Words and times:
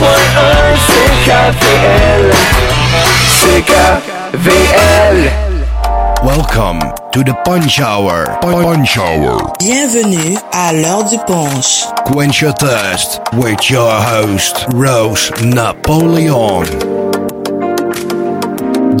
CKVL. 0.00 1.12
CKVL. 3.36 5.18
Welcome 6.24 6.80
to 7.12 7.22
the 7.22 7.34
Punch 7.44 7.80
Hour. 7.80 8.24
Punch 8.40 8.96
Hour. 8.96 9.52
Bienvenue 9.58 10.38
à 10.54 10.72
l'heure 10.72 11.04
du 11.04 11.18
punch. 11.26 11.84
Quench 12.06 12.40
your 12.40 12.52
thirst 12.54 13.20
with 13.34 13.68
your 13.68 13.90
host, 13.90 14.64
Rose 14.72 15.30
Napoleon. 15.44 16.64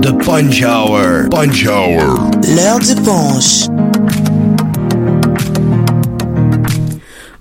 The 0.02 0.12
Punch 0.22 0.62
Hour. 0.62 1.30
Punch 1.30 1.66
Hour. 1.66 2.30
L'heure 2.42 2.78
du 2.78 2.94
punch. 2.96 3.70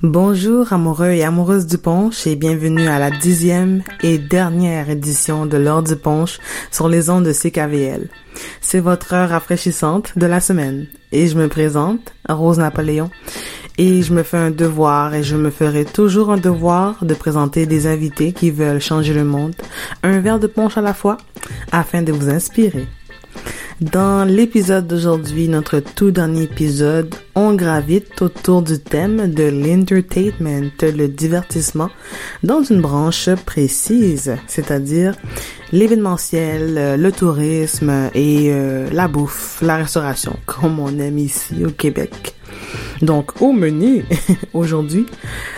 Bonjour 0.02 0.72
amoureux 0.72 1.10
et 1.10 1.26
amoureuses 1.26 1.68
du 1.68 1.78
punch 1.78 2.26
et 2.26 2.38
bienvenue 2.38 2.88
à 2.88 3.00
la 3.00 3.12
dixième 3.12 3.84
et 4.02 4.18
dernière 4.18 4.90
édition 4.90 5.46
de 5.46 5.58
l'heure 5.58 5.84
du 5.84 5.98
punch 5.98 6.40
sur 6.72 6.88
les 6.88 7.10
ondes 7.10 7.26
de 7.26 7.34
CKVL. 7.34 8.08
C'est 8.62 8.80
votre 8.80 9.14
heure 9.14 9.32
rafraîchissante 9.32 10.18
de 10.18 10.26
la 10.26 10.40
semaine 10.40 10.88
et 11.12 11.28
je 11.28 11.38
me 11.38 11.50
présente, 11.50 12.14
Rose 12.30 12.60
Napoléon, 12.60 13.10
et 13.78 14.02
je 14.02 14.14
me 14.14 14.24
fais 14.24 14.38
un 14.38 14.52
devoir 14.52 15.16
et 15.16 15.24
je 15.24 15.36
me 15.36 15.50
ferai 15.50 15.84
toujours 15.84 16.32
un 16.32 16.38
devoir 16.38 17.04
de 17.04 17.14
présenter 17.14 17.66
des 17.66 17.86
invités 17.86 18.32
qui 18.32 18.52
veulent 18.52 18.80
changer 18.80 19.14
le 19.14 19.26
monde, 19.26 19.54
un 20.02 20.22
verre 20.22 20.40
de 20.40 20.48
punch 20.48 20.78
à 20.78 20.82
la 20.82 20.94
fois, 20.94 21.18
afin 21.74 22.04
de 22.04 22.14
vous 22.14 22.30
inspirer. 22.30 22.88
Dans 23.82 24.28
l'épisode 24.28 24.88
d'aujourd'hui, 24.88 25.48
notre 25.48 25.80
tout 25.80 26.12
dernier 26.12 26.44
épisode, 26.44 27.16
on 27.34 27.54
gravite 27.54 28.22
autour 28.22 28.62
du 28.62 28.78
thème 28.78 29.34
de 29.34 29.44
l'entertainment, 29.44 30.70
le 30.82 31.08
divertissement, 31.08 31.90
dans 32.44 32.62
une 32.62 32.82
branche 32.82 33.30
précise, 33.46 34.36
c'est-à-dire 34.48 35.16
l'événementiel, 35.72 37.00
le 37.00 37.12
tourisme 37.14 38.10
et 38.14 38.52
euh, 38.52 38.90
la 38.92 39.08
bouffe, 39.08 39.62
la 39.62 39.78
restauration, 39.78 40.38
comme 40.46 40.80
on 40.80 41.00
aime 41.00 41.18
ici 41.18 41.64
au 41.66 41.72
Québec. 41.72 42.36
Donc, 43.02 43.42
au 43.42 43.52
menu, 43.52 44.04
aujourd'hui, 44.54 45.06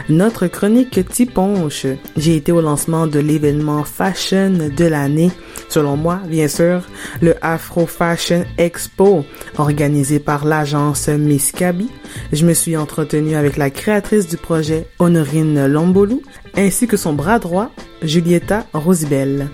notre 0.09 0.48
chronique 0.48 1.08
Tiponche. 1.08 1.88
J'ai 2.18 2.36
été 2.36 2.52
au 2.52 2.62
lancement 2.62 3.08
de 3.08 3.20
l'événement 3.20 3.84
fashion 3.84 4.70
de 4.76 4.86
l'année, 4.86 5.31
selon 5.70 5.98
moi, 5.98 6.20
bien 6.28 6.48
sûr, 6.48 6.84
le 7.22 7.36
Afro 7.42 7.86
Fashion 7.86 8.45
Expo, 8.58 9.26
organisé 9.58 10.20
par 10.20 10.45
l'agence 10.45 11.08
Miss 11.08 11.52
Kaby. 11.52 11.90
Je 12.31 12.45
me 12.45 12.53
suis 12.53 12.78
entretenu 12.78 13.36
avec 13.36 13.58
la 13.58 13.70
créatrice 13.70 14.28
du 14.28 14.38
projet, 14.38 14.86
Honorine 15.00 15.66
Lombolou, 15.66 16.22
ainsi 16.56 16.88
que 16.88 16.98
son 16.98 17.14
bras 17.14 17.40
droit, 17.40 17.72
Julieta 18.03 18.66
Rosibel. 18.73 19.48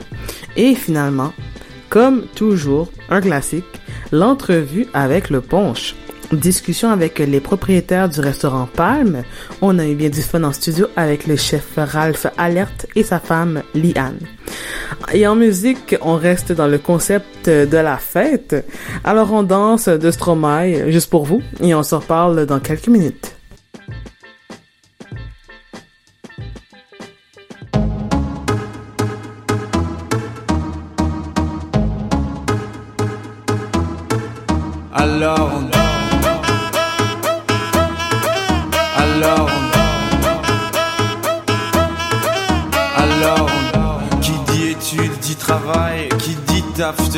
Et 0.56 0.76
finalement, 0.76 1.34
comme 1.90 2.24
toujours, 2.36 2.90
un 3.10 3.22
classique, 3.22 3.66
l'entrevue 4.12 4.88
avec 4.94 5.30
le 5.30 5.42
punch 5.42 5.96
discussion 6.32 6.90
avec 6.90 7.20
les 7.20 7.40
propriétaires 7.40 8.10
du 8.10 8.20
restaurant 8.20 8.68
Palme. 8.72 9.24
On 9.62 9.80
a 9.80 9.86
eu 9.86 9.96
bien 9.96 10.10
du 10.10 10.22
fun 10.22 10.44
en 10.44 10.52
studio 10.52 10.88
avec 10.96 11.28
le 11.28 11.36
chef 11.36 11.66
Ralph 11.78 12.28
Alert 12.38 12.88
et 12.96 13.04
sa 13.04 13.20
femme 13.20 13.64
Liane. 13.74 14.20
Et 15.14 15.28
en 15.28 15.36
musique, 15.36 15.96
on 16.02 16.16
reste 16.16 16.52
dans 16.52 16.68
le 16.68 16.78
concept 16.78 17.50
de 17.50 17.78
la 17.78 17.98
fête. 17.98 18.56
Alors 19.04 19.32
on 19.32 19.44
danse 19.44 19.88
de 19.88 20.12
Stromae 20.12 20.92
juste 20.92 21.10
pour 21.10 21.26
vous 21.26 21.42
et 21.62 21.74
on 21.74 21.84
se 21.84 21.96
reparle 21.96 22.46
dans 22.46 22.60
quelques 22.60 22.88
minutes. 22.88 23.37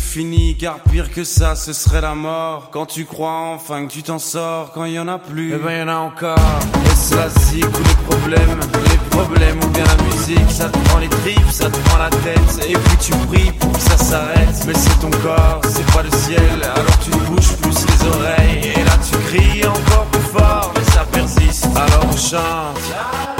fini 0.00 0.56
car 0.56 0.80
pire 0.80 1.12
que 1.12 1.22
ça 1.22 1.54
ce 1.54 1.72
serait 1.72 2.00
la 2.00 2.14
mort. 2.14 2.70
Quand 2.72 2.86
tu 2.86 3.04
crois 3.04 3.52
enfin 3.54 3.86
que 3.86 3.92
tu 3.92 4.02
t'en 4.02 4.18
sors 4.18 4.72
quand 4.72 4.84
il 4.84 4.94
y 4.94 4.98
en 4.98 5.08
a 5.08 5.18
plus. 5.18 5.54
Eh 5.54 5.58
ben 5.58 5.78
y 5.78 5.82
en 5.82 5.88
a 5.88 5.96
encore. 5.96 6.38
Et 6.86 6.96
cela 6.96 7.28
zik 7.28 7.66
ou 7.66 7.82
les 7.82 8.16
problèmes. 8.16 8.60
Les 8.90 9.08
problèmes 9.10 9.58
ou 9.62 9.68
bien 9.68 9.84
la 9.84 10.02
musique 10.04 10.50
Ça 10.50 10.68
te 10.68 10.78
prend 10.88 10.98
les 10.98 11.08
tripes, 11.08 11.50
ça 11.50 11.70
te 11.70 11.78
prend 11.88 11.98
la 11.98 12.10
tête. 12.10 12.66
Et 12.68 12.72
puis 12.72 12.96
tu 13.00 13.12
pries 13.28 13.52
pour 13.52 13.72
que 13.72 13.80
ça 13.80 13.96
s'arrête. 13.96 14.64
Mais 14.66 14.74
c'est 14.74 14.98
ton 15.00 15.10
corps, 15.10 15.60
c'est 15.68 15.86
pas 15.92 16.02
le 16.02 16.10
ciel. 16.10 16.62
Alors 16.62 16.98
tu 16.98 17.10
bouges 17.10 17.56
plus 17.56 17.86
les 17.86 18.08
oreilles. 18.08 18.72
Et 18.76 18.84
là 18.84 18.96
tu 19.08 19.16
cries 19.28 19.66
encore 19.66 20.06
plus 20.06 20.38
fort. 20.38 20.72
Mais 20.74 20.92
ça 20.92 21.04
persiste 21.12 21.66
Alors 21.76 22.06
on 22.10 22.16
chante 22.16 23.39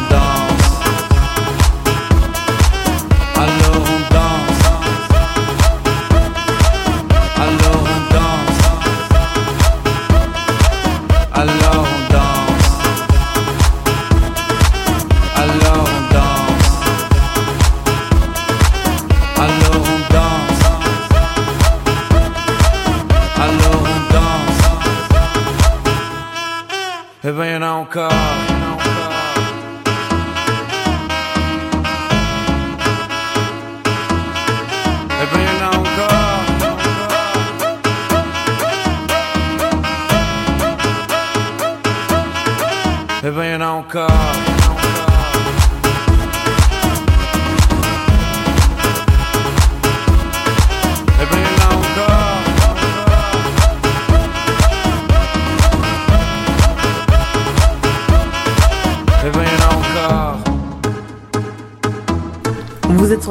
alone 3.41 4.00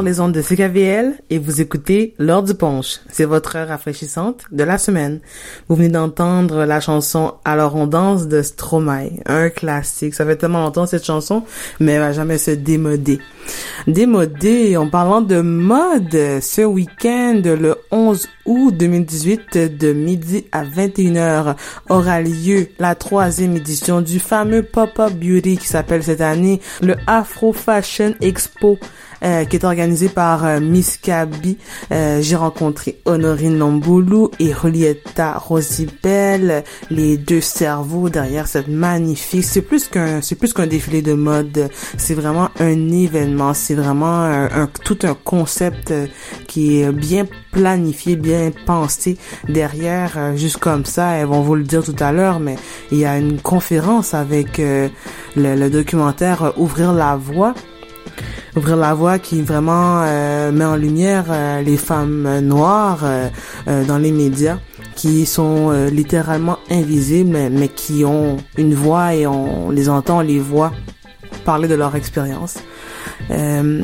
sur 0.01 0.07
les 0.07 0.21
ondes 0.21 0.33
de 0.33 0.41
CKVL 0.41 1.13
et 1.29 1.39
vous 1.39 1.61
écoutez 1.61 2.15
L'heure 2.19 2.43
du 2.43 2.55
punch. 2.55 3.01
C'est 3.11 3.27
votre 3.27 3.57
heure 3.57 3.69
rafraîchissante 3.69 4.45
de 4.51 4.65
la 4.65 4.79
semaine. 4.79 5.21
Vous 5.69 5.77
venez 5.77 5.91
d'entendre 5.91 6.65
la 6.65 6.81
chanson 6.81 7.35
Alors 7.45 7.77
on 7.77 7.87
danse 7.87 8.27
de 8.27 8.41
Stromae, 8.41 9.11
un 9.27 9.51
classique. 9.51 10.15
Ça 10.15 10.25
fait 10.25 10.37
tellement 10.37 10.65
longtemps 10.65 10.87
cette 10.87 11.05
chanson, 11.05 11.43
mais 11.81 11.93
elle 11.93 12.01
va 12.01 12.13
jamais 12.13 12.39
se 12.39 12.53
démoder. 12.53 13.19
Démodé, 13.87 14.79
en 14.79 14.89
parlant 14.89 15.21
de 15.21 15.43
mode, 15.43 16.41
ce 16.41 16.63
week-end, 16.63 17.43
le 17.45 17.77
11 17.91 18.29
août 18.47 18.75
2018, 18.77 19.77
de 19.77 19.93
midi 19.93 20.47
à 20.53 20.65
21h, 20.65 21.57
aura 21.91 22.23
lieu 22.23 22.69
la 22.79 22.95
troisième 22.95 23.57
édition 23.57 24.01
du 24.01 24.19
fameux 24.19 24.63
Pop-Up 24.63 25.13
Beauty 25.13 25.59
qui 25.59 25.67
s'appelle 25.67 26.03
cette 26.03 26.21
année 26.23 26.61
le 26.81 26.97
Afro 27.07 27.53
Fashion 27.53 28.15
Expo. 28.23 28.79
Euh, 29.23 29.45
qui 29.45 29.57
est 29.57 29.65
organisé 29.65 30.09
par 30.09 30.45
euh, 30.45 30.61
Miss 30.61 30.97
Kaby. 30.97 31.59
Euh, 31.93 32.23
J'ai 32.23 32.37
rencontré 32.37 32.99
Honorine 33.05 33.59
Lomboulou 33.59 34.31
et 34.39 34.53
Julieta 34.53 35.35
Rosibel, 35.35 36.65
les 36.91 37.17
deux 37.19 37.41
cerveaux 37.41 38.09
derrière 38.09 38.47
cette 38.47 38.69
magnifique. 38.69 39.45
C'est 39.45 39.63
plus 39.63 39.89
qu'un, 39.89 40.23
c'est 40.23 40.37
plus 40.37 40.53
qu'un 40.53 40.67
défilé 40.67 41.03
de 41.03 41.13
mode. 41.13 41.69
C'est 41.99 42.15
vraiment 42.15 42.49
un 42.61 42.91
événement. 42.91 43.53
C'est 43.53 43.75
vraiment 43.75 44.23
un, 44.23 44.69
tout 44.85 44.99
un 45.03 45.15
concept 45.15 45.91
euh, 45.91 46.07
qui 46.47 46.81
est 46.81 46.91
bien 46.91 47.27
planifié, 47.53 48.17
bien 48.17 48.51
pensé 48.65 49.19
derrière. 49.49 50.37
juste 50.37 50.59
comme 50.59 50.85
ça, 50.85 51.13
elles 51.13 51.27
vont 51.27 51.43
vous 51.43 51.57
le 51.57 51.65
dire 51.65 51.83
tout 51.83 51.97
à 51.99 52.13
l'heure, 52.13 52.39
mais 52.41 52.57
il 52.93 52.99
y 52.99 53.05
a 53.05 53.19
une 53.19 53.41
conférence 53.41 54.15
avec 54.15 54.63
le, 55.37 55.69
documentaire 55.69 56.53
Ouvrir 56.57 56.93
la 56.93 57.17
voie 57.17 57.55
Ouvrir 58.57 58.77
la 58.77 58.95
voie 58.95 59.19
qui 59.19 59.43
vraiment 59.43 60.03
euh, 60.03 60.51
met 60.51 60.65
en 60.65 60.77
lumière 60.77 61.27
euh, 61.31 61.63
les 61.63 61.77
femmes 61.77 62.41
noires 62.41 63.01
euh, 63.05 63.29
euh, 63.69 63.85
dans 63.85 63.99
les 63.99 64.11
médias 64.13 64.59
qui 64.97 65.25
sont 65.25 65.71
euh, 65.71 65.89
littéralement 65.89 66.59
invisibles 66.71 67.31
mais, 67.51 67.69
qui 67.69 68.05
ont 68.05 68.37
une 68.59 68.75
voix 68.75 69.15
et 69.15 69.27
on 69.27 69.71
les 69.71 69.89
entend, 69.89 70.19
on 70.19 70.23
les 70.23 70.39
voit 70.39 70.73
parler 71.45 71.69
de 71.69 71.75
leur 71.75 71.95
expérience. 71.97 72.59
Euh, 73.31 73.83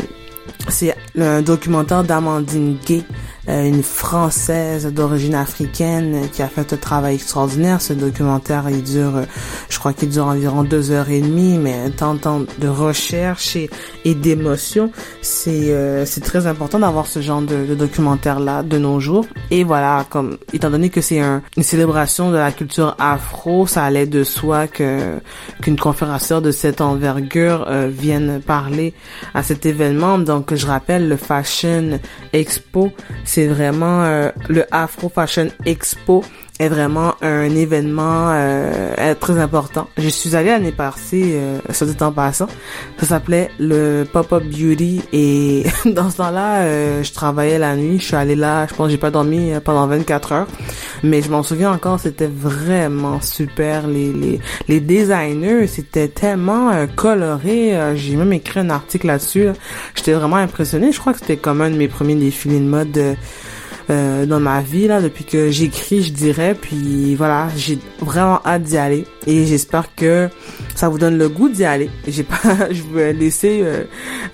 c'est 0.69 0.95
un 1.19 1.43
documentaire 1.43 2.03
d'Amandine 2.05 2.77
Gay, 2.85 3.03
une 3.49 3.83
Française 3.83 4.87
d'origine 4.87 5.35
africaine 5.35 6.15
euh, 6.15 6.27
qui 6.27 6.43
a 6.43 6.49
fait 6.49 6.73
un 6.73 6.77
travail 6.77 7.15
extraordinaire. 7.15 7.81
Ce 7.81 7.93
documentaire, 7.93 8.65
il 8.71 8.83
dure, 8.83 9.17
euh, 9.17 9.25
je 9.69 9.79
crois 9.79 9.93
qu'il 9.93 10.09
dure 10.09 10.27
environ 10.27 10.65
deux 10.65 10.91
heures 10.91 11.11
et 11.11 11.21
demie, 11.21 11.59
mais 11.59 11.91
tant, 11.91 12.17
tant 12.17 12.41
de 12.59 12.69
recherche 12.69 13.57
et, 13.57 13.71
et 14.05 14.15
d'émotion, 14.15 14.91
c'est 15.23 15.73
euh, 15.73 16.05
c'est 16.07 16.23
très 16.23 16.47
important 16.47 16.79
d'avoir 16.79 17.07
ce 17.07 17.21
genre 17.21 17.43
de, 17.43 17.75
documentaire-là 17.75 18.63
de 18.63 18.79
nos 18.79 19.01
jours. 19.01 19.27
Et 19.51 19.65
voilà, 19.65 20.07
comme 20.09 20.39
étant 20.53 20.71
donné 20.71 20.91
que 20.91 21.01
c'est 21.01 21.21
un, 21.21 21.43
une 21.57 21.63
célébration 21.63 22.31
de 22.31 22.37
la 22.37 22.53
culture 22.53 22.97
afro, 22.99 23.67
ça 23.67 23.85
allait 23.85 24.07
de 24.07 24.25
soi 24.25 24.67
que 24.67 25.19
qu'une 25.63 25.79
conférencière 25.79 26.43
de 26.43 26.51
cette 26.51 26.81
envergure 26.81 27.67
euh, 27.69 27.89
vienne 27.89 28.41
parler 28.45 28.95
à 29.35 29.43
cet 29.43 29.67
événement. 29.67 30.19
Donc, 30.19 30.55
je 30.55 30.67
rappelle, 30.67 31.09
le 31.09 31.17
Fashion 31.17 31.99
Expo, 32.33 32.93
c'est 33.37 33.49
vraiment 33.49 34.03
euh, 34.05 34.31
le 34.49 34.65
Afro 34.71 35.11
Fashion 35.11 35.49
Expo 35.67 36.25
est 36.59 36.69
vraiment 36.69 37.15
un 37.23 37.51
événement 37.55 38.31
euh, 38.31 39.15
très 39.21 39.39
important. 39.39 39.89
Je 39.99 40.09
suis 40.09 40.35
allée 40.37 40.49
l'année 40.49 40.73
passée, 40.73 41.33
euh, 41.35 41.59
ça 41.71 41.85
dit 41.85 41.97
en 42.01 42.13
passant. 42.13 42.47
Ça 42.99 43.07
s'appelait 43.07 43.51
le 43.59 44.05
Pop-Up 44.11 44.43
Beauty 44.45 45.03
et 45.13 45.65
dans 45.85 46.11
ce 46.11 46.19
temps-là, 46.19 46.63
euh, 46.63 47.03
je 47.03 47.13
travaillais 47.13 47.59
la 47.59 47.77
nuit. 47.77 47.99
Je 47.99 48.05
suis 48.05 48.17
allée 48.17 48.37
là, 48.37 48.67
je 48.69 48.75
pense 48.75 48.87
que 48.87 48.93
j'ai 48.93 48.99
pas 48.99 49.11
dormi 49.11 49.53
euh, 49.53 49.61
pendant 49.61 49.87
24 49.87 50.33
heures. 50.33 50.47
Mais 51.03 51.21
je 51.23 51.31
m'en 51.31 51.43
souviens 51.43 51.73
encore, 51.73 52.01
c'était 52.01 52.31
vraiment 52.33 53.21
super. 53.21 53.87
Les, 53.87 54.13
les, 54.13 54.41
les 54.69 54.81
designers, 54.81 55.67
c'était 55.67 56.09
tellement 56.09 56.71
euh, 56.71 56.87
coloré. 56.87 57.77
Euh, 57.77 57.95
j'ai 57.97 58.17
même 58.17 58.33
écrit 58.33 58.61
un 58.61 58.71
article 58.71 59.09
là-dessus. 59.09 59.45
là. 59.45 59.53
J'étais 59.95 60.13
vraiment 60.13 60.37
impressionnée. 60.37 60.93
Je 60.93 61.01
crois 61.01 61.13
que 61.13 61.19
c'était 61.21 61.37
comme 61.37 61.61
un 61.61 61.71
de 61.71 61.77
mes 61.77 61.89
premiers 61.89 62.15
défilés 62.15 62.61
de 62.61 62.65
mode 62.65 63.17
euh, 63.91 64.27
dans 64.27 64.41
ma 64.41 64.61
vie 64.61 64.89
là 64.89 65.01
depuis 65.01 65.25
que 65.25 65.51
j'écris 65.51 66.03
je 66.03 66.13
dirais. 66.13 66.57
Puis 66.61 67.15
voilà 67.15 67.49
j'ai 67.57 67.79
vraiment 68.01 68.41
hâte 68.45 68.63
d'y 68.63 68.77
aller. 68.77 69.05
Et 69.27 69.45
j'espère 69.45 69.95
que 69.95 70.29
ça 70.75 70.89
vous 70.89 70.99
donne 70.99 71.19
le 71.19 71.29
goût 71.29 71.49
d'y 71.49 71.65
aller. 71.65 71.91
J'ai 72.07 72.23
pas 72.23 72.37
je 72.71 72.83
vais 72.95 73.13
laisser 73.13 73.61
euh, 73.63 73.85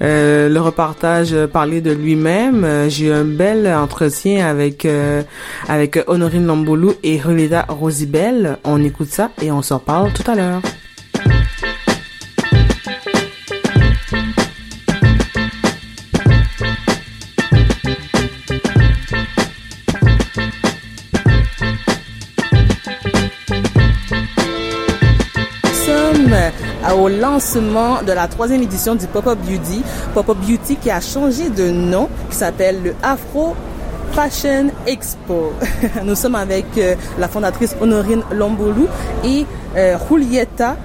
euh, 0.03 0.49
le 0.49 0.61
reportage 0.61 1.35
parler 1.47 1.81
de 1.81 1.93
lui-même. 1.93 2.65
Euh, 2.65 2.89
j'ai 2.89 3.07
eu 3.07 3.13
un 3.13 3.25
bel 3.25 3.67
entretien 3.69 4.47
avec 4.47 4.85
euh, 4.85 5.23
avec 5.69 5.99
Honorine 6.07 6.47
Lomboulou 6.47 6.95
et 7.03 7.21
Relida 7.21 7.67
Rosibel. 7.69 8.59
On 8.65 8.83
écoute 8.83 9.09
ça 9.09 9.31
et 9.41 9.53
on 9.53 9.63
s'en 9.63 9.79
parle 9.79 10.13
tout 10.13 10.29
à 10.31 10.35
l'heure 10.35 10.61
au 26.95 27.09
lancement 27.09 28.03
de 28.03 28.13
la 28.13 28.29
troisième 28.29 28.63
édition 28.63 28.95
du 28.95 29.07
Pop-Up 29.07 29.39
Beauty. 29.39 29.83
Pop-Up 30.15 30.37
Beauty 30.39 30.77
qui 30.77 30.91
a 30.91 31.01
changé 31.01 31.49
de 31.49 31.71
nom, 31.71 32.09
qui 32.31 32.37
s'appelle 32.37 32.83
le 32.83 32.95
Afro 33.03 33.55
Fashion 34.13 34.69
Expo. 34.87 35.53
Nous 36.05 36.15
sommes 36.15 36.35
avec 36.35 36.67
euh, 36.77 36.95
la 37.19 37.29
fondatrice 37.29 37.75
Honorine 37.81 38.23
Lomboulou 38.33 38.87
et 39.25 39.47
euh, 39.77 39.97
Julieta 40.09 40.77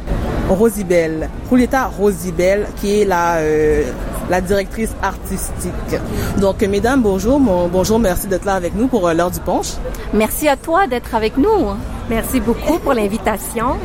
Rosibel. 0.50 1.30
Julieta 1.50 1.88
Rosibel 1.88 2.68
qui 2.80 3.02
est 3.02 3.06
la 3.06 3.38
euh, 3.38 3.84
la 4.30 4.42
directrice 4.42 4.94
artistique. 5.02 6.00
Donc, 6.40 6.62
mesdames, 6.62 7.02
bonjour. 7.02 7.40
Bonjour, 7.40 8.00
merci 8.00 8.28
d'être 8.28 8.46
là 8.46 8.56
avec 8.56 8.76
nous 8.76 8.88
pour 8.88 9.08
euh, 9.08 9.14
l'heure 9.14 9.32
du 9.32 9.40
punch. 9.40 9.74
Merci 10.14 10.48
à 10.48 10.58
toi 10.58 10.88
d'être 10.88 11.16
avec 11.16 11.38
nous. 11.38 11.76
Merci 12.10 12.40
beaucoup 12.40 12.80
pour 12.80 12.94
l'invitation. 12.94 13.76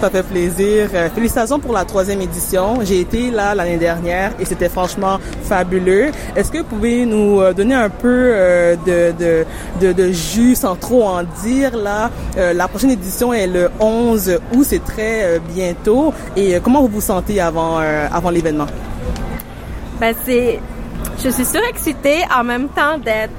Ça 0.00 0.10
fait 0.10 0.22
plaisir. 0.22 0.90
Euh, 0.94 1.08
Félicitations 1.08 1.58
pour 1.58 1.72
la 1.72 1.84
troisième 1.84 2.20
édition. 2.20 2.78
J'ai 2.82 3.00
été 3.00 3.30
là 3.30 3.54
l'année 3.54 3.78
dernière 3.78 4.32
et 4.38 4.44
c'était 4.44 4.68
franchement 4.68 5.18
fabuleux. 5.44 6.10
Est-ce 6.36 6.52
que 6.52 6.58
vous 6.58 6.64
pouvez 6.64 7.06
nous 7.06 7.40
euh, 7.40 7.54
donner 7.54 7.74
un 7.74 7.88
peu 7.88 8.06
euh, 8.32 8.76
de, 8.86 9.12
de, 9.18 9.46
de, 9.80 9.92
de 9.92 10.12
jus 10.12 10.54
sans 10.56 10.76
trop 10.76 11.04
en 11.04 11.22
dire 11.42 11.76
là? 11.76 12.10
La 12.36 12.68
prochaine 12.68 12.90
édition 12.90 13.32
est 13.32 13.46
le 13.48 13.70
11 13.80 14.38
août, 14.54 14.64
c'est 14.64 14.84
très 14.84 15.40
bientôt. 15.54 16.12
Et 16.36 16.60
comment 16.62 16.82
vous 16.82 16.88
vous 16.88 17.00
sentez 17.00 17.40
avant, 17.40 17.78
avant 17.78 18.30
l'événement? 18.30 18.66
Ben 19.98 20.14
c'est, 20.24 20.60
je 21.24 21.28
suis 21.30 21.44
surexcitée 21.44 22.20
en 22.32 22.44
même 22.44 22.68
temps 22.68 22.98
d'être. 22.98 23.32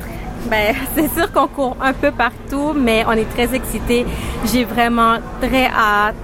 Ben 0.48 0.76
c'est 0.96 1.12
sûr 1.14 1.32
qu'on 1.32 1.48
court 1.48 1.78
un 1.82 1.94
peu 1.94 2.12
partout, 2.12 2.74
mais 2.76 3.04
on 3.08 3.14
est 3.14 3.30
très 3.30 3.54
excités. 3.56 4.06
J'ai 4.52 4.66
vraiment 4.66 5.18
très 5.42 5.66
hâte. 5.68 6.16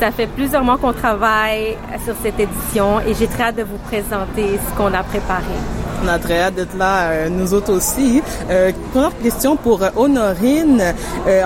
Ça 0.00 0.10
fait 0.10 0.26
plusieurs 0.26 0.64
mois 0.64 0.78
qu'on 0.78 0.92
travaille 0.92 1.76
sur 2.04 2.14
cette 2.22 2.40
édition 2.40 3.00
et 3.00 3.14
j'ai 3.14 3.28
très 3.28 3.44
hâte 3.44 3.56
de 3.56 3.62
vous 3.62 3.78
présenter 3.78 4.58
ce 4.58 4.76
qu'on 4.76 4.92
a 4.92 5.02
préparé. 5.04 5.54
On 6.04 6.08
a 6.08 6.18
très 6.18 6.40
hâte 6.40 6.56
d'être 6.56 6.76
là, 6.76 7.10
euh, 7.10 7.28
nous 7.28 7.54
autres 7.54 7.72
aussi. 7.72 8.20
Euh, 8.50 8.72
première 8.92 9.16
question 9.18 9.54
pour 9.54 9.84
euh, 9.84 9.90
Honorine. 9.94 10.82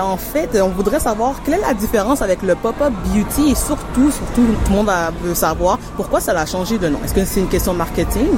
En 0.01 0.17
fait, 0.17 0.59
on 0.59 0.69
voudrait 0.69 0.99
savoir 0.99 1.43
quelle 1.43 1.55
est 1.55 1.61
la 1.61 1.75
différence 1.75 2.23
avec 2.23 2.41
le 2.41 2.55
pop-up 2.55 2.91
beauty 3.05 3.51
et 3.51 3.55
surtout, 3.55 4.09
surtout, 4.09 4.47
tout 4.65 4.71
le 4.71 4.75
monde 4.75 4.89
veut 5.23 5.35
savoir 5.35 5.77
pourquoi 5.95 6.19
ça 6.21 6.31
a 6.31 6.45
changé 6.47 6.79
de 6.79 6.87
nom. 6.87 6.97
Est-ce 7.05 7.13
que 7.13 7.23
c'est 7.23 7.39
une 7.39 7.49
question 7.49 7.73
marketing? 7.73 8.29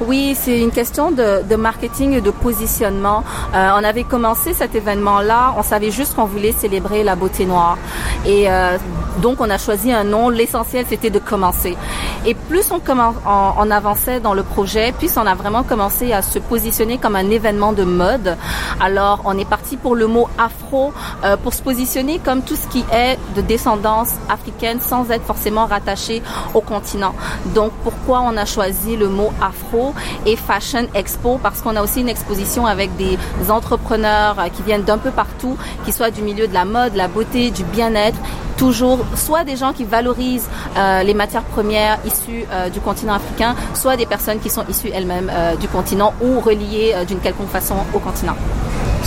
Oui, 0.00 0.36
c'est 0.38 0.60
une 0.60 0.70
question 0.70 1.10
de, 1.10 1.56
marketing 1.56 2.12
et 2.12 2.20
de 2.20 2.30
positionnement. 2.30 3.24
Euh, 3.54 3.70
on 3.76 3.82
avait 3.82 4.04
commencé 4.04 4.54
cet 4.54 4.76
événement-là, 4.76 5.54
on 5.58 5.64
savait 5.64 5.90
juste 5.90 6.14
qu'on 6.14 6.24
voulait 6.24 6.52
célébrer 6.52 7.02
la 7.02 7.16
beauté 7.16 7.46
noire. 7.46 7.76
Et 8.24 8.48
euh, 8.48 8.78
donc, 9.20 9.40
on 9.40 9.50
a 9.50 9.58
choisi 9.58 9.92
un 9.92 10.04
nom. 10.04 10.28
L'essentiel, 10.28 10.86
c'était 10.88 11.10
de 11.10 11.18
commencer. 11.18 11.76
Et 12.24 12.34
plus 12.34 12.70
on, 12.70 13.70
avançait 13.70 14.20
dans 14.20 14.34
le 14.34 14.44
projet, 14.44 14.92
plus 14.92 15.16
on 15.16 15.26
a 15.26 15.34
vraiment 15.34 15.64
commencé 15.64 16.12
à 16.12 16.22
se 16.22 16.38
positionner 16.38 16.98
comme 16.98 17.16
un 17.16 17.28
événement 17.30 17.72
de 17.72 17.82
mode. 17.82 18.36
Alors, 18.80 19.22
on 19.24 19.36
est 19.36 19.48
parti 19.48 19.76
pour 19.76 19.96
le 19.96 20.06
mot 20.06 20.28
afro, 20.38 20.92
euh, 21.24 21.36
pour 21.36 21.54
se 21.54 21.62
positionner 21.62 22.20
comme 22.20 22.42
tout 22.42 22.56
ce 22.56 22.68
qui 22.68 22.84
est 22.92 23.18
de 23.34 23.40
descendance 23.40 24.10
africaine 24.28 24.80
sans 24.80 25.10
être 25.10 25.24
forcément 25.24 25.66
rattaché 25.66 26.22
au 26.54 26.60
continent. 26.60 27.14
Donc, 27.54 27.72
pourquoi 27.82 28.20
on 28.20 28.36
a 28.36 28.44
choisi 28.44 28.96
le 28.96 29.08
mot 29.08 29.32
afro? 29.40 29.87
Et 30.26 30.36
Fashion 30.36 30.86
Expo 30.94 31.38
Parce 31.42 31.60
qu'on 31.60 31.76
a 31.76 31.82
aussi 31.82 32.00
une 32.00 32.08
exposition 32.08 32.66
avec 32.66 32.94
des 32.96 33.18
entrepreneurs 33.48 34.38
euh, 34.38 34.48
qui 34.48 34.62
viennent 34.62 34.82
d'un 34.82 34.98
peu 34.98 35.10
partout, 35.10 35.56
qui 35.84 35.92
soient 35.92 36.10
du 36.10 36.22
milieu 36.22 36.48
de 36.48 36.54
la 36.54 36.64
mode, 36.64 36.94
la 36.94 37.08
beauté, 37.08 37.50
du 37.50 37.64
bien-être 37.64 38.18
toujours 38.56 38.98
soit 39.14 39.44
des 39.44 39.54
gens 39.54 39.72
qui 39.72 39.84
valorisent 39.84 40.48
euh, 40.76 41.04
les 41.04 41.14
matières 41.14 41.44
premières 41.44 41.96
issues 42.04 42.44
euh, 42.50 42.68
du 42.68 42.80
continent 42.80 43.14
africain, 43.14 43.54
soit 43.72 43.96
des 43.96 44.06
personnes 44.06 44.40
qui 44.40 44.50
sont 44.50 44.64
issues 44.68 44.90
elles-mêmes 44.92 45.30
du 45.60 45.68
continent 45.68 46.12
ou 46.20 46.40
reliées 46.40 46.94
d'une 47.06 47.20
quelconque 47.20 47.50
façon 47.50 47.76
au 47.94 48.00
continent. 48.00 48.34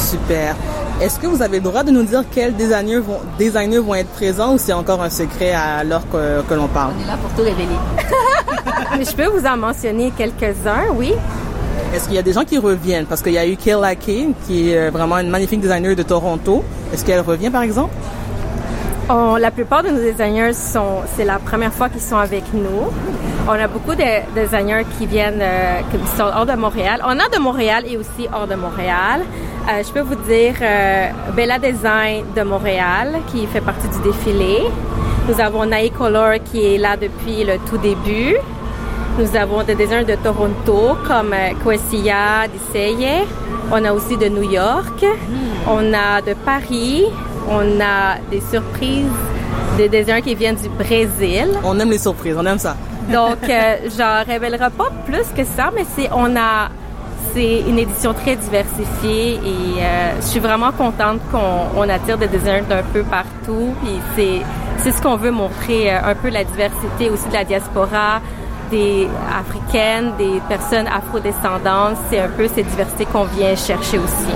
Super. 0.01 0.55
Est-ce 1.01 1.20
que 1.20 1.27
vous 1.27 1.41
avez 1.41 1.58
le 1.58 1.63
droit 1.63 1.84
de 1.84 1.91
nous 1.91 2.03
dire 2.03 2.24
quels 2.31 2.55
designers 2.55 3.00
vont, 3.00 3.20
designers 3.39 3.79
vont 3.79 3.96
être 3.96 4.10
présents 4.10 4.53
ou 4.53 4.58
c'est 4.58 4.74
encore 4.74 5.01
un 5.01 5.10
secret 5.10 5.51
à 5.51 5.84
l'heure 5.84 6.03
que, 6.12 6.41
que 6.41 6.53
l'on 6.53 6.67
parle? 6.67 6.93
On 7.00 7.03
est 7.03 7.08
là 7.08 7.17
pour 7.17 7.31
tout 7.31 7.43
révéler. 7.43 7.77
Mais 8.98 9.05
je 9.05 9.15
peux 9.15 9.25
vous 9.25 9.46
en 9.46 9.58
mentionner 9.58 10.12
quelques-uns, 10.17 10.93
oui. 10.96 11.13
Est-ce 11.93 12.05
qu'il 12.05 12.15
y 12.15 12.20
a 12.20 12.22
des 12.22 12.34
gens 12.34 12.43
qui 12.43 12.58
reviennent? 12.58 13.05
Parce 13.05 13.22
qu'il 13.22 13.34
y 13.34 13.38
a 13.38 13.48
eu 13.48 13.55
Kayla 13.55 13.96
Kane, 13.96 14.34
qui 14.46 14.72
est 14.72 14.89
vraiment 14.89 15.17
une 15.17 15.29
magnifique 15.29 15.62
designer 15.62 15.96
de 15.96 16.03
Toronto. 16.03 16.63
Est-ce 16.93 17.03
qu'elle 17.05 17.22
revient, 17.22 17.50
par 17.50 17.63
exemple? 17.63 17.93
On, 19.10 19.36
la 19.36 19.51
plupart 19.51 19.84
de 19.84 19.89
nos 19.89 20.00
designers 20.00 20.53
sont, 20.53 21.01
c'est 21.15 21.25
la 21.25 21.39
première 21.39 21.74
fois 21.74 21.89
qu'ils 21.89 22.01
sont 22.01 22.17
avec 22.17 22.43
nous. 22.53 22.91
On 23.48 23.51
a 23.51 23.67
beaucoup 23.67 23.96
de 23.96 24.36
designers 24.36 24.86
qui 24.98 25.05
viennent, 25.05 25.41
euh, 25.41 25.81
qui 25.91 26.17
sont 26.17 26.24
hors 26.34 26.46
de 26.46 26.53
Montréal. 26.53 27.01
On 27.03 27.20
a 27.20 27.27
de 27.27 27.39
Montréal 27.39 27.84
et 27.88 27.98
aussi 27.98 28.27
hors 28.31 28.48
de 28.48 28.55
Montréal. 28.55 29.22
Euh, 29.70 29.84
je 29.86 29.91
peux 29.94 30.01
vous 30.01 30.15
dire 30.15 30.56
euh, 30.62 31.10
Bella 31.36 31.60
Design 31.60 32.25
de 32.36 32.41
Montréal 32.41 33.20
qui 33.32 33.46
fait 33.46 33.62
partie 33.62 33.88
du 33.89 34.00
défilé. 34.01 34.58
Nous 35.30 35.39
avons 35.39 35.65
Nae 35.65 35.91
Color 35.91 36.44
qui 36.44 36.65
est 36.65 36.77
là 36.80 36.98
depuis 36.98 37.44
le 37.44 37.58
tout 37.70 37.77
début. 37.77 38.36
Nous 39.20 39.36
avons 39.36 39.62
des 39.63 39.75
designers 39.75 40.06
de 40.06 40.15
Toronto 40.15 40.98
comme 41.08 41.34
euh, 41.34 41.53
Kwesiya 41.63 42.48
Diseye. 42.48 43.27
On 43.72 43.86
a 43.86 43.94
aussi 43.94 44.18
de 44.18 44.30
New 44.30 44.50
York. 44.51 45.06
On 45.68 45.94
a 45.94 46.22
de 46.22 46.34
Paris. 46.34 47.06
On 47.48 47.80
a 47.80 48.18
des 48.30 48.41
surprises, 48.41 49.06
des 49.77 49.89
designers 49.89 50.22
qui 50.22 50.36
viennent 50.36 50.56
du 50.56 50.70
Brésil. 50.70 51.50
On 51.63 51.80
aime 51.80 51.91
les 51.91 51.98
surprises, 51.98 52.36
on 52.38 52.46
aime 52.46 52.60
ça. 52.60 52.75
Donc, 53.12 53.38
euh, 53.50 53.75
j'en 53.98 54.24
révélerai 54.25 54.70
pas 54.72 54.89
plus 55.06 55.25
que 55.36 55.44
ça, 55.44 55.72
mais 55.75 55.86
c'est 55.96 56.10
on 56.13 56.36
a 56.36 56.70
c'est 57.33 57.61
une 57.67 57.79
édition 57.79 58.13
très 58.13 58.35
diversifiée 58.35 59.35
et 59.35 59.81
euh, 59.81 60.15
je 60.21 60.25
suis 60.25 60.39
vraiment 60.39 60.71
contente 60.71 61.19
qu'on 61.31 61.79
on 61.79 61.89
attire 61.89 62.17
des 62.17 62.27
designers 62.27 62.63
d'un 62.67 62.83
peu 62.83 63.03
partout. 63.03 63.73
Puis 63.83 64.00
c'est 64.15 64.41
c'est 64.77 64.91
ce 64.91 65.01
qu'on 65.01 65.15
veut 65.15 65.31
montrer 65.31 65.93
euh, 65.93 66.00
un 66.03 66.15
peu 66.15 66.29
la 66.29 66.43
diversité 66.43 67.09
aussi 67.09 67.27
de 67.27 67.33
la 67.33 67.43
diaspora 67.43 68.21
des 68.71 69.07
africaines, 69.38 70.13
des 70.17 70.41
personnes 70.47 70.88
afrodescendantes. 70.88 71.97
C'est 72.09 72.19
un 72.19 72.29
peu 72.29 72.47
cette 72.47 72.67
diversité 72.67 73.05
qu'on 73.05 73.25
vient 73.25 73.55
chercher 73.55 74.00
aussi. 74.00 74.33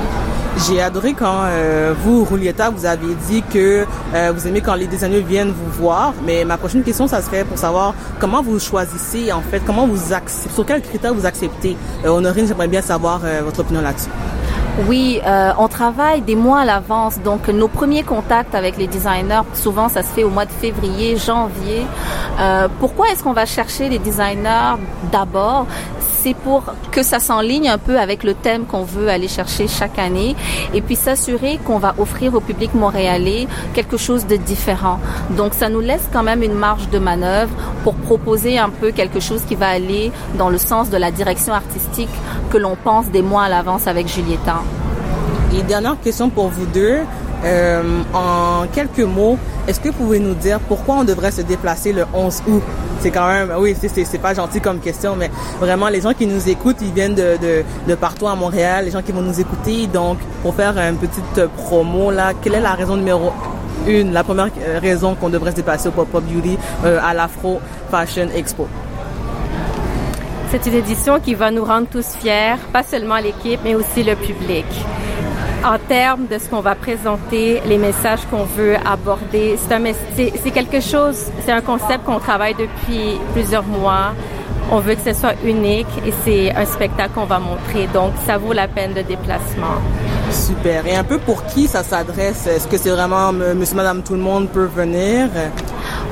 J'ai 0.67 0.81
adoré 0.81 1.13
quand 1.13 1.43
euh, 1.43 1.93
vous, 2.03 2.23
Roulietta, 2.23 2.71
vous 2.71 2.87
avez 2.87 3.13
dit 3.27 3.43
que 3.43 3.85
euh, 4.15 4.31
vous 4.33 4.47
aimez 4.47 4.61
quand 4.61 4.73
les 4.73 4.87
designers 4.87 5.21
viennent 5.21 5.51
vous 5.51 5.83
voir. 5.83 6.13
Mais 6.25 6.43
ma 6.43 6.57
prochaine 6.57 6.81
question, 6.81 7.07
ça 7.07 7.21
serait 7.21 7.43
pour 7.43 7.57
savoir 7.57 7.93
comment 8.19 8.41
vous 8.41 8.59
choisissez, 8.59 9.31
en 9.31 9.41
fait, 9.41 9.61
comment 9.63 9.85
vous 9.85 10.11
acceptez, 10.11 10.53
sur 10.53 10.65
quels 10.65 10.81
critères 10.81 11.13
vous 11.13 11.27
acceptez. 11.27 11.77
Euh, 12.03 12.09
Honorine, 12.09 12.47
j'aimerais 12.47 12.67
bien 12.67 12.81
savoir 12.81 13.21
votre 13.43 13.59
opinion 13.59 13.81
là-dessus. 13.81 14.09
Oui, 14.87 15.21
on 15.57 15.67
travaille 15.75 16.21
des 16.21 16.35
mois 16.35 16.59
à 16.59 16.65
l'avance. 16.65 17.19
Donc, 17.19 17.49
nos 17.49 17.67
premiers 17.67 18.03
contacts 18.03 18.55
avec 18.55 18.77
les 18.77 18.87
designers, 18.87 19.41
souvent, 19.53 19.89
ça 19.89 20.03
se 20.03 20.07
fait 20.07 20.23
au 20.23 20.29
mois 20.29 20.45
de 20.45 20.51
février, 20.51 21.17
janvier. 21.17 21.81
Euh, 22.39 22.69
pourquoi 22.79 23.09
est-ce 23.09 23.21
qu'on 23.21 23.33
va 23.33 23.45
chercher 23.45 23.89
les 23.89 23.99
designers 23.99 24.77
d'abord? 25.11 25.67
C'est 25.99 26.33
pour 26.33 26.63
que 26.93 27.03
ça 27.03 27.19
s'enligne 27.19 27.67
un 27.67 27.77
peu 27.77 27.99
avec 27.99 28.23
le 28.23 28.33
thème 28.33 28.65
qu'on 28.65 28.83
veut 28.83 29.09
aller 29.09 29.27
chercher 29.27 29.67
chaque 29.67 29.99
année 29.99 30.35
et 30.73 30.81
puis 30.81 30.95
s'assurer 30.95 31.59
qu'on 31.65 31.77
va 31.77 31.93
offrir 31.97 32.33
au 32.33 32.39
public 32.39 32.73
montréalais 32.73 33.45
quelque 33.73 33.97
chose 33.97 34.25
de 34.25 34.37
différent. 34.37 34.99
Donc 35.31 35.53
ça 35.53 35.67
nous 35.69 35.81
laisse 35.81 36.07
quand 36.11 36.23
même 36.23 36.41
une 36.41 36.55
marge 36.55 36.89
de 36.89 36.99
manœuvre 36.99 37.53
pour 37.83 37.95
proposer 37.95 38.57
un 38.57 38.69
peu 38.69 38.91
quelque 38.91 39.19
chose 39.19 39.41
qui 39.47 39.55
va 39.55 39.67
aller 39.67 40.11
dans 40.37 40.49
le 40.49 40.57
sens 40.57 40.89
de 40.89 40.97
la 40.97 41.11
direction 41.11 41.53
artistique 41.53 42.15
que 42.49 42.57
l'on 42.57 42.75
pense 42.75 43.07
des 43.07 43.21
mois 43.21 43.43
à 43.43 43.49
l'avance 43.49 43.85
avec 43.85 44.07
Julietta. 44.07 44.61
Et 45.57 45.63
dernière 45.63 45.95
question 46.01 46.29
pour 46.29 46.49
vous 46.49 46.65
deux. 46.65 46.97
Euh, 47.45 48.01
en 48.13 48.65
quelques 48.73 48.99
mots, 48.99 49.37
est-ce 49.67 49.79
que 49.79 49.87
vous 49.87 49.93
pouvez 49.93 50.19
nous 50.19 50.33
dire 50.33 50.59
pourquoi 50.59 50.95
on 50.95 51.03
devrait 51.05 51.31
se 51.31 51.41
déplacer 51.41 51.93
le 51.93 52.05
11 52.13 52.43
août? 52.47 52.63
C'est 52.99 53.11
quand 53.11 53.27
même, 53.27 53.53
oui, 53.59 53.73
c'est 53.81 54.17
pas 54.21 54.33
gentil 54.33 54.59
comme 54.59 54.79
question, 54.79 55.15
mais 55.15 55.29
vraiment, 55.61 55.87
les 55.87 56.01
gens 56.01 56.13
qui 56.13 56.27
nous 56.27 56.49
écoutent, 56.49 56.81
ils 56.81 56.91
viennent 56.91 57.15
de, 57.15 57.95
partout 57.95 58.27
à 58.27 58.35
Montréal, 58.35 58.83
les 58.85 58.91
gens 58.91 59.01
qui 59.01 59.13
vont 59.13 59.21
nous 59.21 59.39
écouter. 59.39 59.87
Donc, 59.87 60.17
pour 60.41 60.55
faire 60.55 60.77
une 60.77 60.97
petite 60.97 61.45
promo, 61.55 62.11
là, 62.11 62.33
quelle 62.41 62.55
est 62.55 62.61
la 62.61 62.73
raison 62.73 62.97
numéro 62.97 63.31
une, 63.87 64.11
la 64.11 64.23
première 64.23 64.49
raison 64.81 65.15
qu'on 65.15 65.29
devrait 65.29 65.51
se 65.51 65.57
déplacer 65.57 65.87
au 65.87 65.91
Pop-Up 65.91 66.23
Beauty 66.23 66.57
euh, 66.83 66.99
à 67.01 67.13
l'Afro 67.13 67.61
Fashion 67.91 68.27
Expo? 68.35 68.67
C'est 70.49 70.65
une 70.65 70.75
édition 70.75 71.19
qui 71.19 71.33
va 71.33 71.51
nous 71.51 71.63
rendre 71.63 71.87
tous 71.87 72.15
fiers, 72.19 72.55
pas 72.73 72.83
seulement 72.83 73.17
l'équipe, 73.17 73.59
mais 73.63 73.75
aussi 73.75 74.03
le 74.03 74.15
public 74.15 74.65
en 75.65 75.77
termes 75.79 76.27
de 76.27 76.37
ce 76.37 76.47
qu'on 76.47 76.61
va 76.61 76.75
présenter, 76.75 77.61
les 77.65 77.77
messages 77.77 78.21
qu'on 78.29 78.43
veut 78.43 78.75
aborder. 78.85 79.57
C'est 79.67 80.51
quelque 80.51 80.79
chose, 80.79 81.17
c'est 81.43 81.51
un 81.51 81.61
concept 81.61 82.03
qu'on 82.05 82.19
travaille 82.19 82.53
depuis 82.53 83.19
plusieurs 83.33 83.63
mois. 83.63 84.13
On 84.71 84.79
veut 84.79 84.95
que 84.95 85.01
ce 85.01 85.13
soit 85.19 85.35
unique 85.43 85.87
et 86.05 86.13
c'est 86.23 86.55
un 86.55 86.65
spectacle 86.65 87.11
qu'on 87.13 87.25
va 87.25 87.39
montrer. 87.39 87.87
Donc, 87.93 88.13
ça 88.25 88.37
vaut 88.37 88.53
la 88.53 88.67
peine 88.67 88.93
de 88.93 89.01
déplacement. 89.01 89.77
Super. 90.31 90.87
Et 90.87 90.95
un 90.95 91.03
peu 91.03 91.19
pour 91.19 91.45
qui 91.45 91.67
ça 91.67 91.83
s'adresse? 91.83 92.47
Est-ce 92.47 92.67
que 92.67 92.77
c'est 92.77 92.89
vraiment 92.89 93.31
monsieur, 93.31 93.75
madame, 93.75 94.01
tout 94.01 94.13
le 94.13 94.21
monde 94.21 94.49
peut 94.49 94.65
venir? 94.65 95.29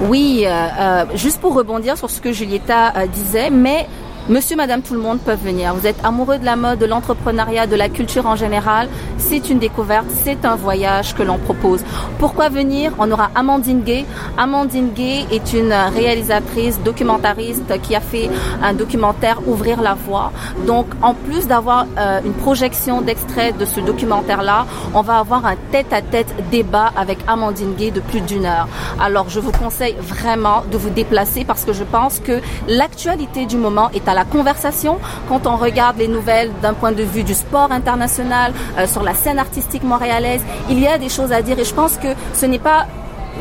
Oui, 0.02 0.44
euh, 0.46 0.50
euh, 0.52 1.06
juste 1.16 1.42
pour 1.42 1.56
rebondir 1.56 1.98
sur 1.98 2.10
ce 2.10 2.22
que 2.22 2.32
Julietta 2.32 2.94
euh, 2.96 3.08
disait, 3.08 3.50
mais 3.50 3.88
Monsieur, 4.30 4.56
Madame, 4.56 4.82
tout 4.82 4.94
le 4.94 5.02
monde 5.02 5.20
peuvent 5.20 5.44
venir. 5.44 5.76
Vous 5.76 5.86
êtes 5.86 5.98
amoureux 6.06 6.38
de 6.38 6.46
la 6.46 6.56
mode, 6.56 6.80
de 6.80 6.86
l'entrepreneuriat, 6.86 7.68
de 7.68 7.76
la 7.76 7.90
culture 7.90 8.26
en 8.26 8.38
général. 8.38 8.88
C'est 9.18 9.50
une 9.50 9.60
découverte, 9.60 10.06
c'est 10.24 10.46
un 10.46 10.56
voyage 10.56 11.14
que 11.14 11.24
l'on 11.24 11.38
propose. 11.38 11.84
Pourquoi 12.20 12.48
venir? 12.48 12.94
On 13.00 13.12
aura 13.12 13.32
Amandine 13.36 13.82
Gay. 13.82 14.06
Amandine 14.38 14.94
Gay 14.94 15.26
est 15.30 15.52
une 15.52 15.74
réalisatrice, 15.74 16.80
documentariste 16.80 17.82
qui 17.82 17.98
a 17.98 18.00
fait 18.00 18.30
un 18.62 18.74
documentaire 18.74 19.46
Ouvrir 19.46 19.82
la 19.82 19.94
voie. 19.94 20.32
Donc, 20.66 20.86
en 21.02 21.14
plus 21.14 21.46
d'avoir 21.46 21.86
euh, 21.98 22.22
une 22.24 22.34
projection 22.34 23.02
d'extrait 23.02 23.52
de 23.52 23.66
ce 23.66 23.82
documentaire-là, 23.82 24.66
on 24.94 25.02
va 25.02 25.18
avoir 25.18 25.46
un 25.46 25.56
tête-à-tête 25.74 26.30
-tête 26.30 26.50
débat 26.50 26.94
avec 26.96 27.18
Amandine 27.28 27.74
Gay 27.76 27.92
de 27.92 28.00
plus 28.00 28.22
d'une 28.22 28.46
heure. 28.46 28.70
Alors, 29.02 29.28
je 29.28 29.42
vous 29.42 29.52
conseille 29.52 29.96
vraiment 30.00 30.64
de 30.72 30.78
vous 30.78 30.92
déplacer 30.92 31.44
parce 31.44 31.66
que 31.66 31.74
je 31.74 31.84
pense 31.84 32.20
que 32.20 32.40
l'actualité 32.70 33.46
du 33.46 33.58
moment 33.58 33.90
est 33.94 34.08
à 34.08 34.13
la 34.14 34.26
conversation 34.26 35.00
quand 35.30 35.48
on 35.48 35.56
regarde 35.56 35.98
les 35.98 36.08
nouvelles 36.08 36.52
d'un 36.62 36.74
point 36.74 36.92
de 36.92 37.04
vue 37.04 37.24
du 37.24 37.34
sport 37.34 37.72
international, 37.72 38.54
euh, 38.78 38.88
sur 38.88 39.04
la 39.04 39.14
scène 39.14 39.40
artistique 39.40 39.84
montréalaise. 39.84 40.42
Il 40.70 40.80
y 40.80 40.88
a 40.88 40.98
des 40.98 41.10
choses 41.10 41.32
à 41.32 41.42
dire 41.42 41.60
et 41.60 41.66
je 41.66 41.74
pense 41.74 41.98
que 41.98 42.10
ce 42.34 42.46
n'est 42.46 42.60
pas 42.60 42.88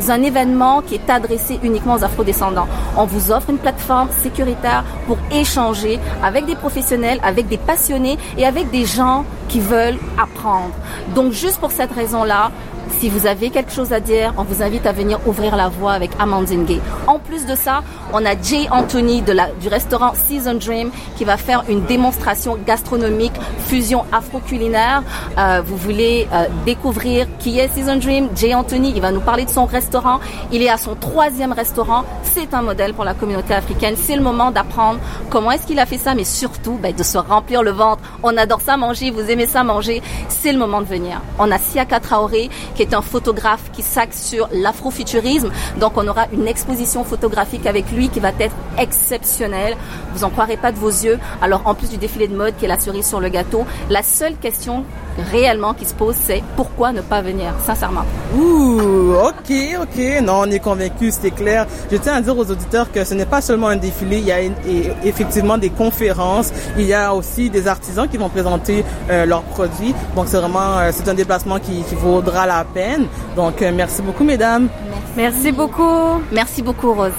un 0.09 0.23
événement 0.23 0.81
qui 0.81 0.95
est 0.95 1.11
adressé 1.11 1.59
uniquement 1.63 1.95
aux 1.95 2.05
afrodescendants. 2.05 2.67
On 2.97 3.05
vous 3.05 3.31
offre 3.31 3.51
une 3.51 3.59
plateforme 3.59 4.09
sécuritaire 4.23 4.85
pour 5.07 5.19
échanger 5.31 6.01
avec 6.23 6.47
des 6.47 6.57
professionnels, 6.57 7.21
avec 7.23 7.49
des 7.49 7.59
passionnés 7.59 8.19
et 8.39 8.47
avec 8.47 8.71
des 8.71 8.87
gens 8.87 9.25
qui 9.49 9.61
veulent 9.61 9.99
apprendre. 10.19 10.73
Donc 11.15 11.33
juste 11.33 11.59
pour 11.59 11.71
cette 11.71 11.93
raison-là, 11.93 12.51
Si 12.99 13.09
vous 13.09 13.27
avez 13.27 13.51
quelque 13.51 13.73
chose 13.73 13.93
à 13.93 14.01
dire, 14.01 14.33
on 14.37 14.45
vous 14.45 14.63
invite 14.63 14.87
à 14.87 14.93
venir 14.93 15.19
ouvrir 15.27 15.57
la 15.57 15.69
voie 15.69 15.93
avec 15.93 16.11
Amandine 16.19 16.65
Gay. 16.65 16.81
En 17.07 17.19
plus 17.19 17.47
de 17.47 17.55
ça, 17.55 17.83
on 18.13 18.25
a 18.25 18.41
Jay 18.41 18.69
Anthony 18.71 19.23
du 19.23 19.69
restaurant 19.69 20.13
Season 20.15 20.55
Dream 20.55 20.91
qui 21.17 21.25
va 21.25 21.37
faire 21.37 21.65
une 21.69 21.85
démonstration 21.85 22.57
gastronomique, 22.67 23.33
fusion 23.67 24.05
afro-culinaire. 24.13 25.03
Euh, 25.39 25.63
vous 25.65 25.77
voulez 25.77 26.29
euh, 26.33 26.47
découvrir 26.65 27.27
qui 27.39 27.59
est 27.59 27.69
Season 27.69 27.97
Dream? 27.97 28.29
Jay 28.37 28.55
Anthony, 28.55 28.93
il 28.95 29.01
va 29.01 29.11
nous 29.11 29.21
parler 29.21 29.45
de 29.45 29.51
son 29.51 29.65
restaurant. 29.65 30.21
Il 30.53 30.63
est 30.63 30.69
à 30.69 30.77
son 30.77 30.95
troisième 30.95 31.53
restaurant. 31.53 32.05
C'est 32.23 32.55
un 32.55 32.63
modèle 32.63 32.95
pour 32.95 33.05
la 33.05 33.15
communauté 33.15 33.55
africaine. 33.55 33.95
C'est 33.97 34.17
le 34.17 34.23
moment 34.23 34.51
d'apprendre 34.51 35.01
comment 35.31 35.51
est-ce 35.51 35.67
qu'il 35.67 35.79
a 35.79 35.87
fait 35.87 35.99
ça, 35.99 36.15
mais 36.15 36.25
surtout 36.25 36.79
ben, 36.81 36.95
de 36.95 37.03
se 37.03 37.19
remplir 37.19 37.63
le 37.63 37.73
ventre. 37.73 38.03
On 38.23 38.37
adore 38.37 38.61
ça 38.61 38.77
manger, 38.77 39.11
vous 39.11 39.31
aimez 39.31 39.47
ça 39.47 39.65
manger. 39.65 40.03
C'est 40.29 40.53
le 40.53 40.59
moment 40.59 40.81
de 40.81 40.87
venir. 40.87 41.21
On 41.39 41.51
a 41.51 41.59
Siaka 41.59 42.01
Traoré, 42.01 42.51
qui 42.75 42.82
est 42.83 42.95
un 42.95 43.03
photographe 43.03 43.71
qui 43.73 43.83
s'axe 43.83 44.23
sur 44.23 44.49
l'afrofuturisme. 44.53 45.51
Donc 45.79 45.97
on 45.97 46.07
aura 46.07 46.27
une 46.33 46.47
exposition 46.47 47.05
photographique 47.05 47.67
avec 47.67 47.91
lui 47.93 48.09
qui 48.09 48.21
va 48.21 48.31
être 48.39 48.55
exceptionnelle. 48.79 49.77
Vous 50.15 50.25
en 50.25 50.31
croirez 50.31 50.57
pas 50.57 50.73
de 50.73 50.79
vos 50.79 50.91
yeux. 50.91 51.19
Alors 51.41 51.63
en 51.65 51.75
plus 51.75 51.89
du 51.89 51.97
défilé 51.97 52.29
de 52.29 52.37
mode 52.37 52.57
qui 52.57 52.65
est 52.65 52.69
la 52.69 52.79
cerise 52.79 53.07
sur 53.07 53.21
le 53.21 53.29
gâteau, 53.29 53.65
la 53.89 54.03
seule 54.03 54.37
question 54.37 54.85
réellement 55.31 55.75
qui 55.75 55.85
se 55.85 55.95
pose, 55.95 56.15
c'est 56.21 56.43
pourquoi 56.57 56.93
ne 56.93 57.01
pas 57.01 57.21
venir, 57.23 57.53
sincèrement. 57.65 58.05
Ouh, 58.37 59.15
ok, 59.15 59.53
ok. 59.83 60.23
Non, 60.23 60.41
on 60.43 60.51
est 60.51 60.59
convaincu, 60.59 61.11
c'est 61.11 61.31
clair. 61.31 61.67
Je 61.91 61.97
tiens 61.97 62.15
à 62.15 62.21
dire 62.21 62.37
aux 62.37 62.51
auditeurs 62.51 62.91
que 62.91 63.05
ce 63.05 63.15
n'est 63.15 63.27
pas 63.27 63.41
seulement 63.41 63.69
un 63.69 63.77
défilé, 63.77 64.19
il 64.19 64.25
y 64.27 64.33
a 64.33 64.41
une- 64.43 64.55
et- 64.67 64.93
effectivement 65.05 65.59
des 65.59 65.71
conférences, 65.71 66.51
il 66.79 66.85
y 66.87 66.95
a 66.95 67.15
aussi 67.15 67.51
des 67.51 67.67
artisans 67.69 68.09
qui 68.09 68.17
vont 68.17 68.29
présenter 68.29 68.85
euh, 69.11 69.27
leurs 69.27 69.43
produits. 69.43 69.95
Donc 70.17 70.27
c'est 70.29 70.39
vraiment, 70.39 70.79
euh, 70.79 70.91
c'est 70.93 71.09
un 71.09 71.15
déplacement 71.15 71.59
qui, 71.59 71.83
qui 71.83 71.95
vaudra 71.95 72.47
la 72.47 72.65
peine. 72.65 73.07
Donc 73.37 73.61
euh, 73.63 73.71
merci 73.75 74.03
beaucoup, 74.03 74.25
mesdames. 74.25 74.69
Merci 75.17 75.53
beaucoup. 75.53 76.21
Merci 76.33 76.63
beaucoup, 76.63 76.93
Rose. 76.95 77.13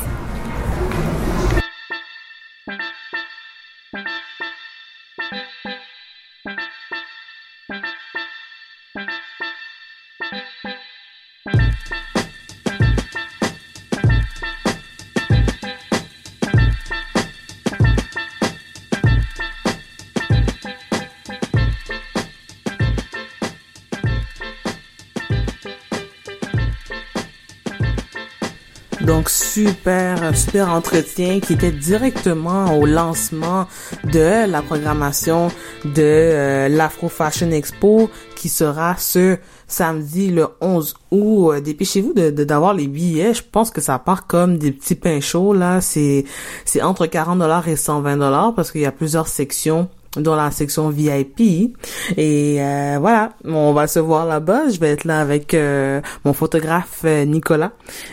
Super, 29.68 30.36
super 30.36 30.70
entretien 30.70 31.40
qui 31.40 31.54
était 31.54 31.72
directement 31.72 32.78
au 32.78 32.86
lancement 32.86 33.66
de 34.04 34.46
la 34.50 34.62
programmation 34.62 35.48
de 35.86 36.02
euh, 36.02 36.68
l'Afro 36.68 37.08
Fashion 37.08 37.50
Expo 37.52 38.10
qui 38.36 38.50
sera 38.50 38.96
ce 38.98 39.38
samedi 39.68 40.32
le 40.32 40.48
11 40.60 40.96
août. 41.12 41.52
Euh, 41.52 41.62
Dépêchez-vous 41.62 42.14
d'avoir 42.14 42.74
les 42.74 42.88
billets. 42.88 43.34
Je 43.34 43.44
pense 43.50 43.72
que 43.72 43.80
ça 43.80 44.00
part 44.00 44.28
comme 44.28 44.58
des 44.58 44.72
petits 44.72 44.96
pains 44.96 45.22
chauds 45.22 45.54
là. 45.54 45.80
C'est 45.80 46.26
c'est 46.66 46.82
entre 46.82 47.06
40 47.06 47.40
dollars 47.40 47.68
et 47.70 47.78
120 47.78 48.18
dollars 48.18 48.54
parce 48.54 48.72
qu'il 48.72 48.82
y 48.82 48.86
a 48.86 48.92
plusieurs 48.92 49.30
sections 49.30 49.88
dans 50.18 50.36
la 50.36 50.52
section 50.52 50.90
VIP. 50.90 51.76
Et 52.18 52.62
euh, 52.62 52.98
voilà, 53.00 53.34
on 53.46 53.74
va 53.74 53.88
se 53.88 54.00
voir 54.00 54.26
là-bas. 54.26 54.70
Je 54.70 54.80
vais 54.80 54.90
être 54.90 55.06
là 55.06 55.20
avec 55.20 55.54
euh, 55.54 56.02
mon 56.26 56.34
photographe 56.34 57.02
euh, 57.06 57.26
Nicolas. 57.26 57.72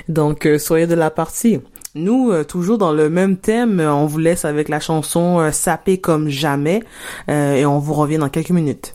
Donc, 0.08 0.46
euh, 0.46 0.58
soyez 0.58 0.86
de 0.86 0.94
la 0.94 1.10
partie. 1.10 1.60
Nous, 1.96 2.30
euh, 2.30 2.44
toujours 2.44 2.78
dans 2.78 2.92
le 2.92 3.10
même 3.10 3.36
thème, 3.36 3.80
euh, 3.80 3.92
on 3.92 4.06
vous 4.06 4.18
laisse 4.18 4.44
avec 4.44 4.68
la 4.68 4.78
chanson 4.78 5.40
euh, 5.40 5.50
Sapé 5.50 5.98
comme 5.98 6.28
jamais. 6.28 6.82
Euh, 7.28 7.54
et 7.54 7.66
on 7.66 7.80
vous 7.80 7.94
revient 7.94 8.18
dans 8.18 8.28
quelques 8.28 8.50
minutes. 8.50 8.94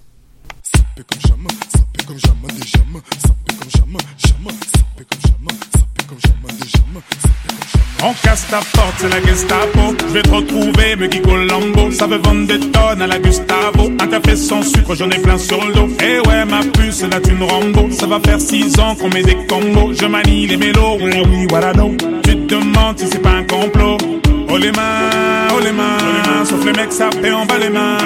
On 8.08 8.14
casse 8.14 8.46
ta 8.52 8.58
porte, 8.58 8.94
c'est 8.98 9.10
la 9.10 9.20
Gestapo. 9.20 9.96
Je 10.08 10.14
vais 10.14 10.22
te 10.22 10.30
retrouver, 10.30 10.96
me 10.96 11.08
Guigo 11.08 11.36
Lambo. 11.38 11.90
Ça 11.92 12.06
veut 12.06 12.20
vendre 12.20 12.46
des 12.46 12.60
tonnes 12.60 13.02
à 13.02 13.08
la 13.08 13.18
Gustavo. 13.18 13.92
Un 14.00 14.08
café 14.08 14.36
sans 14.36 14.62
sucre, 14.62 14.94
j'en 14.94 15.10
ai 15.10 15.18
plein 15.18 15.40
sur 15.40 15.66
le 15.66 15.74
dos. 15.74 15.90
Eh 16.00 16.20
ouais, 16.28 16.46
ma 16.46 16.60
puce, 16.60 17.02
là 17.02 17.20
tu 17.20 17.32
une 17.32 17.42
Rambo. 17.42 17.90
Ça 17.90 18.06
va 18.06 18.20
faire 18.20 18.40
six 18.40 18.80
ans 18.80 18.94
qu'on 18.94 19.10
met 19.10 19.24
des 19.24 19.38
combos. 19.48 19.92
Je 20.00 20.06
manie 20.06 20.46
les 20.46 20.56
mélos, 20.56 21.00
ouais, 21.02 21.24
oui, 21.28 21.48
voilà, 21.50 21.74
non. 21.74 21.98
Tu 22.24 22.38
te 22.38 22.54
demandes 22.54 23.00
si 23.00 23.08
c'est 23.08 23.24
pas 23.24 23.32
un 23.32 23.44
complot. 23.44 23.98
Oh 24.48 24.58
les 24.58 24.72
mains, 24.72 25.48
oh 25.56 25.60
les 25.60 25.72
mains, 25.72 26.46
sauf 26.46 26.64
les 26.64 26.72
mecs 26.72 26.94
ça 26.94 27.10
fait 27.10 27.32
en 27.32 27.46
bas 27.46 27.58
les 27.60 27.70
mains, 27.70 27.98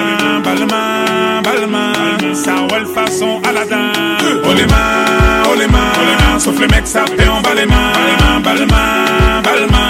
bas 0.42 0.54
les 0.54 0.64
mains, 0.64 1.42
bas 1.44 1.50
les 1.60 1.66
mains, 1.66 2.34
ça 2.34 2.54
roule 2.68 2.86
façon 2.86 3.40
Aladdin. 3.46 3.92
Oh 4.44 4.52
les 4.56 4.66
mains, 4.66 5.44
oh 5.44 5.54
les 5.56 5.66
mains, 5.68 6.38
sauf 6.38 6.58
les 6.58 6.66
mecs 6.66 6.86
ça 6.86 7.04
fait 7.04 7.28
en 7.28 7.40
bas 7.42 7.54
les 7.54 7.66
mains, 7.66 8.40
bas 8.42 8.54
les 8.54 8.66
mains, 8.66 9.42
bas 9.44 9.54
les 9.60 9.66
mains, 9.66 9.89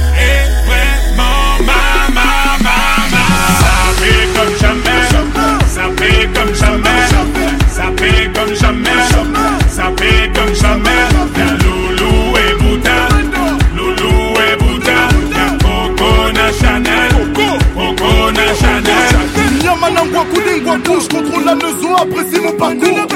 la 21.51 21.55
maison, 21.55 21.95
apprécie 21.95 22.39
mon 22.41 22.53
parcours. 22.53 23.07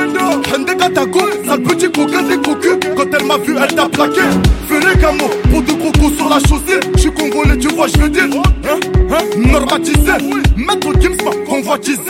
Hende 0.54 0.78
Katako, 0.78 1.20
sale 1.46 1.62
petit 1.64 1.92
coquin 1.92 2.24
des 2.24 2.38
cocus. 2.38 2.78
Quand 2.96 3.06
elle 3.18 3.26
m'a 3.26 3.38
vu, 3.38 3.56
elle 3.58 3.76
t'a 3.76 3.88
plaqué. 3.88 4.22
Les 4.70 5.00
camos, 5.00 5.30
pour 5.50 5.62
de 5.62 5.72
crocos 5.72 6.16
sur 6.18 6.30
la 6.30 6.40
chaussée. 6.40 6.80
Je 6.96 7.00
suis 7.00 7.14
congolais, 7.14 7.58
tu 7.58 7.70
vois, 7.70 7.88
je 7.88 7.98
veux 7.98 8.10
dire. 8.10 8.24
Hein, 8.26 8.78
hein, 9.10 9.20
normatisé. 9.38 10.12
Maître 10.58 10.92
Gims 11.00 11.24
m'a 11.24 11.32
convoitisé. 11.50 12.02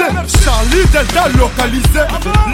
Charlie 0.44 0.86
Delta 0.92 1.28
localisé. 1.38 2.02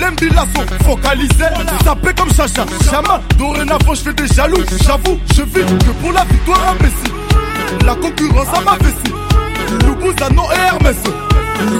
L'embila 0.01 0.45
sont 0.53 0.85
focalisés. 0.85 1.53
Sapé 1.85 2.09
comme 2.17 2.33
Chacha, 2.33 2.65
Chama. 2.89 3.21
Dorénavant, 3.37 3.93
je 3.93 4.01
fais 4.01 4.13
des 4.13 4.27
jaloux. 4.27 4.63
J'avoue, 4.85 5.17
je 5.33 5.43
vis 5.43 5.65
que 5.65 5.91
pour 6.01 6.11
la 6.11 6.25
victoire 6.25 6.75
imbécile. 6.75 7.85
La 7.85 7.95
concurrence 7.95 8.47
à 8.53 8.61
ma 8.61 8.77
vessie. 8.77 9.85
Loubouzanon 9.85 10.43
et 10.51 10.67
Hermès. 10.67 10.97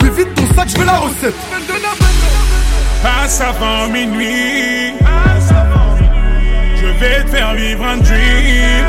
Lui 0.02 0.10
vite 0.52 0.56
ton 0.56 0.62
sac, 0.62 0.70
je 0.70 0.78
fais 0.78 0.86
la 0.86 0.98
recette. 1.00 1.36
Passe 3.04 3.42
avant 3.42 3.88
minuit. 3.88 4.94
Je 6.76 6.86
vais 7.00 7.24
te 7.24 7.30
faire 7.30 7.54
vivre 7.54 7.86
un 7.86 7.98
dream. 7.98 8.86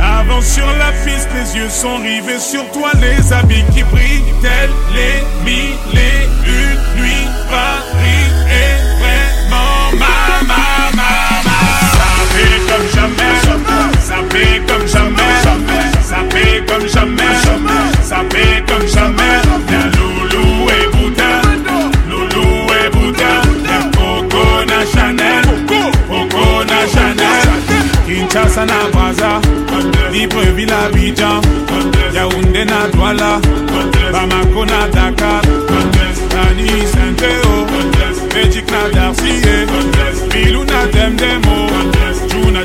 Avance 0.00 0.46
sur 0.46 0.66
la 0.78 0.92
piste, 1.04 1.28
les 1.34 1.56
yeux 1.56 1.68
sont 1.68 1.96
rivés 1.96 2.38
sur 2.38 2.70
toi, 2.72 2.90
les 3.00 3.32
habits 3.32 3.64
qui 3.72 3.82
brillent, 3.84 4.34
tels 4.42 4.70
les 4.92 5.24
mille 5.44 5.98
et 5.98 6.28
une 6.46 7.00
nuits. 7.00 7.28
Paris 7.50 8.28
est 8.50 8.78
vraiment 9.00 9.92
ma, 9.98 10.44
ma, 10.46 10.96
ma, 10.96 11.12
ma. 11.44 11.54
Ça 11.94 12.10
fait 12.30 12.60
comme 12.68 12.88
jamais, 12.94 13.34
ça 14.00 14.16
fait 14.30 14.62
comme 14.66 14.86
jamais, 14.86 15.42
ça 16.02 16.16
fait 16.30 16.64
comme 16.66 16.88
jamais, 16.88 17.34
ça 18.02 18.16
fait 18.30 18.62
comme 18.66 18.86
jamais. 18.88 19.93
Kinshasa 28.66 29.40
na 30.66 30.88
Yaoundé 32.14 32.64
na 32.64 32.88
Douala, 32.88 33.40
Bamako 34.12 34.64
na 34.66 34.88
Dakar, 34.88 35.42
na 38.70 38.88
Darcy, 38.88 39.42
Bilou 40.30 40.64
na 40.64 40.86
Demdemo, 40.86 41.68
Juna 42.30 42.64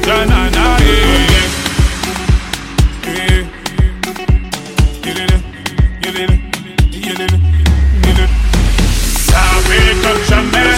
Ça 9.28 9.44
paie 9.68 9.96
comme 10.04 10.24
jamais, 10.30 10.72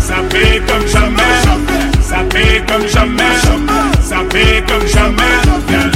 ça 0.00 0.16
paie 0.30 0.62
comme 0.66 0.86
jamais, 0.88 1.42
ça 2.02 2.18
paie 2.30 2.62
comme 2.66 2.88
jamais. 2.88 3.43
Et 4.36 4.62
comme 4.66 4.86
jamais, 4.88 5.93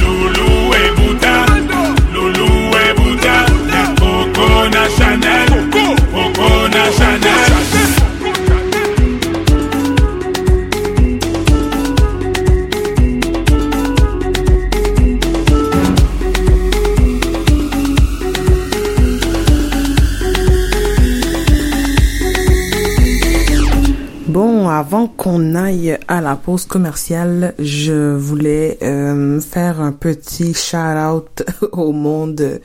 qu'on 25.39 25.55
aille 25.55 25.97
à 26.09 26.21
la 26.21 26.35
pause 26.35 26.65
commerciale, 26.65 27.55
je 27.59 28.15
voulais 28.17 28.77
euh, 28.83 29.41
faire 29.41 29.81
un 29.81 29.93
petit 29.93 30.53
shout-out 30.53 31.45
au 31.73 31.93
monde 31.93 32.61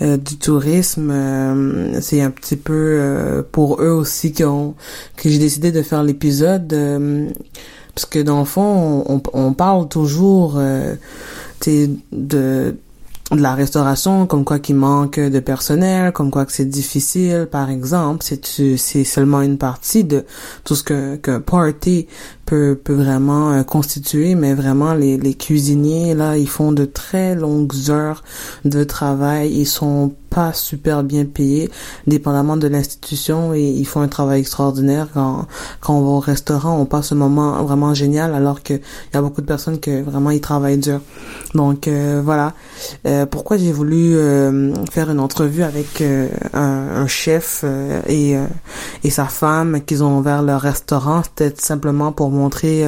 euh, 0.00 0.16
du 0.16 0.38
tourisme. 0.38 1.10
Euh, 1.10 2.00
c'est 2.00 2.22
un 2.22 2.30
petit 2.30 2.56
peu 2.56 3.44
pour 3.52 3.82
eux 3.82 3.90
aussi 3.90 4.32
qu'on 4.32 4.74
que 5.16 5.28
j'ai 5.28 5.38
décidé 5.38 5.70
de 5.70 5.82
faire 5.82 6.02
l'épisode. 6.02 6.74
parce 7.94 8.06
que 8.06 8.18
dans 8.20 8.38
le 8.38 8.46
fond, 8.46 9.04
on, 9.06 9.22
on 9.32 9.52
parle 9.52 9.88
toujours 9.88 10.58
de 11.66 12.76
de 13.36 13.42
la 13.42 13.54
restauration, 13.54 14.26
comme 14.26 14.44
quoi 14.44 14.58
qu'il 14.58 14.76
manque 14.76 15.18
de 15.18 15.40
personnel, 15.40 16.12
comme 16.12 16.30
quoi 16.30 16.44
que 16.46 16.52
c'est 16.52 16.64
difficile, 16.64 17.48
par 17.50 17.70
exemple, 17.70 18.24
c'est 18.24 18.44
c'est 18.76 19.04
seulement 19.04 19.42
une 19.42 19.58
partie 19.58 20.04
de 20.04 20.24
tout 20.64 20.74
ce 20.74 20.82
que 20.82 21.16
qu'un 21.16 21.40
party 21.40 22.06
peut 22.46 22.78
peut 22.82 22.94
vraiment 22.94 23.52
euh, 23.52 23.62
constituer, 23.62 24.34
mais 24.34 24.54
vraiment 24.54 24.94
les 24.94 25.16
les 25.16 25.34
cuisiniers 25.34 26.14
là, 26.14 26.36
ils 26.36 26.48
font 26.48 26.72
de 26.72 26.84
très 26.84 27.34
longues 27.34 27.74
heures 27.90 28.22
de 28.64 28.84
travail, 28.84 29.52
ils 29.52 29.66
sont 29.66 30.12
pas 30.34 30.52
super 30.52 31.04
bien 31.04 31.24
payés, 31.24 31.70
dépendamment 32.06 32.56
de 32.56 32.66
l'institution, 32.66 33.54
et 33.54 33.62
ils 33.62 33.86
font 33.86 34.00
un 34.00 34.08
travail 34.08 34.40
extraordinaire. 34.40 35.08
Quand, 35.14 35.46
quand 35.80 35.94
on 35.94 36.02
va 36.02 36.10
au 36.10 36.18
restaurant, 36.18 36.76
on 36.78 36.86
passe 36.86 37.12
un 37.12 37.16
moment 37.16 37.62
vraiment 37.62 37.94
génial, 37.94 38.34
alors 38.34 38.62
qu'il 38.62 38.80
y 39.12 39.16
a 39.16 39.22
beaucoup 39.22 39.40
de 39.40 39.46
personnes 39.46 39.78
que 39.78 40.02
vraiment 40.02 40.30
ils 40.30 40.40
travaillent 40.40 40.78
dur. 40.78 41.00
Donc 41.54 41.86
euh, 41.86 42.20
voilà. 42.24 42.52
Euh, 43.06 43.26
pourquoi 43.26 43.56
j'ai 43.56 43.72
voulu 43.72 44.16
euh, 44.16 44.74
faire 44.90 45.10
une 45.10 45.20
entrevue 45.20 45.62
avec 45.62 46.02
un, 46.52 47.06
chef 47.06 47.64
et 48.08 48.36
et 49.04 49.10
sa 49.10 49.26
femme 49.26 49.82
qu'ils 49.82 50.02
ont 50.02 50.18
ouvert 50.18 50.42
leur 50.42 50.60
restaurant, 50.60 51.22
c'était 51.22 51.54
simplement 51.60 52.12
pour 52.12 52.30
montrer 52.30 52.82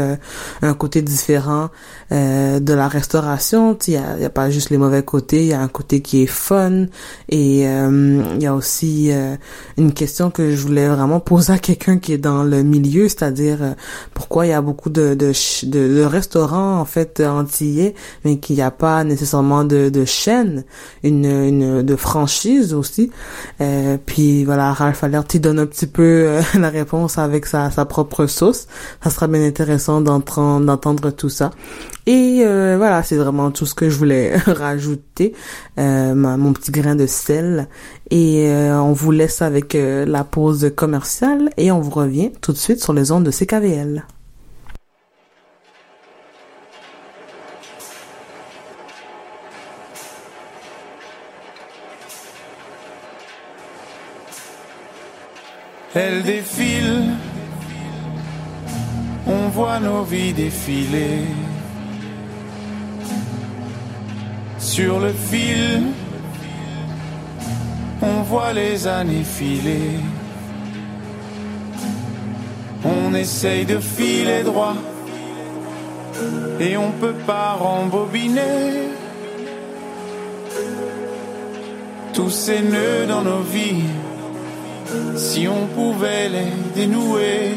un 0.62 0.74
côté 0.74 1.02
différent 1.02 1.68
de 2.10 2.72
la 2.72 2.88
restauration. 2.88 3.76
Il 3.86 3.94
y 3.94 3.96
a, 3.96 4.24
a 4.24 4.30
pas 4.30 4.50
juste 4.50 4.70
les 4.70 4.78
mauvais 4.78 5.02
côtés, 5.02 5.42
il 5.42 5.48
y 5.48 5.52
a 5.52 5.60
un 5.60 5.68
côté 5.68 6.00
qui 6.00 6.22
est 6.22 6.26
fun 6.26 6.86
euh, 7.36 8.22
il 8.34 8.42
y 8.42 8.46
a 8.46 8.54
aussi 8.54 9.10
euh, 9.10 9.36
une 9.76 9.92
question 9.92 10.30
que 10.30 10.54
je 10.54 10.62
voulais 10.62 10.88
vraiment 10.88 11.20
poser 11.20 11.52
à 11.52 11.58
quelqu'un 11.58 11.98
qui 11.98 12.12
est 12.12 12.18
dans 12.18 12.44
le 12.44 12.62
milieu, 12.62 13.08
c'est-à-dire 13.08 13.58
euh, 13.62 13.72
pourquoi 14.14 14.46
il 14.46 14.50
y 14.50 14.52
a 14.52 14.60
beaucoup 14.60 14.90
de, 14.90 15.14
de, 15.14 15.32
de, 15.66 16.02
restaurants 16.02 16.78
en 16.80 16.84
fait 16.84 17.20
antillais, 17.20 17.94
mais 18.24 18.38
qu'il 18.38 18.56
n'y 18.56 18.62
a 18.62 18.70
pas 18.70 19.02
nécessairement 19.04 19.64
de, 19.64 19.88
de 19.88 20.04
chaîne, 20.04 20.64
une, 21.02 21.26
une 21.26 21.82
de 21.82 21.96
franchise 21.96 22.74
aussi. 22.74 23.10
puis 24.06 24.44
voilà, 24.44 24.72
Ralph 24.72 25.02
Alert 25.02 25.34
il 25.34 25.40
donne 25.40 25.58
un 25.58 25.66
petit 25.66 25.86
peu 25.86 26.38
la 26.58 26.70
réponse 26.70 27.18
avec 27.18 27.46
sa, 27.46 27.70
sa 27.70 27.84
propre 27.84 28.26
sauce. 28.26 28.66
Ça 29.02 29.10
sera 29.10 29.26
bien 29.26 29.44
intéressant 29.44 30.00
d'entendre 30.00 31.10
tout 31.10 31.30
ça. 31.30 31.50
Et 32.06 32.44
voilà, 32.44 33.02
c'est 33.02 33.16
vraiment 33.16 33.50
tout 33.50 33.66
ce 33.66 33.74
que 33.74 33.90
je 33.90 33.96
voulais 33.96 34.36
rajouter, 34.46 35.34
mon 35.76 36.52
petit 36.52 36.70
grain 36.70 36.94
de 36.94 37.06
et 37.30 38.48
euh, 38.48 38.80
on 38.80 38.92
vous 38.92 39.10
laisse 39.10 39.42
avec 39.42 39.74
euh, 39.74 40.04
la 40.06 40.24
pause 40.24 40.72
commerciale 40.74 41.50
et 41.56 41.70
on 41.70 41.80
vous 41.80 41.90
revient 41.90 42.30
tout 42.40 42.52
de 42.52 42.58
suite 42.58 42.82
sur 42.82 42.92
les 42.92 43.12
ondes 43.12 43.24
de 43.24 43.30
CKVL. 43.30 44.04
Elle 55.94 56.22
défile, 56.22 57.04
on 59.26 59.48
voit 59.48 59.80
nos 59.80 60.02
vies 60.02 60.34
défiler. 60.34 61.20
Sur 64.58 65.00
le 65.00 65.12
fil 65.12 65.84
on 68.02 68.22
voit 68.22 68.52
les 68.52 68.86
années 68.86 69.24
filer. 69.24 69.98
On 72.84 73.14
essaye 73.14 73.64
de 73.64 73.78
filer 73.78 74.42
droit 74.44 74.74
et 76.60 76.76
on 76.76 76.90
peut 76.92 77.18
pas 77.26 77.52
rembobiner 77.54 78.90
tous 82.12 82.30
ces 82.30 82.60
nœuds 82.60 83.06
dans 83.08 83.22
nos 83.22 83.40
vies. 83.40 83.84
Si 85.16 85.46
on 85.48 85.66
pouvait 85.66 86.28
les 86.28 86.52
dénouer, 86.74 87.54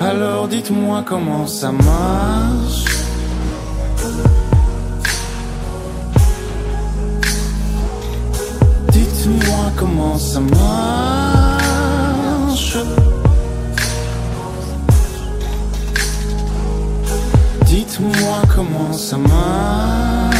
alors 0.00 0.48
dites-moi 0.48 1.02
comment 1.06 1.46
ça 1.46 1.72
marche. 1.72 2.84
Dites-moi 9.24 9.72
comment 9.78 10.18
ça 10.18 10.38
marche. 10.38 11.64
Dites-moi 17.64 18.42
comment 18.54 18.92
ça 18.92 19.16
marche. 19.16 20.34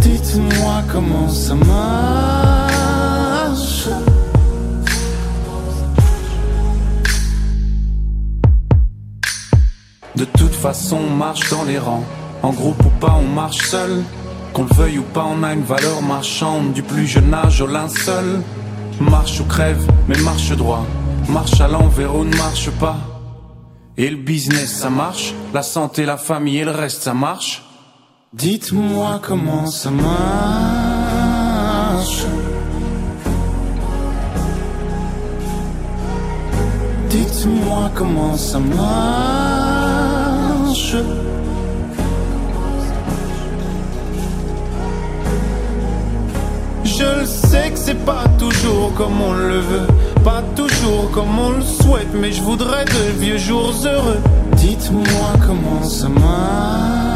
Dites-moi 0.00 0.82
comment 0.90 1.28
ça 1.28 1.54
marche. 1.56 2.78
De 10.16 10.24
toute 10.24 10.54
façon, 10.54 10.96
on 11.06 11.10
marche 11.10 11.50
dans 11.50 11.64
les 11.64 11.78
rangs. 11.78 12.06
En 12.42 12.50
groupe 12.50 12.84
ou 12.84 12.90
pas, 13.00 13.14
on 13.20 13.26
marche 13.26 13.68
seul. 13.68 14.02
Qu'on 14.52 14.64
le 14.64 14.74
veuille 14.74 14.98
ou 14.98 15.02
pas, 15.02 15.26
on 15.28 15.42
a 15.42 15.52
une 15.52 15.62
valeur 15.62 16.02
marchande 16.02 16.72
du 16.72 16.82
plus 16.82 17.06
jeune 17.06 17.34
âge 17.34 17.60
au 17.60 17.66
linceul. 17.66 18.42
Marche 19.00 19.40
ou 19.40 19.44
crève, 19.44 19.86
mais 20.08 20.18
marche 20.18 20.52
droit. 20.52 20.84
Marche 21.28 21.60
à 21.60 21.68
l'envers 21.68 22.14
ou 22.14 22.24
ne 22.24 22.36
marche 22.36 22.70
pas. 22.70 22.96
Et 23.96 24.08
le 24.08 24.16
business, 24.16 24.72
ça 24.76 24.90
marche. 24.90 25.34
La 25.52 25.62
santé, 25.62 26.04
la 26.04 26.16
famille 26.16 26.58
et 26.58 26.64
le 26.64 26.70
reste, 26.70 27.02
ça 27.02 27.14
marche. 27.14 27.64
Dites-moi 28.32 29.20
comment 29.26 29.66
ça 29.66 29.90
marche. 29.90 30.06
Dites-moi 37.10 37.90
comment 37.94 38.36
ça 38.36 38.58
marche. 38.58 38.98
Je 47.08 47.20
le 47.20 47.26
sais 47.26 47.70
que 47.70 47.78
c'est 47.78 48.04
pas 48.04 48.24
toujours 48.38 48.92
comme 48.94 49.20
on 49.20 49.32
le 49.32 49.60
veut, 49.60 49.86
pas 50.24 50.42
toujours 50.54 51.10
comme 51.12 51.38
on 51.38 51.50
le 51.52 51.62
souhaite, 51.62 52.12
mais 52.14 52.32
je 52.32 52.42
voudrais 52.42 52.84
de 52.84 53.18
vieux 53.18 53.38
jours 53.38 53.72
heureux. 53.84 54.20
Dites-moi 54.56 55.32
comment 55.46 55.82
ça 55.82 56.08
marche. 56.08 57.07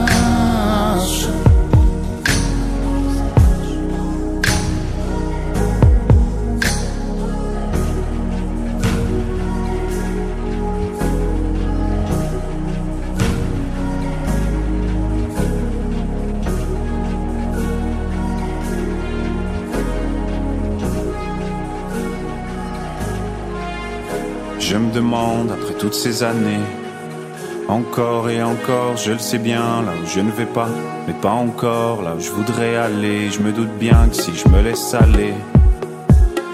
Après 25.15 25.75
toutes 25.75 25.93
ces 25.93 26.23
années, 26.23 26.65
encore 27.69 28.31
et 28.31 28.43
encore, 28.43 28.97
je 28.97 29.13
le 29.13 29.19
sais 29.19 29.37
bien, 29.37 29.83
là 29.83 29.93
où 30.03 30.07
je 30.07 30.21
ne 30.21 30.31
vais 30.31 30.47
pas, 30.47 30.71
mais 31.07 31.13
pas 31.13 31.33
encore, 31.33 32.01
là 32.01 32.15
où 32.17 32.21
je 32.21 32.31
voudrais 32.31 32.77
aller. 32.77 33.31
Je 33.31 33.41
me 33.41 33.53
doute 33.53 33.77
bien 33.79 34.09
que 34.09 34.17
si 34.17 34.33
je 34.35 34.49
me 34.49 34.63
laisse 34.63 34.95
aller, 34.95 35.35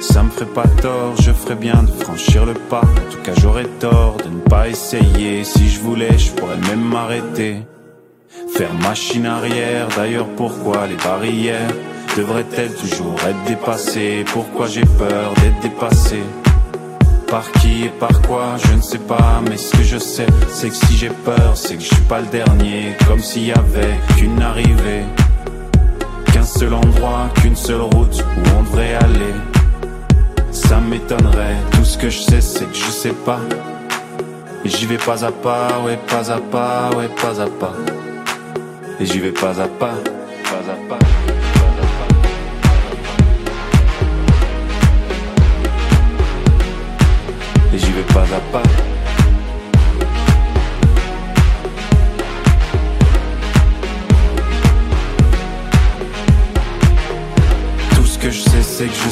ça 0.00 0.24
me 0.24 0.30
ferait 0.30 0.46
pas 0.46 0.66
tort, 0.82 1.14
je 1.22 1.30
ferais 1.30 1.54
bien 1.54 1.84
de 1.84 2.02
franchir 2.02 2.44
le 2.46 2.54
pas. 2.54 2.80
En 2.80 3.12
tout 3.12 3.22
cas, 3.22 3.32
j'aurais 3.40 3.68
tort 3.78 4.16
de 4.24 4.28
ne 4.28 4.40
pas 4.40 4.66
essayer. 4.68 5.44
Si 5.44 5.68
je 5.68 5.80
voulais, 5.80 6.18
je 6.18 6.32
pourrais 6.32 6.58
même 6.68 6.82
m'arrêter. 6.82 7.58
Faire 8.54 8.74
machine 8.82 9.26
arrière, 9.26 9.86
d'ailleurs, 9.96 10.26
pourquoi 10.36 10.88
les 10.88 10.96
barrières 10.96 11.70
devraient-elles 12.16 12.74
toujours 12.74 13.14
être 13.24 13.44
dépassées? 13.46 14.24
Pourquoi 14.32 14.66
j'ai 14.66 14.84
peur 14.98 15.32
d'être 15.34 15.60
dépassé? 15.60 16.24
Par 17.28 17.50
qui 17.52 17.84
et 17.84 17.88
par 17.88 18.20
quoi, 18.22 18.56
je 18.56 18.74
ne 18.74 18.80
sais 18.80 18.98
pas, 18.98 19.40
mais 19.48 19.56
ce 19.56 19.76
que 19.76 19.82
je 19.82 19.98
sais, 19.98 20.26
c'est 20.48 20.70
que 20.70 20.74
si 20.74 20.96
j'ai 20.96 21.10
peur, 21.10 21.52
c'est 21.54 21.76
que 21.76 21.82
je 21.82 21.88
suis 21.88 22.04
pas 22.08 22.20
le 22.20 22.26
dernier, 22.26 22.96
comme 23.06 23.20
s'il 23.20 23.46
y 23.46 23.52
avait 23.52 23.96
qu'une 24.16 24.40
arrivée 24.40 25.04
qu'un 26.32 26.42
seul 26.42 26.74
endroit, 26.74 27.28
qu'une 27.40 27.56
seule 27.56 27.80
route 27.80 28.24
où 28.36 28.58
on 28.58 28.62
devrait 28.62 28.94
aller. 28.94 29.34
Ça 30.50 30.80
m'étonnerait, 30.80 31.56
tout 31.72 31.84
ce 31.84 31.98
que 31.98 32.10
je 32.10 32.18
sais 32.18 32.40
c'est 32.40 32.64
que 32.64 32.74
je 32.76 32.90
sais 32.90 33.14
pas. 33.24 33.40
Et 34.64 34.68
j'y 34.68 34.86
vais 34.86 34.98
pas 34.98 35.24
à 35.24 35.30
pas, 35.30 35.68
ouais 35.84 35.98
pas 36.08 36.30
à 36.30 36.38
pas, 36.38 36.90
ouais 36.96 37.08
pas 37.08 37.40
à 37.40 37.46
pas. 37.46 37.74
Et 39.00 39.06
j'y 39.06 39.20
vais 39.20 39.32
pas 39.32 39.60
à 39.60 39.68
pas, 39.68 39.94
pas 39.94 40.17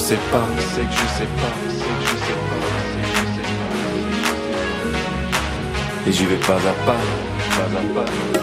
sais 0.06 0.14
pas, 0.30 0.46
c'est 0.72 0.82
que 0.82 0.92
je 0.92 1.06
sais 1.18 1.26
pas, 1.26 1.52
c'est 1.68 1.78
que 1.78 2.02
je 2.02 2.16
sais 2.26 2.38
pas, 2.48 2.60
c'est 2.92 3.02
que 3.02 3.16
je 3.18 3.24
sais 3.34 3.48
pas. 3.58 3.70
Et 6.06 6.12
j'y 6.12 6.26
vais 6.26 6.36
pas 6.36 6.54
à 6.54 6.74
pas, 6.86 7.00
pas 7.56 7.64
à 7.64 8.04
pas. 8.04 8.35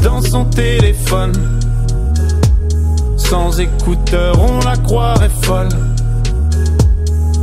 Dans 0.00 0.22
son 0.22 0.44
téléphone. 0.44 1.32
Sans 3.16 3.58
écouteurs, 3.58 4.36
on 4.40 4.64
la 4.64 4.76
croirait 4.76 5.30
folle. 5.42 5.68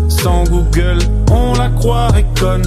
Sans 0.08 0.46
Google, 0.46 1.00
on 1.30 1.54
la 1.56 1.67
croirait 1.67 2.26
conne. 2.39 2.63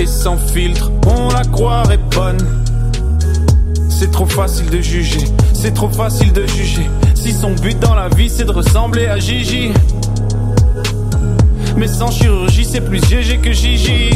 Et 0.00 0.06
sans 0.06 0.36
filtre, 0.38 0.90
on 1.06 1.28
la 1.28 1.44
croirait 1.44 2.00
bonne. 2.16 2.38
C'est 3.90 4.10
trop 4.10 4.26
facile 4.26 4.68
de 4.68 4.80
juger, 4.80 5.24
c'est 5.54 5.72
trop 5.72 5.88
facile 5.88 6.32
de 6.32 6.44
juger. 6.48 6.90
Si 7.14 7.32
son 7.32 7.52
but 7.52 7.78
dans 7.78 7.94
la 7.94 8.08
vie 8.08 8.28
c'est 8.28 8.44
de 8.44 8.52
ressembler 8.52 9.06
à 9.06 9.20
Gigi. 9.20 9.70
Mais 11.76 11.86
sans 11.86 12.10
chirurgie, 12.10 12.64
c'est 12.64 12.80
plus 12.80 13.00
GG 13.06 13.38
que 13.38 13.52
Gigi. 13.52 14.10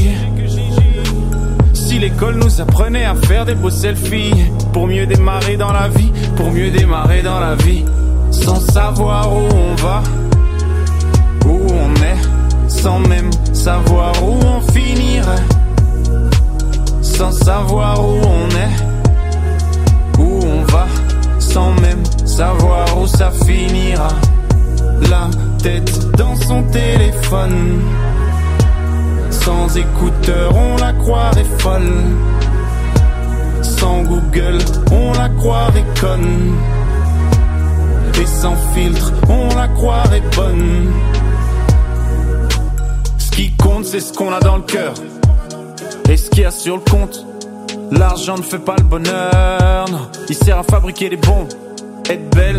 Si 1.91 1.99
l'école 1.99 2.37
nous 2.37 2.61
apprenait 2.61 3.05
à 3.05 3.17
faire 3.17 3.45
des 3.45 3.57
beaux 3.57 3.69
selfies. 3.69 4.33
Pour 4.73 4.87
mieux 4.87 5.07
démarrer 5.07 5.57
dans 5.57 5.73
la 5.73 5.89
vie, 5.89 6.13
pour 6.37 6.53
mieux 6.53 6.71
démarrer 6.71 7.21
dans 7.21 7.41
la 7.41 7.57
vie. 7.57 7.85
Sans 8.31 8.61
savoir 8.61 9.33
où 9.33 9.41
on 9.41 9.75
va, 9.75 10.01
où 11.47 11.59
on 11.69 11.95
est. 11.97 12.69
Sans 12.69 13.01
même 13.01 13.29
savoir 13.53 14.13
où 14.23 14.39
on 14.39 14.61
finirait 14.73 15.45
Sans 17.03 17.33
savoir 17.33 18.01
où 18.01 18.21
on 18.23 18.49
est, 18.51 20.21
où 20.21 20.47
on 20.47 20.63
va. 20.71 20.87
Sans 21.41 21.73
même 21.73 22.05
savoir 22.25 22.87
où 23.03 23.09
ça 23.09 23.33
finira. 23.45 24.11
La 25.11 25.29
tête 25.61 25.99
dans 26.17 26.37
son 26.37 26.63
téléphone 26.71 27.81
sans 29.45 29.77
écouteurs, 29.77 30.55
on 30.55 30.77
la 30.77 30.93
croirait 30.93 31.45
folle. 31.59 31.93
Sans 33.63 34.03
Google, 34.03 34.59
on 34.93 35.13
la 35.13 35.29
croirait 35.31 35.85
conne. 36.01 36.55
Et 38.21 38.27
sans 38.27 38.57
filtre, 38.75 39.13
on 39.29 39.49
la 39.55 39.69
croirait 39.69 40.23
bonne. 40.37 40.93
Ce 43.19 43.31
qui 43.31 43.57
compte, 43.57 43.85
c'est 43.85 44.01
ce 44.01 44.13
qu'on 44.13 44.33
a 44.33 44.41
dans 44.41 44.57
le 44.57 44.63
cœur. 44.63 44.95
Et 46.09 46.17
ce 46.17 46.29
qu'il 46.29 46.43
y 46.43 46.47
a 46.47 46.51
sur 46.51 46.77
le 46.77 46.83
compte. 46.83 47.25
L'argent 47.91 48.37
ne 48.37 48.43
fait 48.43 48.59
pas 48.59 48.77
le 48.79 48.85
bonheur. 48.85 49.87
Il 50.29 50.35
sert 50.35 50.59
à 50.59 50.63
fabriquer 50.63 51.09
des 51.09 51.17
bombes. 51.17 51.49
Être 52.09 52.31
belle 52.35 52.59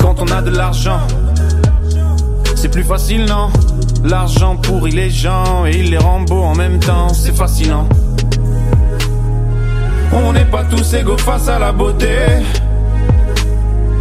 quand 0.00 0.20
on 0.20 0.26
a 0.28 0.42
de 0.42 0.50
l'argent. 0.50 1.00
C'est 2.56 2.70
plus 2.70 2.84
facile, 2.84 3.26
non? 3.26 3.50
L'argent 4.02 4.56
pourrit 4.56 4.90
les 4.90 5.10
gens 5.10 5.66
et 5.66 5.78
il 5.78 5.90
les 5.90 5.98
rend 5.98 6.22
beaux 6.22 6.42
en 6.42 6.54
même 6.54 6.80
temps, 6.80 7.10
c'est 7.10 7.36
fascinant. 7.36 7.86
On 10.12 10.32
n'est 10.32 10.46
pas 10.46 10.64
tous 10.64 10.94
égaux 10.94 11.18
face 11.18 11.48
à 11.48 11.58
la 11.58 11.72
beauté. 11.72 12.16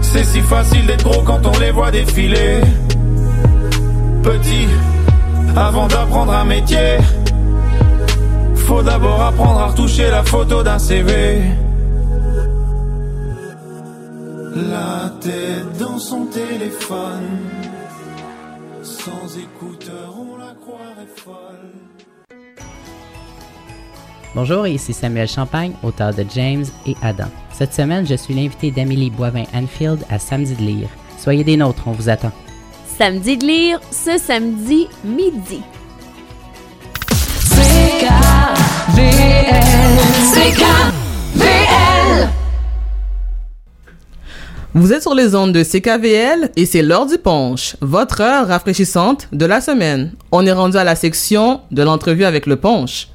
C'est 0.02 0.24
si 0.24 0.40
facile 0.40 0.88
d'être 0.88 1.04
gros 1.04 1.22
quand 1.22 1.46
on 1.46 1.60
les 1.60 1.72
voit 1.72 1.92
défiler. 1.92 2.62
Petit, 4.24 4.68
avant 5.56 5.88
d'apprendre 5.88 6.34
un 6.34 6.46
métier, 6.46 6.98
faut 8.56 8.82
d'abord 8.82 9.22
apprendre 9.22 9.60
à 9.60 9.68
retoucher 9.68 10.10
la 10.10 10.24
photo 10.24 10.64
d'un 10.64 10.80
CV. 10.80 11.42
La 14.56 15.12
tête 15.20 15.78
dans 15.78 15.98
son 16.00 16.26
téléphone. 16.28 17.55
Sans 19.06 19.38
écouteurs, 19.38 20.16
on 20.18 20.36
la 20.36 20.56
croirait 20.60 21.06
folle. 21.16 21.70
Bonjour, 24.34 24.66
ici 24.66 24.94
Samuel 24.94 25.28
Champagne, 25.28 25.74
auteur 25.84 26.12
de 26.12 26.26
James 26.34 26.66
et 26.88 26.96
Adam. 27.04 27.28
Cette 27.54 27.72
semaine, 27.72 28.08
je 28.08 28.16
suis 28.16 28.34
l'invité 28.34 28.72
d'Amélie 28.72 29.12
Boivin-Anfield 29.12 30.04
à 30.10 30.18
Samedi 30.18 30.56
de 30.56 30.62
lire. 30.62 30.90
Soyez 31.20 31.44
des 31.44 31.56
nôtres, 31.56 31.84
on 31.86 31.92
vous 31.92 32.10
attend. 32.10 32.32
Samedi 32.98 33.38
de 33.38 33.46
lire, 33.46 33.80
ce 33.92 34.18
samedi 34.18 34.88
midi. 35.04 35.62
Vous 44.78 44.92
êtes 44.92 45.04
sur 45.04 45.16
les 45.16 45.36
ondes 45.36 45.54
de 45.54 45.64
CKVL 45.64 46.52
et 46.58 46.66
c'est 46.66 46.82
l'heure 46.82 47.06
du 47.06 47.18
punch, 47.18 47.78
votre 47.80 48.20
heure 48.20 48.50
rafraîchissante 48.50 49.30
de 49.32 49.46
la 49.46 49.62
semaine. 49.62 50.12
On 50.34 50.46
est 50.46 50.52
rendu 50.52 50.76
à 50.76 50.84
la 50.84 50.98
section 50.98 51.62
de 51.72 51.82
l'entrevue 51.82 52.26
avec 52.26 52.46
le 52.46 52.58
punch. 52.58 53.08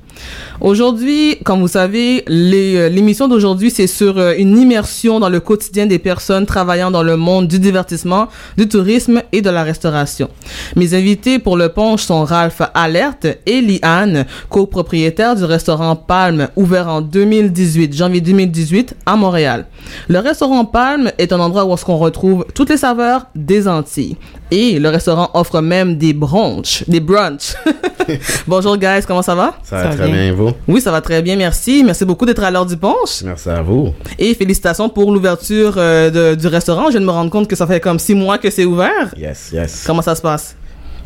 Aujourd'hui, 0.61 1.39
comme 1.43 1.61
vous 1.61 1.69
savez, 1.69 2.23
euh, 2.29 2.89
l'émission 2.91 3.29
d'aujourd'hui, 3.29 3.71
c'est 3.71 3.87
sur 3.87 4.19
euh, 4.19 4.35
une 4.37 4.59
immersion 4.59 5.19
dans 5.19 5.31
le 5.31 5.41
quotidien 5.41 5.87
des 5.87 5.99
personnes 5.99 6.45
travaillant 6.45 6.91
dans 6.91 7.03
le 7.03 7.17
monde 7.17 7.49
du 7.49 7.59
divertissement, 7.59 8.29
du 8.59 8.69
tourisme 8.69 9.23
et 9.33 9.41
de 9.41 9.49
la 9.49 9.63
restauration. 9.63 10.29
Mes 10.77 10.93
invités 10.93 11.39
pour 11.39 11.57
le 11.57 11.71
punch 11.71 12.03
sont 12.03 12.25
Ralph 12.25 12.61
Alerte 12.75 13.27
et 13.47 13.63
Liane, 13.63 14.27
copropriétaires 14.51 15.35
du 15.35 15.45
restaurant 15.45 15.97
Palme, 15.97 16.49
ouvert 16.57 16.89
en 16.89 17.01
2018, 17.01 17.97
janvier 17.97 18.21
2018, 18.21 18.97
à 19.07 19.17
Montréal. 19.17 19.65
Le 20.09 20.19
restaurant 20.19 20.67
Palme 20.67 21.11
est 21.17 21.33
un 21.33 21.41
endroit 21.41 21.65
où 21.65 21.75
on 21.89 21.99
retrouve 21.99 22.45
toutes 22.55 22.69
les 22.69 22.77
saveurs 22.77 23.27
des 23.35 23.67
Antilles. 23.67 24.17
Et 24.53 24.81
le 24.81 24.89
restaurant 24.89 25.31
offre 25.35 25.61
même 25.61 25.97
des 25.97 26.13
brunchs, 26.13 26.83
des 26.89 26.99
brunchs. 26.99 27.55
Bonjour 28.49 28.77
guys, 28.77 29.03
comment 29.07 29.23
ça 29.23 29.37
va? 29.37 29.55
Ça 29.63 29.85
va 29.85 29.95
très 29.95 30.07
bien, 30.11 30.25
et 30.25 30.33
vous? 30.33 30.51
Oui, 30.67 30.81
ça 30.81 30.91
va 30.91 31.01
très 31.01 31.23
bien, 31.23 31.37
merci. 31.37 31.85
Merci 31.85 32.05
beaucoup 32.05 32.27
d'être 32.27 32.43
à 32.43 32.51
l'heure 32.51 32.67
du 32.67 32.77
punch. 32.77 33.23
Merci 33.25 33.49
à 33.49 33.63
vous. 33.63 33.95
Et 34.19 34.35
félicitations 34.35 34.89
pour 34.89 35.13
l'ouverture 35.13 35.75
euh, 35.77 36.35
du 36.35 36.47
restaurant. 36.49 36.87
Je 36.87 36.93
viens 36.93 37.01
de 37.01 37.07
me 37.07 37.13
rendre 37.13 37.31
compte 37.31 37.47
que 37.47 37.55
ça 37.55 37.67
fait 37.67 37.79
comme 37.79 38.01
six 38.01 38.15
mois 38.15 38.39
que 38.39 38.51
c'est 38.51 38.65
ouvert. 38.65 39.15
Yes, 39.17 39.51
yes. 39.53 39.85
Comment 39.87 40.03
ça 40.03 40.17
se 40.17 40.23
passe? 40.23 40.57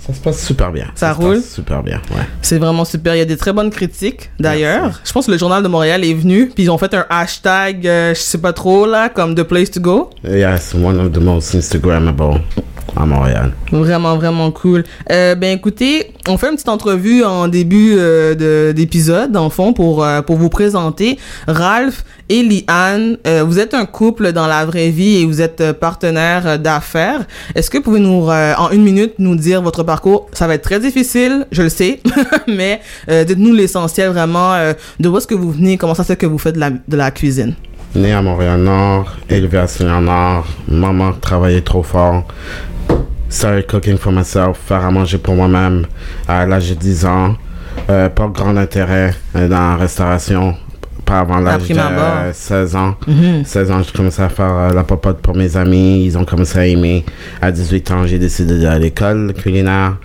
Ça 0.06 0.12
se 0.12 0.20
passe 0.20 0.44
super 0.44 0.70
bien. 0.70 0.86
Ça 0.94 1.12
roule? 1.12 1.36
passe 1.36 1.50
super 1.50 1.82
bien, 1.82 1.96
ouais. 2.10 2.22
C'est 2.42 2.58
vraiment 2.58 2.84
super. 2.84 3.14
Il 3.14 3.18
y 3.18 3.22
a 3.22 3.24
des 3.24 3.36
très 3.38 3.52
bonnes 3.52 3.70
critiques, 3.70 4.30
d'ailleurs. 4.38 5.00
Je 5.04 5.12
pense 5.12 5.26
que 5.26 5.30
le 5.32 5.38
Journal 5.38 5.62
de 5.62 5.68
Montréal 5.68 6.04
est 6.04 6.12
venu, 6.14 6.50
puis 6.54 6.64
ils 6.64 6.70
ont 6.70 6.76
fait 6.78 6.92
un 6.94 7.06
hashtag, 7.08 7.86
euh, 7.86 8.14
je 8.14 8.20
sais 8.20 8.38
pas 8.38 8.52
trop, 8.52 8.86
là, 8.86 9.08
comme 9.08 9.34
The 9.34 9.44
Place 9.44 9.70
to 9.70 9.80
Go. 9.80 10.10
Yes, 10.28 10.74
one 10.74 11.00
of 11.00 11.12
the 11.12 11.18
most 11.22 11.54
Instagrammable 11.54 12.40
à 12.96 13.06
Montréal. 13.06 13.52
Vraiment, 13.72 14.16
vraiment 14.16 14.50
cool. 14.52 14.84
Euh, 15.10 15.34
ben 15.34 15.56
écoutez, 15.56 16.12
on 16.28 16.36
fait 16.38 16.46
une 16.48 16.54
petite 16.54 16.68
entrevue 16.68 17.24
en 17.24 17.48
début 17.48 17.94
euh, 17.98 18.34
de- 18.34 18.72
d'épisode, 18.72 19.32
le 19.34 19.48
fond, 19.48 19.72
pour, 19.72 20.04
euh, 20.04 20.22
pour 20.22 20.36
vous 20.36 20.48
présenter. 20.48 21.18
Ralph 21.48 22.04
et 22.28 22.42
Liane, 22.42 23.18
euh, 23.26 23.42
vous 23.44 23.58
êtes 23.58 23.74
un 23.74 23.84
couple 23.84 24.32
dans 24.32 24.46
la 24.46 24.64
vraie 24.64 24.90
vie 24.90 25.16
et 25.16 25.26
vous 25.26 25.40
êtes 25.42 25.72
partenaires 25.72 26.46
euh, 26.46 26.56
d'affaires. 26.56 27.24
Est-ce 27.56 27.68
que 27.68 27.78
vous 27.78 27.82
pouvez 27.82 28.00
nous, 28.00 28.28
en 28.28 28.70
une 28.70 28.82
minute, 28.84 29.14
nous 29.18 29.34
dire 29.34 29.60
votre 29.60 29.82
parcours? 29.94 30.28
Ça 30.32 30.48
va 30.48 30.54
être 30.54 30.62
très 30.62 30.80
difficile, 30.80 31.46
je 31.52 31.62
le 31.62 31.68
sais, 31.68 32.00
mais 32.48 32.80
euh, 33.08 33.22
dites-nous 33.22 33.52
l'essentiel 33.52 34.10
vraiment 34.10 34.52
euh, 34.54 34.72
de 34.98 35.08
où 35.08 35.16
est-ce 35.16 35.28
que 35.28 35.36
vous 35.36 35.52
venez, 35.52 35.76
comment 35.78 35.94
ça 35.94 36.02
se 36.02 36.08
fait 36.08 36.16
que 36.16 36.26
vous 36.26 36.38
faites 36.38 36.56
de 36.56 36.60
la, 36.60 36.70
de 36.70 36.96
la 36.96 37.12
cuisine? 37.12 37.54
Né 37.94 38.12
à 38.12 38.20
Montréal-Nord, 38.20 39.16
élevé 39.30 39.58
à 39.58 39.68
Saint-Nord, 39.68 40.48
maman 40.66 41.12
travaillait 41.12 41.60
trop 41.60 41.84
fort. 41.84 42.24
Started 43.28 43.66
cooking 43.68 43.96
for 43.96 44.12
myself, 44.12 44.58
faire 44.66 44.84
à 44.84 44.90
manger 44.90 45.18
pour 45.18 45.36
moi-même 45.36 45.86
à 46.26 46.44
l'âge 46.44 46.70
de 46.70 46.74
10 46.74 47.06
ans. 47.06 47.36
Euh, 47.88 48.08
pas 48.08 48.26
grand 48.26 48.56
intérêt 48.56 49.14
dans 49.34 49.48
la 49.48 49.76
restauration, 49.76 50.56
pas 51.04 51.20
avant 51.20 51.38
l'âge 51.38 51.68
de 51.68 51.78
euh, 51.78 52.32
16 52.32 52.76
ans. 52.76 52.94
Mhm. 53.06 53.44
16 53.44 53.70
ans, 53.70 53.82
j'ai 53.82 53.92
commencé 53.92 54.22
à 54.22 54.28
faire 54.28 54.52
euh, 54.52 54.72
la 54.72 54.84
popote 54.84 55.18
pour 55.18 55.34
mes 55.34 55.56
amis. 55.56 56.04
Ils 56.04 56.18
ont 56.18 56.24
commencé 56.24 56.58
à 56.58 56.66
aimer. 56.66 57.04
À 57.40 57.50
18 57.52 57.90
ans, 57.90 58.06
j'ai 58.06 58.18
décidé 58.18 58.54
d'aller 58.54 58.66
à 58.66 58.78
l'école 58.78 59.34
culinaire. 59.34 59.96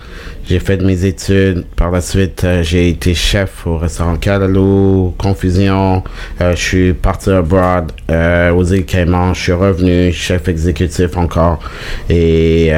J'ai 0.46 0.58
fait 0.58 0.82
mes 0.82 1.04
études. 1.04 1.64
Par 1.76 1.90
la 1.90 2.00
suite, 2.00 2.44
euh, 2.44 2.62
j'ai 2.62 2.88
été 2.90 3.14
chef 3.14 3.66
au 3.66 3.78
restaurant 3.78 4.16
Calalo, 4.16 5.14
Confusion. 5.18 6.02
Euh, 6.40 6.54
je 6.54 6.60
suis 6.62 6.92
parti 6.92 7.30
abroad 7.30 7.92
aux 8.08 8.64
îles 8.64 8.84
Caïmans. 8.84 9.34
Je 9.34 9.40
suis 9.40 9.52
revenu, 9.52 10.12
chef 10.12 10.48
exécutif 10.48 11.16
encore. 11.16 11.60
Et 12.08 12.72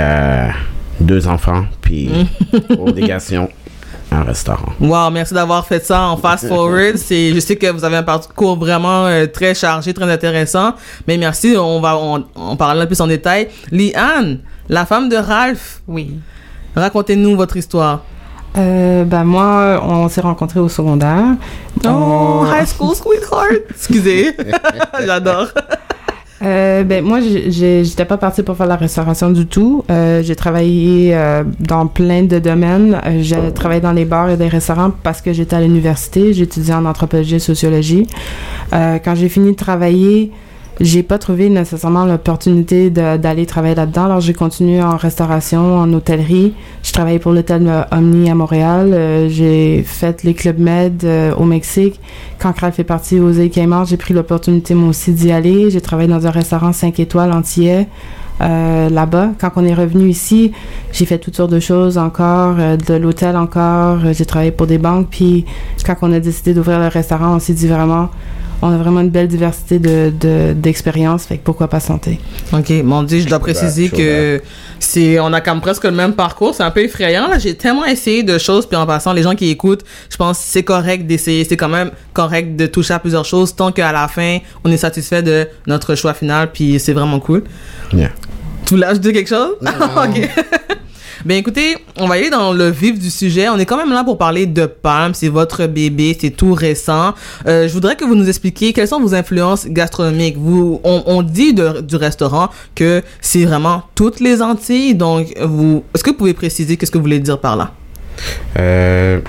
deux 1.01 1.27
enfants, 1.27 1.65
puis 1.81 2.11
obligation, 2.79 3.49
un 4.13 4.23
restaurant. 4.25 4.73
Wow, 4.81 5.11
merci 5.11 5.35
d'avoir 5.35 5.67
fait 5.67 5.85
ça 5.85 6.03
en 6.03 6.17
fast 6.17 6.49
forward. 6.49 6.97
C'est, 6.97 7.33
je 7.35 7.41
sais 7.41 7.57
que 7.57 7.67
vous 7.69 7.85
avez 7.85 7.97
un 7.97 8.03
parcours 8.03 8.57
vraiment 8.59 9.07
euh, 9.07 9.27
très 9.27 9.55
chargé, 9.55 9.93
très 9.95 10.11
intéressant. 10.11 10.75
Mais 11.09 11.17
merci, 11.19 11.55
on 11.59 11.81
va 11.81 11.97
on, 11.97 12.25
on 12.37 12.57
parlera 12.57 12.87
plus 12.87 13.01
en 13.01 13.07
détail. 13.07 13.49
Liane, 13.71 14.39
la 14.69 14.87
femme 14.87 15.09
de 15.09 15.17
Ralph. 15.17 15.83
Oui. 15.89 16.15
Racontez-nous 16.77 17.37
votre 17.37 17.57
histoire. 17.57 18.03
Euh, 18.57 19.05
ben 19.05 19.25
moi, 19.25 19.81
on 19.83 20.09
s'est 20.09 20.21
rencontrés 20.21 20.61
au 20.61 20.69
secondaire. 20.69 21.25
Oh, 21.85 21.89
On- 21.89 22.47
high 22.53 22.67
school 22.67 22.95
sweetheart. 22.95 23.63
Excusez, 23.71 24.37
j'adore. 25.07 25.49
Euh, 26.43 26.83
ben 26.83 27.05
moi, 27.05 27.21
j'étais 27.21 28.05
pas 28.05 28.17
partie 28.17 28.43
pour 28.43 28.57
faire 28.57 28.67
la 28.67 28.77
restauration 28.77 29.31
du 29.31 29.47
tout. 29.47 29.85
Euh, 29.91 30.23
j'ai 30.23 30.35
travaillé 30.35 31.15
euh, 31.15 31.45
dans 31.61 31.87
plein 31.87 32.25
de 32.25 32.39
domaines. 32.39 32.99
Euh, 33.07 33.19
J'ai 33.21 33.53
travaillé 33.55 33.81
dans 33.81 33.93
les 33.93 34.05
bars 34.05 34.29
et 34.31 34.37
des 34.37 34.49
restaurants 34.49 34.91
parce 35.03 35.21
que 35.21 35.33
j'étais 35.33 35.57
à 35.57 35.61
l'université. 35.61 36.33
J'étudiais 36.33 36.75
en 36.75 36.85
anthropologie 36.85 37.37
et 37.37 37.39
sociologie. 37.39 38.07
Euh, 38.73 38.99
quand 39.05 39.15
j'ai 39.15 39.29
fini 39.29 39.53
de 39.53 39.57
travailler, 39.57 40.33
j'ai 40.81 41.03
pas 41.03 41.19
trouvé 41.19 41.49
nécessairement 41.49 42.05
l'opportunité 42.05 42.91
d'aller 42.91 43.47
travailler 43.47 43.75
là-dedans. 43.75 44.07
Alors 44.07 44.21
j'ai 44.21 44.33
continué 44.33 44.83
en 44.83 44.97
restauration, 44.97 45.79
en 45.79 45.93
hôtellerie. 45.93 46.55
Je 46.83 46.93
travaillais 46.93 47.19
pour 47.19 47.33
l'hôtel 47.33 47.67
euh, 47.69 47.83
Omni 47.93 48.31
à 48.31 48.35
Montréal. 48.35 48.93
Euh, 48.93 49.29
j'ai 49.29 49.83
fait 49.83 50.23
les 50.25 50.35
clubs 50.35 50.59
med 50.59 51.05
euh, 51.05 51.35
au 51.35 51.45
Mexique. 51.45 52.01
Quand 52.39 52.59
Ralph 52.59 52.77
fait 52.77 52.85
partie 52.85 53.21
aux 53.21 53.33
îles 53.33 53.51
Caïmans, 53.51 53.85
j'ai 53.85 53.97
pris 53.97 54.15
l'opportunité 54.15 54.75
moi 54.75 54.89
aussi 54.89 55.13
d'y 55.13 55.31
aller. 55.31 55.71
J'ai 55.71 55.81
travaillé 55.81 56.09
dans 56.09 56.27
un 56.27 56.31
restaurant 56.31 56.73
5 56.73 56.99
étoiles 57.01 57.31
euh, 58.41 58.89
là-bas. 58.89 59.31
Quand 59.39 59.51
on 59.57 59.65
est 59.65 59.75
revenu 59.75 60.09
ici, 60.09 60.53
j'ai 60.93 61.05
fait 61.05 61.19
toutes 61.19 61.37
sortes 61.37 61.53
de 61.53 61.61
choses 61.61 61.99
encore, 61.99 62.57
de 62.57 62.95
l'hôtel 62.95 63.37
encore, 63.37 63.99
j'ai 64.13 64.25
travaillé 64.25 64.51
pour 64.51 64.67
des 64.67 64.79
banques, 64.79 65.09
puis 65.11 65.45
quand 65.87 65.95
on 66.03 66.13
a 66.13 66.19
décidé 66.19 66.55
d'ouvrir 66.55 66.81
le 66.81 66.89
restaurant, 66.89 67.37
on 67.37 67.39
s'est 67.39 67.53
dit 67.53 67.69
vraiment, 67.69 68.09
on 68.63 68.73
a 68.73 68.77
vraiment 68.79 69.01
une 69.01 69.11
belle 69.11 69.27
diversité 69.29 69.79
de, 69.81 70.13
de- 70.21 70.53
d'expériences, 70.55 71.25
fait 71.25 71.37
que 71.39 71.43
pourquoi 71.43 71.69
pas 71.69 71.81
santé. 71.81 72.21
Ok, 72.53 72.71
mon 72.85 73.03
Dieu, 73.03 73.19
je 73.21 73.27
dois 73.29 73.41
préciser 73.41 73.89
que 73.89 74.41
c'est, 74.79 75.19
on 75.21 75.33
a 75.33 75.41
comme 75.41 75.61
presque 75.61 75.85
le 75.85 75.91
même 75.91 76.13
parcours. 76.15 76.55
C'est 76.55 76.63
un 76.63 76.71
peu 76.71 76.81
effrayant. 76.85 77.27
Là, 77.29 77.39
j'ai 77.39 77.55
tellement 77.57 77.85
essayé 77.85 78.23
de 78.23 78.39
choses, 78.39 78.67
puis 78.67 78.77
en 78.77 78.87
passant, 78.87 79.13
les 79.13 79.23
gens 79.23 79.35
qui 79.35 79.49
écoutent, 79.51 79.85
je 80.09 80.17
pense 80.17 80.39
que 80.39 80.45
c'est 80.47 80.63
correct 80.63 81.07
d'essayer. 81.07 81.45
C'est 81.45 81.57
quand 81.57 81.69
même 81.69 81.91
correct 82.13 82.57
de 82.57 82.67
toucher 82.67 82.95
à 82.95 82.99
plusieurs 83.01 83.25
choses, 83.25 83.55
tant 83.55 83.73
qu'à 83.73 83.91
la 83.93 84.07
fin, 84.09 84.39
on 84.65 84.71
est 84.71 84.77
satisfait 84.77 85.23
de 85.23 85.49
notre 85.67 85.95
choix 85.97 86.15
final, 86.15 86.51
puis 86.53 86.79
c'est 86.79 86.93
vraiment 86.93 87.19
cool. 87.21 87.43
Yeah. 87.93 88.11
Tu 88.65 88.75
voulais 88.75 88.87
ajouter 88.87 89.13
quelque 89.13 89.29
chose? 89.29 89.57
ok. 89.63 90.29
Ben 91.25 91.37
écoutez, 91.37 91.77
on 91.97 92.07
va 92.07 92.15
aller 92.15 92.31
dans 92.31 92.53
le 92.53 92.71
vif 92.71 92.99
du 92.99 93.11
sujet. 93.11 93.49
On 93.49 93.59
est 93.59 93.67
quand 93.67 93.77
même 93.77 93.91
là 93.91 94.05
pour 94.05 94.19
parler 94.19 94.47
de 94.47 94.67
Palm. 94.67 95.15
C'est 95.15 95.29
votre 95.29 95.67
bébé, 95.67 96.17
c'est 96.19 96.31
tout 96.31 96.55
récent. 96.55 97.15
Euh, 97.47 97.69
je 97.69 97.73
voudrais 97.73 97.97
que 97.97 98.05
vous 98.05 98.15
nous 98.15 98.29
expliquiez 98.29 98.73
quelles 98.73 98.89
sont 98.89 99.01
vos 99.01 99.15
influences 99.15 99.67
gastronomiques. 99.67 100.37
Vous, 100.37 100.81
on, 100.85 101.23
dit 101.23 101.55
du 101.55 101.97
restaurant 101.97 102.49
que 102.75 103.03
c'est 103.21 103.45
vraiment 103.45 103.83
toutes 103.95 104.21
les 104.21 104.43
Antilles. 104.43 104.95
Donc, 104.95 105.33
vous, 105.41 105.85
est-ce 105.95 106.03
que 106.03 106.11
vous 106.11 106.17
pouvez 106.17 106.35
préciser 106.35 106.77
qu'est-ce 106.77 106.91
que 106.91 106.99
vous 106.99 107.05
voulez 107.05 107.21
dire 107.21 107.39
par 107.39 107.57
là? 107.57 107.73
Euh, 108.59 109.21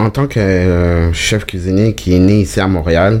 en 0.00 0.08
tant 0.08 0.26
que 0.26 0.40
euh, 0.40 1.12
chef 1.12 1.44
cuisinier 1.44 1.94
qui 1.94 2.14
est 2.14 2.18
né 2.18 2.40
ici 2.40 2.58
à 2.58 2.66
Montréal, 2.66 3.20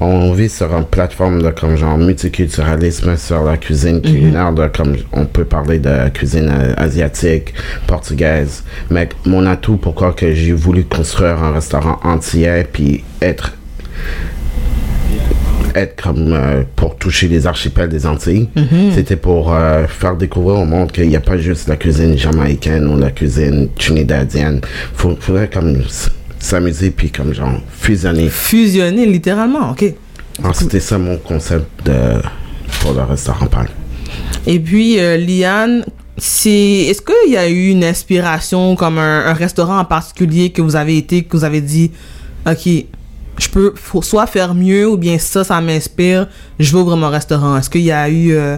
on 0.00 0.32
vit 0.32 0.48
sur 0.48 0.72
une 0.76 0.84
plateforme 0.84 1.42
de 1.42 1.50
comme 1.50 1.76
genre 1.76 1.98
multiculturalisme 1.98 3.16
sur 3.16 3.42
la 3.42 3.56
cuisine 3.56 4.00
culinaire 4.00 4.52
de 4.52 4.66
comme 4.68 4.96
on 5.12 5.26
peut 5.26 5.44
parler 5.44 5.80
de 5.80 6.08
cuisine 6.10 6.48
euh, 6.48 6.72
asiatique, 6.76 7.52
portugaise. 7.88 8.62
Mais 8.90 9.08
mon 9.26 9.44
atout 9.44 9.76
pourquoi 9.76 10.12
que 10.12 10.32
j'ai 10.32 10.52
voulu 10.52 10.84
construire 10.84 11.42
un 11.42 11.52
restaurant 11.52 11.98
entier 12.04 12.64
puis 12.72 13.02
être 13.20 13.54
être 15.74 16.02
comme 16.02 16.32
euh, 16.32 16.62
pour 16.76 16.96
toucher 16.96 17.28
les 17.28 17.46
archipels 17.46 17.88
des 17.88 18.06
Antilles. 18.06 18.48
Mhm. 18.56 18.92
C'était 18.94 19.16
pour 19.16 19.52
euh, 19.54 19.86
faire 19.86 20.16
découvrir 20.16 20.60
au 20.60 20.64
monde 20.64 20.92
qu'il 20.92 21.08
n'y 21.08 21.16
a 21.16 21.20
pas 21.20 21.36
juste 21.36 21.68
la 21.68 21.76
cuisine 21.76 22.16
jamaïcaine 22.16 22.86
ou 22.86 22.98
la 22.98 23.10
cuisine 23.10 23.68
trinidadienne. 23.76 24.60
Faut, 24.94 25.16
faudrait 25.18 25.48
comme 25.48 25.82
s'amuser 26.40 26.90
puis 26.90 27.10
comme 27.10 27.32
genre 27.32 27.60
fusionner. 27.70 28.28
Fusionner 28.28 29.06
littéralement, 29.06 29.70
ok. 29.70 29.94
Alors, 30.40 30.56
c'était 30.56 30.80
ça 30.80 30.98
mon 30.98 31.18
concept 31.18 31.66
de 31.84 32.20
pour 32.80 32.94
le 32.94 33.02
restaurant 33.02 33.46
Palme. 33.46 33.68
Et 34.46 34.58
puis, 34.58 34.98
euh, 34.98 35.16
Liane, 35.16 35.84
c'est, 36.16 36.50
est-ce 36.50 37.02
qu'il 37.02 37.32
y 37.32 37.36
a 37.36 37.48
eu 37.48 37.68
une 37.68 37.84
inspiration 37.84 38.74
comme 38.74 38.98
un, 38.98 39.26
un 39.26 39.34
restaurant 39.34 39.78
en 39.78 39.84
particulier 39.84 40.50
que 40.50 40.62
vous 40.62 40.76
avez 40.76 40.96
été, 40.96 41.22
que 41.24 41.36
vous 41.36 41.44
avez 41.44 41.60
dit, 41.60 41.92
ok, 42.46 42.68
je 43.40 43.48
peux 43.48 43.72
faut 43.74 44.02
soit 44.02 44.26
faire 44.26 44.54
mieux 44.54 44.88
ou 44.88 44.96
bien 44.96 45.18
ça, 45.18 45.42
ça 45.44 45.60
m'inspire, 45.60 46.28
je 46.58 46.72
vais 46.72 46.78
ouvrir 46.82 46.96
mon 46.96 47.08
restaurant. 47.08 47.56
Est-ce 47.56 47.70
qu'il 47.70 47.80
y 47.82 47.90
a 47.92 48.08
eu 48.08 48.32
euh, 48.32 48.56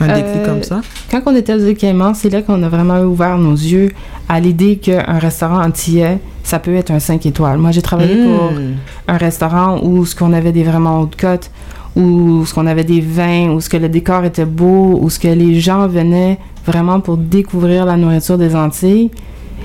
un 0.00 0.06
déclic 0.06 0.36
Euh, 0.36 0.44
comme 0.46 0.62
ça? 0.62 0.80
Quand 1.10 1.20
on 1.26 1.36
était 1.36 1.54
aux 1.54 1.58
îles 1.58 1.76
Caïmans, 1.76 2.14
c'est 2.14 2.30
là 2.30 2.42
qu'on 2.42 2.62
a 2.62 2.68
vraiment 2.68 3.00
ouvert 3.02 3.36
nos 3.38 3.52
yeux 3.54 3.90
à 4.28 4.40
l'idée 4.40 4.76
qu'un 4.76 5.18
restaurant 5.18 5.62
antillais, 5.62 6.18
ça 6.42 6.58
peut 6.58 6.74
être 6.74 6.90
un 6.90 6.98
5 7.00 7.24
étoiles. 7.26 7.58
Moi, 7.58 7.70
j'ai 7.70 7.82
travaillé 7.82 8.14
Mm. 8.16 8.24
pour 8.26 8.52
un 9.08 9.16
restaurant 9.16 9.80
où 9.82 10.04
ce 10.06 10.14
qu'on 10.16 10.32
avait 10.32 10.52
des 10.52 10.64
vraiment 10.64 11.00
hautes 11.00 11.16
cotes, 11.16 11.50
où 11.96 12.44
ce 12.46 12.54
qu'on 12.54 12.66
avait 12.66 12.84
des 12.84 13.00
vins, 13.00 13.50
où 13.50 13.60
ce 13.60 13.68
que 13.68 13.76
le 13.76 13.88
décor 13.88 14.24
était 14.24 14.44
beau, 14.46 14.98
où 15.00 15.10
ce 15.10 15.18
que 15.18 15.28
les 15.28 15.60
gens 15.60 15.86
venaient 15.88 16.38
vraiment 16.66 17.00
pour 17.00 17.16
découvrir 17.16 17.84
la 17.86 17.96
nourriture 17.96 18.38
des 18.38 18.54
Antilles. 18.54 19.10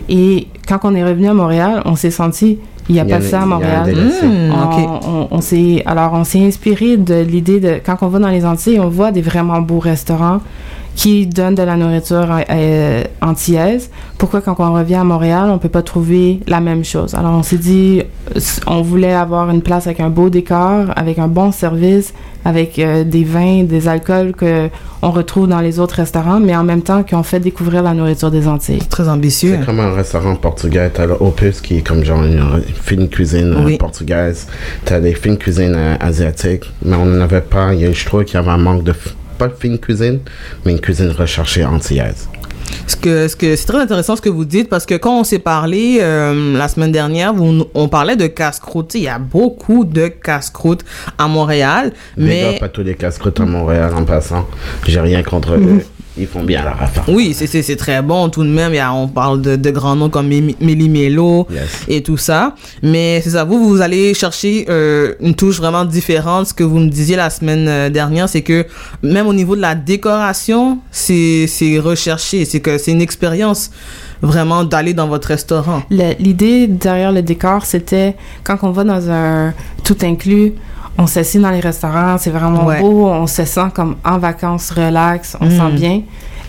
Et 0.10 0.48
quand 0.68 0.80
on 0.84 0.96
est 0.96 1.04
revenu 1.04 1.28
à 1.30 1.34
Montréal, 1.34 1.82
on 1.86 1.96
s'est 1.96 2.12
senti 2.12 2.58
il 2.90 2.94
n'y 2.96 3.00
a 3.00 3.04
Il 3.04 3.10
y 3.10 3.14
a 3.14 3.18
pas 3.18 3.24
ça 3.24 3.42
à 3.42 3.46
Montréal. 3.46 3.94
Hmm, 3.96 4.52
on, 4.52 4.64
ok. 4.66 5.04
on- 5.08 5.28
on 5.32 5.42
s'est 5.42 5.82
alors 5.86 6.14
on 6.14 6.24
s'est 6.24 6.46
inspiré 6.46 6.98
de 6.98 7.22
l'idée 7.22 7.60
de 7.60 7.80
quand 7.86 7.98
on 8.02 8.08
va 8.08 8.20
dans 8.20 8.30
les 8.30 8.46
Antilles, 8.46 8.80
on 8.80 8.90
voit 8.90 9.12
des 9.12 9.22
vraiment 9.22 9.62
beaux 9.62 9.80
restaurants 9.80 10.40
qui 10.96 11.26
donnent 11.28 11.56
de 11.56 11.64
la 11.64 11.76
nourriture 11.76 12.28
euh, 12.50 13.04
antillaise. 13.22 13.90
Pourquoi 14.18 14.42
quand 14.42 14.56
on 14.60 14.74
revient 14.74 14.96
à 14.96 15.04
Montréal, 15.04 15.50
on 15.50 15.58
peut 15.58 15.70
pas 15.70 15.82
trouver 15.82 16.40
la 16.48 16.60
même 16.60 16.84
chose? 16.86 17.16
Alors 17.16 17.32
on 17.34 17.44
s'est 17.44 17.58
dit, 17.58 18.04
on 18.68 18.82
voulait 18.82 19.14
avoir 19.14 19.50
une 19.50 19.62
place 19.62 19.88
avec 19.88 20.00
un 20.00 20.10
beau 20.10 20.30
décor, 20.30 20.86
avec 20.96 21.18
un 21.20 21.28
bon 21.28 21.52
service, 21.52 22.14
avec 22.46 22.78
euh, 22.80 23.04
des 23.04 23.24
vins, 23.24 23.64
des 23.64 23.88
alcools 23.88 24.34
que 24.34 24.70
on 25.02 25.12
retrouve 25.12 25.48
dans 25.50 25.60
les 25.60 25.80
autres 25.80 25.96
restaurants, 25.96 26.40
mais 26.40 26.56
en 26.56 26.64
même 26.64 26.82
temps 26.82 27.04
qu'on 27.04 27.24
fait 27.24 27.40
découvrir 27.42 27.84
la 27.84 27.94
nourriture 27.94 28.32
des 28.32 28.48
Antilles. 28.48 28.80
Très 28.90 29.10
ambitieux. 29.10 29.58
C'est 29.60 29.66
comme 29.66 29.80
un 29.82 29.94
restaurant 29.94 30.36
portugais. 30.36 30.90
T'as 30.94 31.06
le 31.06 31.16
Opus 31.20 31.60
qui 31.60 31.80
est 31.80 31.82
comme 31.82 32.04
genre 32.06 32.24
une 32.24 32.62
fine 32.82 33.10
cuisine 33.10 33.54
euh, 33.58 33.66
Oui. 33.66 33.78
portugaise. 33.78 34.48
T'as 34.86 35.00
des 35.02 35.14
fines 35.14 35.38
cuisines 35.38 35.74
euh, 35.76 35.96
asiatiques. 36.00 36.72
Mais 36.86 36.96
on 36.96 37.06
n'en 37.06 37.20
avait 37.22 37.42
pas. 37.42 37.74
Il 37.74 37.82
y 37.82 37.86
a- 37.86 37.92
je 37.92 38.06
trouvais 38.06 38.24
qu'il 38.26 38.36
y 38.36 38.38
avait 38.38 38.52
un 38.52 38.58
manque 38.58 38.84
de. 38.84 38.94
Pas 39.38 39.50
fine 39.50 39.78
cuisine, 39.78 40.20
mais 40.66 40.72
une 40.74 40.80
cuisine 40.80 41.10
recherchée 41.12 41.66
antillaise. 41.66 42.28
Ce 42.88 42.96
que, 42.96 43.28
ce 43.28 43.36
que 43.36 43.56
c'est 43.56 43.66
très 43.66 43.80
intéressant 43.80 44.16
ce 44.16 44.22
que 44.22 44.30
vous 44.30 44.46
dites 44.46 44.68
parce 44.70 44.86
que 44.86 44.96
quand 44.96 45.20
on 45.20 45.24
s'est 45.24 45.40
parlé 45.40 46.00
euh, 46.02 46.58
la 46.58 46.68
semaine 46.68 46.92
dernière, 46.92 47.34
vous, 47.34 47.66
on 47.74 47.88
parlait 47.88 48.16
de 48.16 48.28
casse-croûte. 48.28 48.96
Il 48.96 49.04
y 49.04 49.08
a 49.08 49.20
beaucoup 49.20 49.86
de 49.86 50.08
casse-croûte 50.08 50.84
à 51.18 51.28
Montréal, 51.28 51.94
Mais 52.18 52.52
mais 52.54 52.60
pas 52.60 52.70
tous 52.70 52.82
les 52.84 52.96
casse-croûtes 52.96 53.40
à 53.40 53.46
Montréal 53.46 53.94
en 53.96 54.04
passant. 54.04 54.48
J'ai 54.88 55.00
rien 55.00 55.24
contre 55.24 55.58
Mhm. 55.58 55.78
eux. 55.80 55.86
Ils 56.18 56.28
font 56.28 56.44
bien 56.44 56.62
leur 56.64 56.80
affaire. 56.82 57.04
oui, 57.08 57.34
c'est- 57.34 57.48
c'est 57.48 57.64
c'est 57.64 57.76
très 57.76 58.02
bon 58.04 58.30
tout 58.30 58.44
de 58.44 58.50
même. 58.50 58.74
Y 58.74 58.80
a, 58.80 58.94
on 58.94 59.08
parle 59.08 59.42
de, 59.42 59.56
de 59.56 59.70
grands 59.72 59.96
noms 59.96 60.10
comme 60.10 60.28
Méli 60.28 60.56
Méli 60.62 60.88
Mélo 60.88 61.48
Yes. 61.52 61.86
et 61.88 62.04
tout 62.04 62.18
ça. 62.18 62.54
Mais 62.84 63.20
c'est 63.24 63.32
ça, 63.32 63.44
vous, 63.44 63.68
vous 63.68 63.82
allez 63.82 64.14
chercher 64.14 64.66
euh, 64.70 65.14
une 65.22 65.34
touche 65.34 65.58
vraiment 65.58 65.86
différente. 65.86 66.48
Ce 66.48 66.54
que 66.54 66.64
vous 66.64 66.78
me 66.80 66.88
disiez 66.90 67.16
la 67.16 67.30
semaine 67.32 67.68
euh, 67.68 67.90
dernière, 67.90 68.30
c'est 68.30 68.44
que 68.44 68.66
même 69.02 69.26
au 69.26 69.34
niveau 69.34 69.56
de 69.56 69.62
la 69.62 69.74
décoration, 69.74 70.78
c'est 70.92 71.46
c'est 71.48 71.80
recherché. 71.80 72.46
C'est 72.46 72.60
que 72.60 72.78
c'est 72.78 72.92
une 72.92 73.02
expérience 73.02 73.72
vraiment 74.22 74.64
d'aller 74.64 74.94
dans 74.94 75.08
votre 75.08 75.30
restaurant. 75.30 75.82
L'idée 75.90 76.68
derrière 76.68 77.12
le 77.12 77.22
décor, 77.24 77.66
c'était 77.66 78.16
quand 78.44 78.58
on 78.62 78.72
va 78.72 78.84
dans 78.84 79.10
un 79.10 79.54
tout 79.84 79.98
inclus, 80.04 80.54
on 80.98 81.08
s'assied 81.08 81.40
dans 81.40 81.50
les 81.52 81.60
restaurants, 81.60 82.18
c'est 82.18 82.30
vraiment 82.30 82.66
Ouais. 82.66 82.80
beau, 82.80 83.08
on 83.08 83.28
se 83.28 83.46
sent 83.46 83.70
comme 83.74 83.96
en 84.06 84.18
vacances, 84.20 84.72
relax, 84.72 85.36
on 85.42 85.46
Mm. 85.46 85.50
sent 85.52 85.72
bien. 85.76 86.02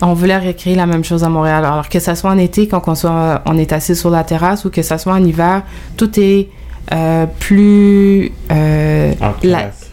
On 0.03 0.13
voulait 0.13 0.39
recréer 0.39 0.75
la 0.75 0.87
même 0.87 1.05
chose 1.05 1.25
à 1.25 1.29
Montréal. 1.29 1.65
Alors 1.65 1.89
que 1.89 1.99
ça 2.01 2.15
soit 2.15 2.31
en 2.31 2.39
été, 2.39 2.67
quand 2.69 2.87
on, 2.89 2.95
soit, 2.95 3.43
on 3.47 3.57
est 3.57 3.73
assis 3.73 3.97
sur 3.97 4.11
la 4.11 4.25
terrasse, 4.25 4.65
ou 4.65 4.71
que 4.71 4.83
ça 4.83 4.99
soit 4.99 5.15
en 5.15 5.25
hiver, 5.25 5.63
tout 5.97 6.11
est 6.21 6.49
euh, 6.93 7.25
plus 7.39 8.31
euh, 8.53 9.13
En 9.23 9.29
la- 9.29 9.33
classe. 9.63 9.91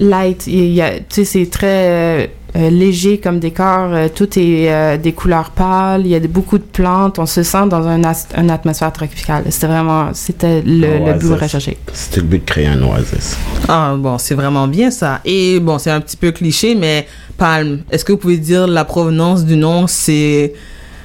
light. 0.00 0.46
Il 0.48 0.72
y 0.72 0.82
a- 0.82 0.98
tu 0.98 1.04
sais, 1.10 1.24
c'est 1.24 1.46
très 1.50 2.32
euh, 2.54 2.68
léger 2.70 3.18
comme 3.18 3.38
décor. 3.38 3.88
Euh, 3.92 4.08
tout 4.14 4.38
est 4.38 4.70
euh, 4.70 4.96
des 4.98 5.12
couleurs 5.12 5.50
pâles. 5.50 6.02
Il 6.04 6.08
y 6.08 6.14
a 6.14 6.20
de- 6.20 6.26
beaucoup 6.26 6.58
de 6.58 6.62
plantes. 6.64 7.18
On 7.18 7.26
se 7.26 7.42
sent 7.42 7.66
dans 7.68 7.86
un 7.88 8.02
une 8.36 8.50
atmosphère 8.50 8.92
tropicale. 8.92 9.44
C'était 9.50 9.66
vraiment, 9.68 10.10
c'était 10.12 10.62
le, 10.64 11.18
but 11.18 11.32
recherché. 11.34 11.78
C'était 11.92 12.20
le 12.20 12.26
but 12.26 12.38
de 12.44 12.44
créer 12.50 12.66
un 12.66 12.82
oasis. 12.82 13.36
Ah 13.68 13.94
bon, 13.96 14.18
c'est 14.18 14.34
vraiment 14.34 14.68
bien 14.68 14.90
ça. 14.90 15.20
Et 15.24 15.60
bon, 15.60 15.78
c'est 15.78 15.90
un 15.90 16.00
petit 16.00 16.16
peu 16.16 16.30
cliché, 16.32 16.74
mais 16.74 17.06
Palme, 17.38 17.80
est-ce 17.90 18.04
que 18.04 18.12
vous 18.12 18.18
pouvez 18.18 18.36
dire 18.38 18.66
la 18.66 18.84
provenance 18.84 19.44
du 19.44 19.56
nom? 19.56 19.86
C'est 19.86 20.52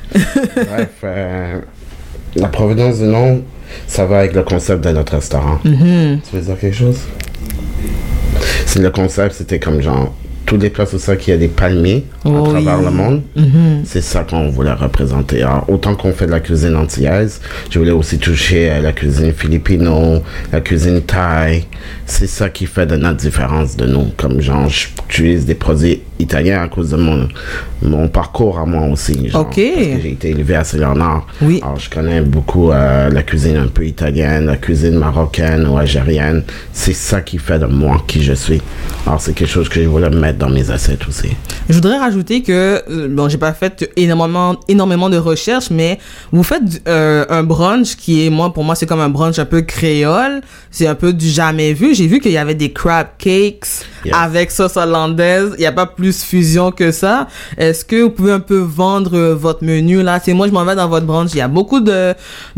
Bref, 0.13 0.89
euh, 1.03 1.59
la 2.35 2.47
provenance 2.47 2.97
du 2.99 3.05
nom, 3.05 3.41
ça 3.87 4.05
va 4.05 4.19
avec 4.19 4.33
le 4.33 4.43
concept 4.43 4.83
de 4.83 4.91
notre 4.91 5.13
restaurant. 5.13 5.59
Mhm. 5.63 6.19
Tu 6.29 6.35
veux 6.35 6.41
dire 6.41 6.59
quelque 6.59 6.75
chose? 6.75 6.99
C'est 8.65 8.79
le 8.79 8.89
concept, 8.89 9.35
c'était 9.35 9.59
comme 9.59 9.81
genre, 9.81 10.13
toutes 10.47 10.63
les 10.63 10.69
places 10.71 10.93
où 10.93 10.97
ça 10.97 11.15
qu'il 11.17 11.31
y 11.31 11.35
a 11.35 11.39
des 11.39 11.49
palmiers 11.49 12.05
à 12.25 12.29
Oh 12.29 12.47
travers 12.49 12.79
oui. 12.79 12.85
le 12.85 12.91
monde, 12.91 13.21
Mhm. 13.35 13.81
c'est 13.83 14.01
ça 14.01 14.23
qu'on 14.23 14.49
voulait 14.49 14.71
représenter. 14.73 15.43
Alors, 15.43 15.65
autant 15.69 15.93
qu'on 15.93 16.13
fait 16.13 16.25
de 16.25 16.31
la 16.31 16.39
cuisine 16.39 16.75
antillaise, 16.75 17.41
je 17.69 17.77
voulais 17.77 17.91
aussi 17.91 18.17
toucher 18.17 18.69
à 18.69 18.79
la 18.79 18.93
cuisine 18.93 19.33
filipino, 19.33 20.23
la 20.51 20.61
cuisine 20.61 21.01
thaï. 21.01 21.65
C'est 22.05 22.27
ça 22.27 22.49
qui 22.49 22.65
fait 22.65 22.85
de 22.87 22.95
notre 22.95 23.17
différence 23.17 23.75
de 23.77 23.85
nous. 23.85 24.05
Comme 24.17 24.39
genre, 24.41 24.69
j'utilise 24.69 25.45
des 25.45 25.53
produits 25.55 26.01
italiens 26.19 26.61
à 26.63 26.67
cause 26.67 26.89
de 26.91 26.97
mon, 26.97 27.27
mon 27.81 28.07
parcours 28.07 28.59
à 28.59 28.65
moi 28.65 28.87
aussi. 28.91 29.29
genre, 29.29 29.41
Ok. 29.41 29.55
J'ai 29.55 30.11
été 30.11 30.29
élevé 30.31 30.55
à 30.55 30.63
Saint-Léonard. 30.63 31.27
Oui. 31.41 31.59
Alors, 31.63 31.79
je 31.79 31.89
connais 31.89 32.21
beaucoup 32.21 32.71
euh, 32.71 33.09
la 33.09 33.23
cuisine 33.23 33.57
un 33.57 33.67
peu 33.67 33.85
italienne, 33.85 34.45
la 34.47 34.57
cuisine 34.57 34.95
marocaine 34.95 35.67
ou 35.67 35.77
algérienne. 35.77 36.43
C'est 36.73 36.93
ça 36.93 37.21
qui 37.21 37.37
fait 37.37 37.59
de 37.59 37.65
moi 37.65 38.03
qui 38.07 38.23
je 38.23 38.33
suis. 38.33 38.61
Alors, 39.05 39.21
c'est 39.21 39.33
quelque 39.33 39.49
chose 39.49 39.69
que 39.69 39.81
je 39.81 39.87
voulais 39.87 40.09
mettre 40.09 40.39
dans 40.39 40.49
mes 40.49 40.69
assiettes 40.71 41.07
aussi. 41.07 41.29
Je 41.69 41.73
voudrais 41.75 41.97
rajouter 41.97 42.41
que, 42.41 42.81
euh, 42.89 43.07
bon, 43.09 43.29
j'ai 43.29 43.37
pas 43.37 43.53
fait 43.53 43.89
énormément, 43.95 44.55
énormément 44.67 45.09
de 45.09 45.17
recherches, 45.17 45.69
mais 45.69 45.99
vous 46.31 46.43
faites 46.43 46.81
euh, 46.87 47.25
un 47.29 47.43
brunch 47.43 47.95
qui 47.95 48.25
est, 48.25 48.29
moi, 48.29 48.53
pour 48.53 48.63
moi, 48.63 48.75
c'est 48.75 48.85
comme 48.85 49.01
un 49.01 49.09
brunch 49.09 49.37
un 49.39 49.45
peu 49.45 49.61
créole. 49.61 50.41
C'est 50.71 50.87
un 50.87 50.95
peu 50.95 51.13
du 51.13 51.27
jamais 51.27 51.73
vu. 51.73 51.93
J'ai 51.95 52.07
vu 52.07 52.19
qu'il 52.19 52.31
y 52.31 52.37
avait 52.37 52.55
des 52.55 52.71
crab 52.71 53.07
cakes 53.17 53.85
Yes. 54.05 54.13
avec 54.15 54.51
sauce 54.51 54.77
hollandaise. 54.77 55.49
Il 55.57 55.61
n'y 55.61 55.65
a 55.65 55.71
pas 55.71 55.87
plus 55.87 56.06
fusion 56.11 56.71
que 56.71 56.91
ça. 56.91 57.27
Est-ce 57.57 57.85
que 57.85 58.03
vous 58.03 58.09
pouvez 58.09 58.31
un 58.31 58.39
peu 58.39 58.57
vendre 58.57 59.15
euh, 59.15 59.35
votre 59.35 59.63
menu, 59.63 60.01
là? 60.03 60.19
C'est 60.23 60.33
moi, 60.33 60.47
je 60.47 60.51
m'en 60.51 60.65
vais 60.65 60.75
dans 60.75 60.87
votre 60.87 61.05
brunch. 61.05 61.31
Il 61.33 61.37
y 61.37 61.41
a 61.41 61.47
beaucoup 61.47 61.79
de, 61.79 62.13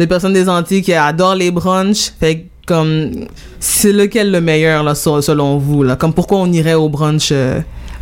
personnes 0.07 0.33
des 0.33 0.49
Antilles 0.49 0.81
qui 0.81 0.93
adorent 0.93 1.35
les 1.35 1.51
brunchs. 1.51 2.11
Fait 2.19 2.45
comme, 2.65 3.11
c'est 3.59 3.91
lequel 3.91 4.31
le 4.31 4.41
meilleur, 4.41 4.83
là, 4.83 4.93
selon 4.93 5.57
vous, 5.57 5.83
là? 5.83 5.95
Comme 5.95 6.13
pourquoi 6.13 6.37
on 6.37 6.51
irait 6.51 6.75
au 6.75 6.89
brunch, 6.89 7.29
euh, 7.31 7.59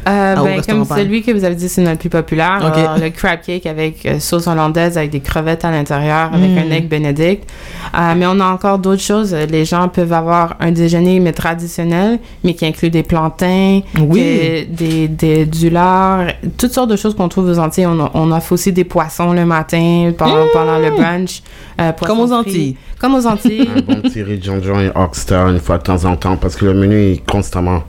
Euh, 0.08 0.36
Ah, 0.38 0.44
ben, 0.44 0.62
comme 0.62 0.86
celui 0.86 1.22
que 1.22 1.32
vous 1.32 1.44
avez 1.44 1.56
dit, 1.56 1.68
c'est 1.68 1.82
notre 1.82 2.00
plus 2.00 2.10
populaire. 2.10 2.60
Alors, 2.64 2.98
le 2.98 3.10
crab 3.10 3.42
cake 3.42 3.66
avec 3.66 4.06
euh, 4.06 4.20
sauce 4.20 4.48
hollandaise, 4.48 4.98
avec 4.98 5.10
des 5.12 5.20
crevettes 5.20 5.66
à 5.66 5.72
l'intérieur, 5.72 6.32
avec 6.34 6.50
Mm. 6.52 6.58
un 6.58 6.72
egg 6.72 6.88
benedict. 6.88 7.50
Euh, 7.96 8.14
mais 8.16 8.26
on 8.26 8.40
a 8.40 8.46
encore 8.46 8.80
d'autres 8.80 9.02
choses. 9.02 9.34
Les 9.34 9.66
gens 9.66 9.88
peuvent 9.90 10.14
avoir 10.14 10.56
un 10.60 10.72
déjeuner, 10.72 11.20
mais 11.20 11.34
traditionnel, 11.34 12.20
mais 12.44 12.54
qui 12.54 12.66
inclut 12.66 12.90
des 12.90 13.04
plantains, 13.04 13.82
Oui. 14.00 14.66
des, 14.70 15.08
des, 15.08 15.46
du 15.46 15.70
lard, 15.70 16.28
toutes 16.58 16.72
sortes 16.74 16.90
de 16.90 16.96
choses 16.96 17.16
qu'on 17.16 17.28
trouve 17.28 17.50
aux 17.50 17.60
Antilles. 17.60 17.88
On, 17.88 18.32
offre 18.32 18.54
aussi 18.54 18.72
des 18.72 18.84
poissons 18.84 19.34
le 19.34 19.46
matin 19.46 20.12
pendant, 20.18 20.46
pendant 20.54 20.78
le 20.80 20.92
brunch. 20.92 21.42
Euh, 21.80 21.92
Comme 21.94 22.20
aux. 22.20 22.32
Antilles. 22.32 22.76
Comme 23.00 23.16
aux 23.16 23.26
Antilles. 23.28 23.70
un 23.76 23.82
bon 23.82 24.02
petit 24.02 24.24
riz 24.24 24.40
John 24.42 24.62
et 24.82 24.92
Oxstar 24.96 25.50
une 25.50 25.60
fois 25.60 25.78
de 25.78 25.84
temps 25.84 26.06
en 26.06 26.16
temps 26.16 26.36
parce 26.38 26.56
que 26.56 26.66
le 26.66 26.74
menu 26.74 26.96
est 27.14 27.30
constamment 27.30 27.84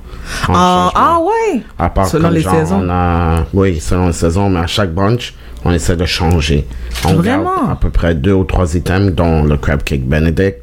en 0.49 0.53
Ah, 0.55 0.91
ah 0.95 1.19
ouais! 1.21 1.63
À 1.79 1.89
part 1.91 2.07
Selon 2.07 2.25
comme 2.29 2.35
les 2.35 2.41
genre, 2.41 2.55
saisons. 2.55 2.81
on 2.85 2.91
a, 2.91 3.45
oui, 3.55 3.81
selon 3.81 4.07
les 4.09 4.13
saisons, 4.13 4.51
mais 4.51 4.61
à 4.61 4.67
chaque 4.67 4.93
brunch, 4.93 5.35
on 5.65 5.73
essaie 5.73 5.97
de 5.97 6.05
changer. 6.05 6.67
On 7.07 7.15
Vraiment? 7.15 7.45
garde 7.57 7.71
à 7.73 7.77
peu 7.77 7.91
près 7.91 8.15
deux 8.15 8.33
ou 8.33 8.45
trois 8.45 8.75
items, 8.77 9.13
dont 9.15 9.43
le 9.45 9.57
crab 9.57 9.83
cake 9.83 10.05
Benedict, 10.07 10.59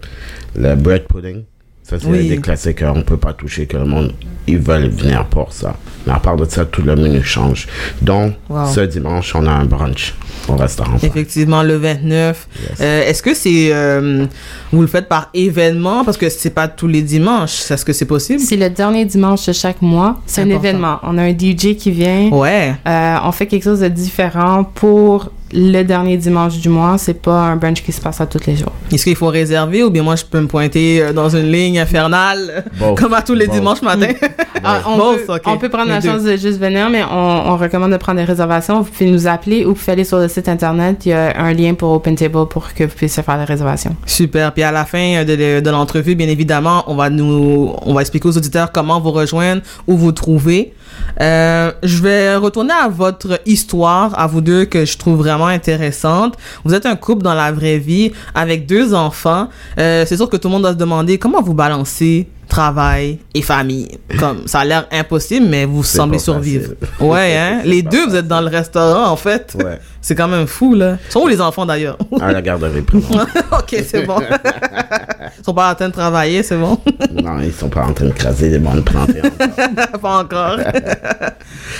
le 0.55 0.75
bread 0.75 1.03
pudding. 1.07 1.43
Ça, 1.87 1.97
c'est 1.99 2.07
Oui. 2.07 2.27
des 2.27 2.37
classiques 2.39 2.83
qu'on 2.83 3.03
peut 3.03 3.17
pas 3.17 3.33
toucher, 3.33 3.67
que 3.67 3.77
le 3.77 3.85
monde, 3.85 4.11
ils 4.47 4.57
veulent 4.57 4.89
venir 4.89 5.25
pour 5.25 5.53
ça. 5.53 5.75
Mais 6.07 6.13
à 6.13 6.19
part 6.19 6.35
de 6.35 6.45
ça, 6.45 6.65
tout 6.65 6.81
le 6.81 6.95
menu 6.95 7.21
change. 7.21 7.67
Donc, 8.01 8.33
Wow. 8.49 8.65
ce 8.73 8.79
dimanche, 8.81 9.35
on 9.35 9.45
a 9.45 9.51
un 9.51 9.65
brunch 9.65 10.15
au 10.47 10.55
restaurant. 10.55 10.97
Effectivement, 11.03 11.61
le 11.61 11.75
29. 11.75 12.47
Euh, 12.81 13.03
Est-ce 13.07 13.21
que 13.21 13.35
c'est 13.35 13.69
euh, 13.71 14.25
vous 14.71 14.81
le 14.81 14.87
faites 14.87 15.07
par 15.07 15.29
événement? 15.35 16.03
Parce 16.03 16.17
que 16.17 16.27
c'est 16.29 16.49
pas 16.49 16.67
tous 16.67 16.87
les 16.87 17.03
dimanches, 17.03 17.69
est-ce 17.69 17.85
que 17.85 17.93
c'est 17.93 18.05
possible? 18.05 18.39
C'est 18.39 18.57
le 18.57 18.69
dernier 18.71 19.05
dimanche 19.05 19.45
de 19.45 19.53
chaque 19.53 19.81
mois. 19.83 20.19
C'est 20.25 20.41
un 20.41 20.45
Important. 20.45 20.63
événement. 20.63 20.99
On 21.03 21.17
a 21.19 21.21
un 21.21 21.33
DJ 21.37 21.75
qui 21.77 21.91
vient. 21.91 22.29
Ouais. 22.29 22.73
Euh, 22.87 23.15
on 23.23 23.31
fait 23.31 23.45
quelque 23.45 23.63
chose 23.63 23.81
de 23.81 23.89
différent 23.89 24.63
pour 24.63 25.29
le 25.55 25.83
dernier 25.83 26.17
dimanche 26.17 26.57
du 26.59 26.69
mois. 26.69 26.97
C'est 26.97 27.21
pas 27.21 27.39
un 27.39 27.55
brunch 27.55 27.81
qui 27.83 27.91
se 27.91 28.01
passe 28.01 28.19
à 28.21 28.25
tous 28.25 28.45
les 28.45 28.55
jours. 28.57 28.71
Est-ce 28.91 29.03
qu'il 29.05 29.15
faut 29.15 29.27
réserver 29.27 29.83
ou 29.83 29.89
bien 29.89 30.03
moi 30.03 30.15
je 30.15 30.25
peux 30.25 30.39
me 30.41 30.47
pointer 30.47 31.01
euh, 31.01 31.13
dans 31.13 31.29
une 31.29 31.51
ligne 31.51 31.79
infernale 31.79 32.65
Both. 32.79 32.99
comme 32.99 33.13
à 33.13 33.21
tous 33.21 33.33
les 33.33 33.47
Both. 33.47 33.55
dimanches 33.55 33.81
matin 33.81 34.07
Ah, 34.67 34.81
on, 34.87 34.97
Both, 34.97 35.25
peut, 35.27 35.39
on 35.45 35.57
peut 35.57 35.69
prendre 35.69 35.85
Les 35.85 35.91
la 35.91 36.01
deux. 36.01 36.09
chance 36.09 36.23
de 36.23 36.31
juste 36.37 36.59
venir, 36.59 36.89
mais 36.89 37.03
on, 37.03 37.15
on 37.51 37.57
recommande 37.57 37.91
de 37.91 37.97
prendre 37.97 38.17
des 38.19 38.25
réservations. 38.25 38.81
Vous 38.81 38.89
pouvez 38.91 39.11
nous 39.11 39.27
appeler 39.27 39.63
ou 39.63 39.69
vous 39.69 39.75
pouvez 39.75 39.91
aller 39.91 40.03
sur 40.03 40.17
le 40.17 40.27
site 40.27 40.49
internet. 40.49 41.05
Il 41.05 41.09
y 41.09 41.13
a 41.13 41.39
un 41.39 41.53
lien 41.53 41.73
pour 41.75 41.91
Open 41.91 42.15
Table 42.15 42.47
pour 42.47 42.73
que 42.73 42.83
vous 42.85 42.95
puissiez 42.95 43.21
faire 43.21 43.37
les 43.37 43.43
réservations. 43.43 43.95
Super. 44.07 44.51
Puis 44.53 44.63
à 44.63 44.71
la 44.71 44.85
fin 44.85 45.23
de, 45.23 45.35
de- 45.35 45.59
de 45.59 45.69
l'entrevue, 45.69 46.15
bien 46.15 46.27
évidemment, 46.29 46.83
on 46.87 46.95
va 46.95 47.09
nous, 47.11 47.73
on 47.83 47.93
va 47.93 48.01
expliquer 48.01 48.27
aux 48.27 48.37
auditeurs 48.37 48.71
comment 48.71 48.99
vous 48.99 49.11
rejoindre, 49.11 49.61
où 49.87 49.95
vous 49.97 50.11
trouver. 50.11 50.73
Euh, 51.21 51.71
je 51.83 52.01
vais 52.01 52.35
retourner 52.35 52.73
à 52.73 52.87
votre 52.87 53.39
histoire, 53.45 54.17
à 54.19 54.27
vous 54.27 54.41
deux, 54.41 54.65
que 54.65 54.85
je 54.85 54.97
trouve 54.97 55.17
vraiment 55.17 55.47
intéressante. 55.47 56.35
Vous 56.63 56.73
êtes 56.73 56.85
un 56.85 56.95
couple 56.95 57.23
dans 57.23 57.33
la 57.33 57.51
vraie 57.51 57.77
vie 57.77 58.11
avec 58.33 58.65
deux 58.65 58.93
enfants. 58.93 59.49
Euh, 59.79 60.05
c'est 60.07 60.17
sûr 60.17 60.29
que 60.29 60.37
tout 60.37 60.47
le 60.47 60.53
monde 60.53 60.63
doit 60.63 60.73
se 60.73 60.77
demander 60.77 61.17
comment 61.17 61.41
vous 61.41 61.53
balancez 61.53 62.27
travail 62.47 63.19
et 63.33 63.41
famille? 63.41 63.87
Comme 64.19 64.47
ça 64.47 64.59
a 64.59 64.65
l'air 64.65 64.87
impossible, 64.91 65.45
mais 65.47 65.65
vous 65.65 65.83
semblez 65.83 66.19
survivre. 66.19 66.73
facile. 66.79 67.07
Ouais, 67.07 67.37
hein? 67.37 67.61
Les 67.65 67.81
deux, 67.81 68.07
vous 68.07 68.15
êtes 68.15 68.27
dans 68.27 68.41
le 68.41 68.47
restaurant, 68.47 69.09
en 69.09 69.15
fait. 69.15 69.55
Ouais. 69.57 69.79
C'est 70.07 70.13
quand 70.13 70.27
même 70.27 70.45
fou, 70.45 70.75
là. 70.75 70.99
Ils 71.09 71.11
sont 71.11 71.21
où 71.21 71.27
les 71.27 71.41
enfants 71.41 71.65
d'ailleurs? 71.65 71.97
À 72.21 72.31
la 72.31 72.39
garderie, 72.39 72.81
présent. 72.83 73.07
ok, 73.51 73.75
c'est 73.87 74.05
bon. 74.05 74.19
Ils 74.21 75.43
sont 75.43 75.53
pas 75.55 75.71
en 75.71 75.73
train 75.73 75.87
de 75.87 75.93
travailler, 75.93 76.43
c'est 76.43 76.57
bon? 76.57 76.77
non, 77.23 77.39
ils 77.41 77.51
sont 77.51 77.69
pas 77.69 77.85
en 77.87 77.91
train 77.91 78.05
de 78.05 78.11
craser 78.11 78.51
des 78.51 78.59
bonnes 78.59 78.83
plantes. 78.83 79.09
pas 79.99 80.19
encore. 80.19 80.57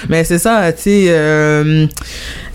Mais 0.10 0.24
c'est 0.24 0.40
ça, 0.40 0.74
tu 0.74 0.82
sais. 0.82 1.06
euh, 1.10 1.86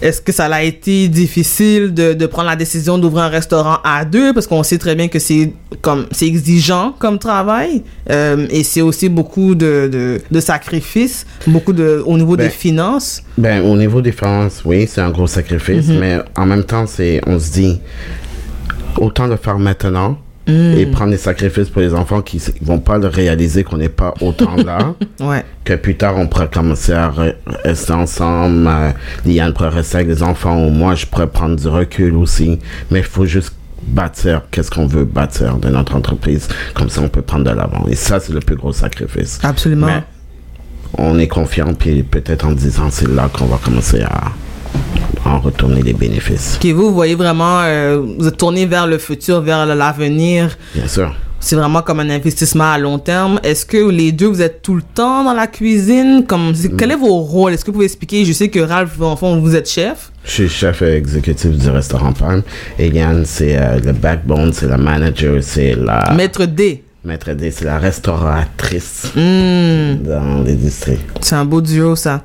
Est-ce 0.02 0.20
que 0.20 0.32
ça 0.32 0.46
a 0.46 0.62
été 0.62 1.06
difficile 1.06 1.94
de, 1.94 2.14
de 2.14 2.26
prendre 2.26 2.48
la 2.48 2.56
décision 2.56 2.98
d'ouvrir 2.98 3.24
un 3.24 3.28
restaurant 3.28 3.78
à 3.84 4.04
deux? 4.04 4.32
Parce 4.32 4.48
qu'on 4.48 4.64
sait 4.64 4.78
très 4.78 4.96
bien 4.96 5.06
que 5.06 5.20
c'est 5.20 5.52
comme 5.82 6.06
c'est 6.10 6.26
exigeant 6.26 6.94
comme 6.98 7.20
travail 7.20 7.84
euh, 8.10 8.46
et 8.50 8.64
c'est 8.64 8.80
aussi 8.82 9.08
beaucoup 9.08 9.54
de, 9.54 9.88
de, 9.92 10.20
de 10.28 10.40
sacrifices, 10.40 11.26
beaucoup 11.46 11.72
de 11.72 12.02
au 12.04 12.16
niveau 12.18 12.36
Ben, 12.36 12.44
des 12.46 12.50
finances. 12.50 13.22
Ben, 13.38 13.62
au 13.64 13.76
niveau 13.76 14.02
des 14.02 14.12
finances, 14.12 14.62
oui, 14.64 14.86
c'est 14.90 15.00
un 15.00 15.10
gros 15.10 15.26
sacrifice, 15.28 15.59
Mhm. 15.68 15.98
mais 16.00 16.18
en 16.36 16.46
même 16.46 16.64
temps, 16.64 16.86
c'est, 16.86 17.20
on 17.26 17.38
se 17.38 17.52
dit, 17.52 17.80
autant 18.96 19.26
le 19.26 19.36
faire 19.36 19.58
maintenant 19.58 20.18
Mm. 20.48 20.78
et 20.78 20.86
prendre 20.86 21.11
des 21.11 21.18
sacrifices 21.18 21.68
pour 21.68 21.82
les 21.82 21.92
enfants 21.94 22.22
qui 22.22 22.38
s- 22.38 22.52
vont 22.62 22.78
pas 22.80 22.96
le 22.98 23.06
réaliser 23.08 23.62
qu'on 23.62 23.76
n'est 23.76 23.90
pas 23.90 24.14
autant 24.22 24.56
là. 24.56 24.94
Ouais. 25.20 25.44
Que 25.64 25.74
plus 25.74 25.96
tard, 25.96 26.16
on 26.16 26.26
pourrait 26.26 26.48
commencer 26.50 26.92
à 26.92 27.11
re- 27.11 27.34
rester 27.62 27.92
ensemble. 27.92 28.66
euh, 28.66 28.90
Liane 29.26 29.52
pourrait 29.52 29.68
rester 29.68 29.96
avec 29.98 30.08
les 30.08 30.22
enfants 30.22 30.64
ou 30.64 30.70
moi, 30.70 30.94
je 30.94 31.04
pourrais 31.06 31.26
prendre 31.28 31.56
du 31.56 31.68
recul 31.68 32.14
aussi. 32.16 32.58
Mais 32.90 33.00
il 33.00 33.04
faut 33.04 33.26
juste 33.26 33.52
bâtir 33.82 34.42
qu'est-ce 34.50 34.70
qu'on 34.70 34.86
veut 34.86 35.04
bâtir 35.04 35.56
de 35.58 35.68
notre 35.68 35.94
entreprise. 35.94 36.48
Comme 36.74 36.88
ça, 36.88 37.02
on 37.02 37.08
peut 37.08 37.22
prendre 37.22 37.44
de 37.44 37.50
l'avant. 37.54 37.86
Et 37.88 37.94
ça, 37.94 38.18
c'est 38.18 38.32
le 38.32 38.40
plus 38.40 38.56
gros 38.56 38.72
sacrifice. 38.72 39.38
Absolument. 39.42 39.86
Mais 39.86 40.02
on 40.98 41.18
est 41.18 41.28
confiant, 41.28 41.74
puis 41.74 42.02
peut-être 42.02 42.46
en 42.46 42.52
10 42.52 42.80
ans, 42.80 42.88
c'est 42.90 43.08
là 43.08 43.28
qu'on 43.32 43.44
va 43.46 43.58
commencer 43.62 44.00
à 44.02 44.32
en 45.24 45.38
retourner 45.40 45.82
les 45.82 45.92
bénéfices. 45.92 46.58
Ok, 46.62 46.70
vous, 46.72 46.92
voyez 46.92 47.14
vraiment, 47.14 47.60
euh, 47.62 48.02
vous 48.18 48.26
êtes 48.26 48.36
tourné 48.36 48.66
vers 48.66 48.86
le 48.86 48.98
futur, 48.98 49.40
vers 49.40 49.66
l'avenir. 49.66 50.56
Bien 50.74 50.86
sûr. 50.88 51.14
C'est 51.42 51.56
vraiment 51.56 51.80
comme 51.80 52.00
un 52.00 52.10
investissement 52.10 52.70
à 52.72 52.76
long 52.76 52.98
terme. 52.98 53.40
Est-ce 53.42 53.64
que 53.64 53.88
les 53.88 54.12
deux, 54.12 54.26
vous 54.26 54.42
êtes 54.42 54.60
tout 54.60 54.74
le 54.74 54.82
temps 54.82 55.24
dans 55.24 55.32
la 55.32 55.46
cuisine? 55.46 56.24
Comme, 56.28 56.54
c'est- 56.54 56.76
Quel 56.76 56.90
est 56.90 56.96
vos 56.96 57.20
rôles? 57.20 57.52
Est-ce 57.54 57.64
que 57.64 57.70
vous 57.70 57.74
pouvez 57.76 57.86
expliquer? 57.86 58.26
Je 58.26 58.32
sais 58.32 58.48
que 58.48 58.60
Ralph, 58.60 59.00
en 59.00 59.16
fond, 59.16 59.40
vous 59.40 59.56
êtes 59.56 59.68
chef. 59.70 60.12
Je 60.24 60.30
suis 60.30 60.48
chef 60.50 60.82
exécutif 60.82 61.50
du 61.52 61.70
restaurant 61.70 62.12
Palm. 62.12 62.42
Et 62.78 62.88
Yann, 62.88 63.24
c'est 63.24 63.56
euh, 63.56 63.78
le 63.82 63.92
backbone, 63.92 64.52
c'est 64.52 64.68
la 64.68 64.76
manager, 64.76 65.42
c'est 65.42 65.74
la... 65.76 66.12
Maître 66.14 66.44
D. 66.44 66.84
Maître 67.06 67.32
D, 67.32 67.50
c'est 67.50 67.64
la 67.64 67.78
restauratrice 67.78 69.04
Hmm. 69.16 70.02
dans 70.04 70.44
l'industrie. 70.44 70.98
C'est 71.22 71.34
un 71.36 71.46
beau 71.46 71.62
duo, 71.62 71.96
ça. 71.96 72.22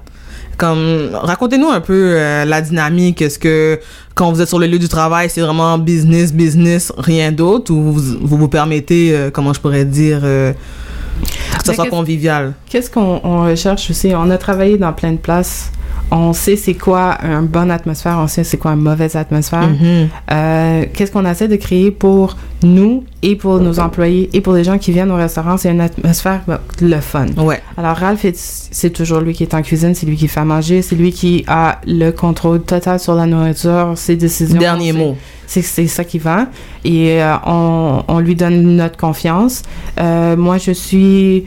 Comme, 0.57 1.09
racontez-nous 1.13 1.67
un 1.67 1.81
peu 1.81 2.13
euh, 2.15 2.45
la 2.45 2.61
dynamique. 2.61 3.21
Est-ce 3.21 3.39
que 3.39 3.79
quand 4.13 4.31
vous 4.31 4.41
êtes 4.41 4.47
sur 4.47 4.59
le 4.59 4.67
lieu 4.67 4.79
du 4.79 4.87
travail, 4.87 5.29
c'est 5.29 5.41
vraiment 5.41 5.77
business, 5.77 6.31
business, 6.33 6.93
rien 6.97 7.31
d'autre, 7.31 7.73
ou 7.73 7.91
vous 7.91 8.17
vous, 8.21 8.37
vous 8.37 8.47
permettez, 8.47 9.13
euh, 9.13 9.29
comment 9.31 9.53
je 9.53 9.59
pourrais 9.59 9.85
dire, 9.85 10.21
euh, 10.23 10.53
que 10.53 11.65
ça 11.65 11.71
Mais 11.71 11.75
soit 11.75 11.89
convivial? 11.89 12.53
Qu'est-ce 12.69 12.89
qu'on 12.89 13.19
on 13.23 13.43
recherche 13.43 13.89
aussi? 13.89 14.13
On 14.15 14.29
a 14.29 14.37
travaillé 14.37 14.77
dans 14.77 14.93
plein 14.93 15.11
de 15.11 15.17
places. 15.17 15.71
On 16.11 16.33
sait 16.33 16.55
c'est 16.55 16.75
quoi 16.75 17.17
une 17.23 17.47
bonne 17.47 17.71
atmosphère, 17.71 18.17
on 18.19 18.27
sait 18.27 18.43
c'est 18.43 18.57
quoi 18.57 18.71
une 18.71 18.81
mauvaise 18.81 19.15
atmosphère. 19.15 19.67
Mhm. 19.67 20.07
Euh, 20.31 20.85
Qu'est-ce 20.93 21.11
qu'on 21.11 21.25
essaie 21.25 21.47
de 21.47 21.55
créer 21.55 21.91
pour 21.91 22.37
nous 22.63 23.03
et 23.21 23.35
pour 23.35 23.59
nos 23.59 23.79
employés 23.79 24.29
et 24.33 24.39
pour 24.41 24.53
les 24.53 24.63
gens 24.63 24.77
qui 24.77 24.91
viennent 24.91 25.11
au 25.11 25.15
restaurant? 25.15 25.57
C'est 25.57 25.71
une 25.71 25.81
atmosphère 25.81 26.41
ben, 26.47 26.59
le 26.81 26.99
fun. 27.01 27.27
Ouais. 27.37 27.61
Alors 27.77 27.97
Ralph, 27.97 28.23
est- 28.23 28.37
c'est 28.71 28.91
toujours 28.91 29.19
lui 29.19 29.33
qui 29.33 29.43
est 29.43 29.53
en 29.53 29.61
cuisine, 29.61 29.95
c'est 29.95 30.05
lui 30.05 30.15
qui 30.15 30.27
fait 30.27 30.39
à 30.39 30.45
manger, 30.45 30.81
c'est 30.81 30.95
lui 30.95 31.11
qui 31.11 31.43
a 31.47 31.79
le 31.87 32.11
contrôle 32.11 32.61
total 32.61 32.99
sur 32.99 33.15
la 33.15 33.25
nourriture, 33.25 33.93
ses 33.95 34.15
décisions. 34.15 34.59
Dernier 34.59 34.91
C'est- 34.91 34.97
mot. 34.97 35.17
C'est 35.47 35.61
c'est 35.61 35.87
ça 35.87 36.03
qui 36.03 36.17
va. 36.19 36.47
Et 36.83 37.21
euh, 37.21 37.35
on, 37.45 38.03
on 38.07 38.19
lui 38.19 38.35
donne 38.35 38.75
notre 38.77 38.97
confiance. 38.97 39.61
Euh, 39.99 40.35
moi, 40.35 40.57
je 40.57 40.71
suis, 40.71 41.45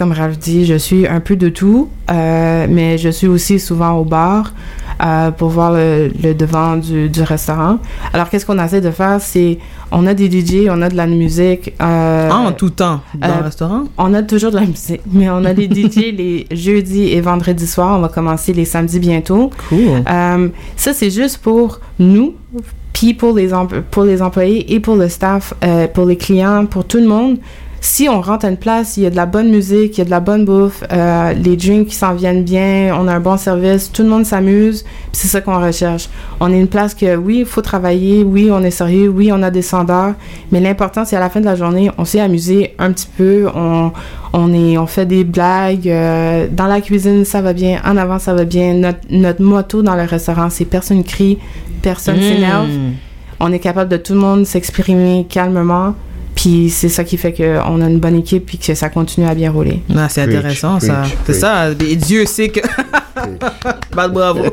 comme 0.00 0.12
Ralph 0.12 0.38
dit, 0.38 0.64
je 0.64 0.76
suis 0.76 1.06
un 1.06 1.20
peu 1.20 1.36
de 1.36 1.50
tout, 1.50 1.90
euh, 2.10 2.66
mais 2.70 2.96
je 2.96 3.10
suis 3.10 3.26
aussi 3.26 3.60
souvent 3.60 3.92
au 3.98 4.04
bar 4.06 4.54
euh, 5.04 5.30
pour 5.30 5.50
voir 5.50 5.72
le, 5.72 6.10
le 6.22 6.32
devant 6.32 6.78
du, 6.78 7.10
du 7.10 7.20
restaurant. 7.22 7.76
Alors, 8.14 8.30
qu'est-ce 8.30 8.46
qu'on 8.46 8.58
essaie 8.58 8.80
de 8.80 8.90
faire, 8.92 9.20
c'est, 9.20 9.58
on 9.92 10.06
a 10.06 10.14
des 10.14 10.30
DJ, 10.30 10.68
on 10.70 10.80
a 10.80 10.88
de 10.88 10.96
la 10.96 11.06
musique. 11.06 11.74
euh, 11.82 12.30
en 12.30 12.50
tout 12.52 12.70
temps, 12.70 13.02
dans 13.14 13.36
le 13.36 13.42
restaurant? 13.42 13.84
on 13.98 14.14
a 14.14 14.22
toujours 14.22 14.52
de 14.52 14.56
la 14.56 14.64
musique, 14.64 15.02
mais 15.12 15.28
on 15.28 15.44
a 15.44 15.52
des 15.52 15.64
DJ 15.70 16.14
les 16.16 16.46
jeudis 16.50 17.12
et 17.12 17.20
vendredis 17.20 17.66
soirs. 17.66 17.98
On 17.98 18.00
va 18.00 18.08
commencer 18.08 18.54
les 18.54 18.64
samedis 18.64 19.00
bientôt. 19.00 19.50
Cool. 19.68 20.02
Ça, 20.76 20.94
c'est 20.94 21.10
juste 21.10 21.38
pour 21.42 21.78
nous, 21.98 22.36
puis 22.94 23.12
pour 23.12 23.34
les, 23.34 23.50
pour 23.90 24.04
les 24.04 24.22
employés 24.22 24.72
et 24.74 24.80
pour 24.80 24.96
le 24.96 25.10
staff, 25.10 25.52
pour 25.92 26.06
les 26.06 26.16
clients, 26.16 26.64
pour 26.64 26.86
tout 26.86 26.96
le 26.96 27.06
monde. 27.06 27.36
Si 27.82 28.10
on 28.10 28.20
rentre 28.20 28.44
à 28.44 28.48
une 28.50 28.58
place, 28.58 28.98
il 28.98 29.04
y 29.04 29.06
a 29.06 29.10
de 29.10 29.16
la 29.16 29.24
bonne 29.24 29.50
musique, 29.50 29.96
il 29.96 29.98
y 29.98 30.00
a 30.02 30.04
de 30.04 30.10
la 30.10 30.20
bonne 30.20 30.44
bouffe, 30.44 30.84
euh, 30.92 31.32
les 31.32 31.56
drinks 31.56 31.86
qui 31.88 31.94
s'en 31.94 32.14
viennent 32.14 32.44
bien, 32.44 32.94
on 32.98 33.08
a 33.08 33.14
un 33.14 33.20
bon 33.20 33.38
service, 33.38 33.90
tout 33.90 34.02
le 34.02 34.08
monde 34.10 34.26
s'amuse, 34.26 34.84
c'est 35.12 35.28
ça 35.28 35.40
qu'on 35.40 35.58
recherche. 35.58 36.10
On 36.40 36.52
est 36.52 36.60
une 36.60 36.68
place 36.68 36.94
que, 36.94 37.16
oui, 37.16 37.38
il 37.40 37.46
faut 37.46 37.62
travailler, 37.62 38.22
oui, 38.22 38.50
on 38.52 38.62
est 38.62 38.70
sérieux, 38.70 39.08
oui, 39.08 39.30
on 39.32 39.42
a 39.42 39.50
des 39.50 39.62
standards, 39.62 40.12
mais 40.52 40.60
l'important, 40.60 41.06
c'est 41.06 41.16
à 41.16 41.20
la 41.20 41.30
fin 41.30 41.40
de 41.40 41.46
la 41.46 41.56
journée, 41.56 41.90
on 41.96 42.04
s'est 42.04 42.20
amusé 42.20 42.74
un 42.78 42.92
petit 42.92 43.08
peu, 43.16 43.46
on, 43.54 43.92
on, 44.34 44.52
est, 44.52 44.76
on 44.76 44.86
fait 44.86 45.06
des 45.06 45.24
blagues, 45.24 45.88
euh, 45.88 46.48
dans 46.50 46.66
la 46.66 46.82
cuisine, 46.82 47.24
ça 47.24 47.40
va 47.40 47.54
bien, 47.54 47.80
en 47.86 47.96
avant, 47.96 48.18
ça 48.18 48.34
va 48.34 48.44
bien. 48.44 48.74
Notre, 48.74 49.00
notre 49.10 49.42
motto 49.42 49.80
dans 49.80 49.94
le 49.94 50.02
restaurant, 50.04 50.50
c'est 50.50 50.66
personne 50.66 51.02
crie, 51.02 51.38
personne 51.80 52.18
Mm. 52.18 52.22
s'énerve. 52.22 52.68
On 53.40 53.50
est 53.52 53.58
capable 53.58 53.90
de 53.90 53.96
tout 53.96 54.12
le 54.12 54.18
monde 54.20 54.44
s'exprimer 54.44 55.26
calmement. 55.30 55.94
Puis 56.40 56.70
c'est 56.70 56.88
ça 56.88 57.04
qui 57.04 57.18
fait 57.18 57.34
qu'on 57.34 57.82
a 57.82 57.86
une 57.86 57.98
bonne 57.98 58.16
équipe 58.16 58.46
puis 58.46 58.56
que 58.56 58.74
ça 58.74 58.88
continue 58.88 59.26
à 59.26 59.34
bien 59.34 59.50
rouler. 59.50 59.82
Ah, 59.94 60.08
c'est 60.08 60.22
Preach, 60.22 60.38
intéressant, 60.38 60.80
ça. 60.80 61.02
C'est 61.26 61.34
ça. 61.34 61.68
Et 61.86 61.96
Dieu 61.96 62.24
sait 62.24 62.48
que. 62.48 62.60
Bad 63.94 64.12
bravo. 64.12 64.44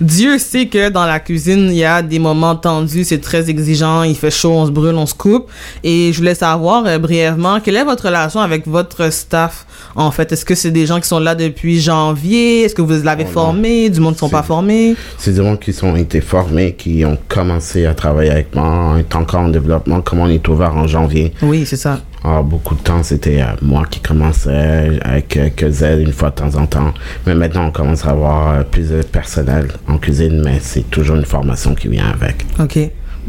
Dieu 0.00 0.38
sait 0.38 0.66
que 0.66 0.88
dans 0.88 1.06
la 1.06 1.20
cuisine, 1.20 1.68
il 1.70 1.76
y 1.76 1.84
a 1.84 2.02
des 2.02 2.18
moments 2.18 2.56
tendus, 2.56 3.04
c'est 3.04 3.20
très 3.20 3.48
exigeant, 3.50 4.02
il 4.02 4.16
fait 4.16 4.30
chaud, 4.30 4.52
on 4.52 4.66
se 4.66 4.70
brûle, 4.70 4.94
on 4.96 5.06
se 5.06 5.14
coupe. 5.14 5.50
Et 5.82 6.12
je 6.12 6.18
voulais 6.18 6.34
savoir 6.34 6.84
euh, 6.86 6.98
brièvement, 6.98 7.60
quelle 7.60 7.76
est 7.76 7.84
votre 7.84 8.04
relation 8.06 8.40
avec 8.40 8.66
votre 8.66 9.12
staff 9.12 9.66
en 9.94 10.10
fait? 10.10 10.32
Est-ce 10.32 10.44
que 10.44 10.54
c'est 10.54 10.70
des 10.70 10.86
gens 10.86 11.00
qui 11.00 11.08
sont 11.08 11.18
là 11.20 11.34
depuis 11.34 11.80
janvier? 11.80 12.62
Est-ce 12.62 12.74
que 12.74 12.82
vous 12.82 13.02
l'avez 13.04 13.26
Oh 13.28 13.32
formé? 13.32 13.90
Du 13.90 14.00
monde 14.00 14.14
qui 14.14 14.20
sont 14.20 14.28
pas 14.28 14.42
formés? 14.42 14.96
C'est 15.18 15.32
des 15.32 15.42
gens 15.42 15.56
qui 15.56 15.74
ont 15.82 15.96
été 15.96 16.20
formés, 16.20 16.74
qui 16.74 17.04
ont 17.04 17.18
commencé 17.28 17.86
à 17.86 17.94
travailler 17.94 18.30
avec 18.30 18.54
moi, 18.54 18.92
on 18.94 18.96
est 18.96 19.14
encore 19.14 19.40
en 19.40 19.48
développement, 19.48 20.00
comme 20.00 20.20
on 20.20 20.28
est 20.28 20.46
ouvert 20.48 20.74
en 20.76 20.86
janvier. 20.86 21.32
Oui, 21.42 21.64
c'est 21.66 21.76
ça. 21.76 22.00
Alors, 22.24 22.44
beaucoup 22.44 22.76
de 22.76 22.80
temps, 22.80 23.02
c'était 23.02 23.42
euh, 23.42 23.46
moi 23.62 23.84
qui 23.90 24.00
commençais 24.00 25.00
avec 25.02 25.36
euh, 25.36 25.50
que 25.50 25.70
Z 25.70 26.00
une 26.00 26.12
fois 26.12 26.30
de 26.30 26.36
temps 26.36 26.54
en 26.54 26.66
temps. 26.66 26.94
Mais 27.26 27.34
maintenant, 27.34 27.66
on 27.66 27.70
commence 27.72 28.06
à 28.06 28.10
avoir 28.10 28.50
euh, 28.50 28.62
plus 28.62 28.90
de 28.90 29.02
personnel 29.02 29.68
en 29.88 29.98
cuisine, 29.98 30.40
mais 30.44 30.58
c'est 30.60 30.88
toujours 30.88 31.16
une 31.16 31.24
formation 31.24 31.74
qui 31.74 31.88
vient 31.88 32.08
avec. 32.08 32.46
Ok, 32.60 32.78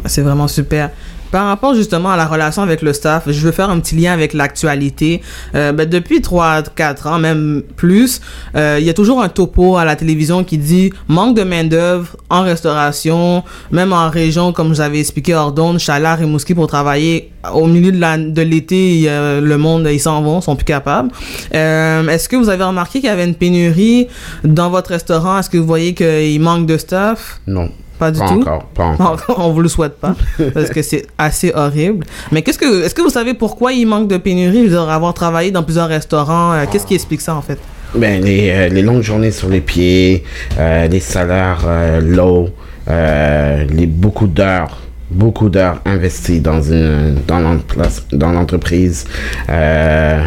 c'est 0.06 0.22
vraiment 0.22 0.48
super. 0.48 0.92
Par 1.34 1.48
rapport 1.48 1.74
justement 1.74 2.12
à 2.12 2.16
la 2.16 2.28
relation 2.28 2.62
avec 2.62 2.84
le 2.84 2.94
staff, 2.94 3.24
je 3.26 3.40
veux 3.40 3.52
faire 3.52 3.72
un 3.72 3.80
petit 3.80 3.96
lien 3.96 4.14
avec 4.14 4.34
l'actualité. 4.34 5.24
Euh, 5.56 5.72
ben, 5.72 5.90
depuis 5.90 6.20
3-4 6.20 7.08
ans, 7.08 7.18
même 7.18 7.64
plus, 7.76 8.22
euh, 8.56 8.78
il 8.80 8.86
y 8.86 8.90
a 8.92 8.94
toujours 8.94 9.20
un 9.20 9.30
topo 9.30 9.78
à 9.78 9.84
la 9.84 9.96
télévision 9.96 10.44
qui 10.44 10.60
dit 10.60 10.94
manque 11.08 11.36
de 11.36 11.42
main-d'œuvre 11.42 12.18
en 12.30 12.44
restauration, 12.44 13.44
même 13.72 13.94
en 13.94 14.12
région, 14.12 14.54
comme 14.54 14.76
j'avais 14.76 15.00
expliqué, 15.00 15.34
Ordonne, 15.34 15.80
Chalard 15.80 16.22
et 16.22 16.28
Mouski 16.28 16.54
pour 16.54 16.68
travailler. 16.68 17.32
Au 17.52 17.66
milieu 17.66 17.92
de 17.92 18.42
l'été, 18.44 19.08
le 19.10 19.58
monde, 19.58 19.90
ils 19.92 20.00
s'en 20.00 20.22
vont, 20.22 20.40
sont 20.40 20.56
plus 20.56 20.66
capables. 20.66 21.10
Euh, 21.56 22.08
Est-ce 22.10 22.30
que 22.30 22.36
vous 22.36 22.50
avez 22.50 22.64
remarqué 22.64 23.00
qu'il 23.00 23.10
y 23.10 23.12
avait 23.12 23.26
une 23.26 23.34
pénurie 23.34 24.08
dans 24.44 24.70
votre 24.70 24.92
restaurant? 24.92 25.40
Est-ce 25.40 25.50
que 25.50 25.58
vous 25.58 25.66
voyez 25.66 25.96
qu'il 25.96 26.40
manque 26.42 26.68
de 26.68 26.78
staff? 26.78 27.42
Non. 27.48 27.72
Pas 28.04 28.12
du 28.12 28.20
Pas 28.20 28.28
tout. 28.28 28.42
encore, 28.42 28.64
pas 28.76 28.84
encore. 28.86 29.36
on 29.46 29.52
vous 29.52 29.62
le 29.62 29.70
souhaite 29.70 29.98
pas 30.00 30.14
parce 30.54 30.70
que 30.70 30.82
c'est 30.82 31.06
assez 31.18 31.52
horrible. 31.56 32.06
Mais 32.32 32.42
qu'est-ce 32.42 32.58
que 32.60 32.84
est-ce 32.84 32.94
que 32.96 33.02
vous 33.02 33.10
savez 33.10 33.34
pourquoi 33.34 33.72
il 33.72 33.86
manque 33.86 34.08
de 34.10 34.18
pénurie 34.18 34.70
Je 34.70 34.76
avoir 34.76 35.14
travaillé 35.14 35.52
dans 35.52 35.64
plusieurs 35.64 35.88
restaurants, 35.88 36.52
euh, 36.54 36.66
qu'est-ce 36.70 36.86
qui 36.86 36.96
explique 36.96 37.22
ça 37.22 37.34
en 37.36 37.42
fait? 37.42 37.58
Ben, 37.96 38.22
les, 38.22 38.50
euh, 38.50 38.68
les 38.70 38.82
longues 38.82 39.04
journées 39.04 39.32
sur 39.32 39.48
les 39.50 39.62
pieds, 39.62 40.24
euh, 40.60 40.88
les 40.88 41.00
salaires 41.00 41.62
low, 42.02 42.50
les 42.90 43.86
beaucoup 43.88 44.28
d'heures, 44.28 44.78
beaucoup 45.12 45.48
d'heures 45.50 45.80
investies 45.86 46.42
dans 46.42 46.62
une 46.62 47.16
dans 47.28 47.40
l'entre- 47.40 47.78
dans 48.12 48.32
l'entreprise. 48.32 49.06
Euh, 49.50 50.24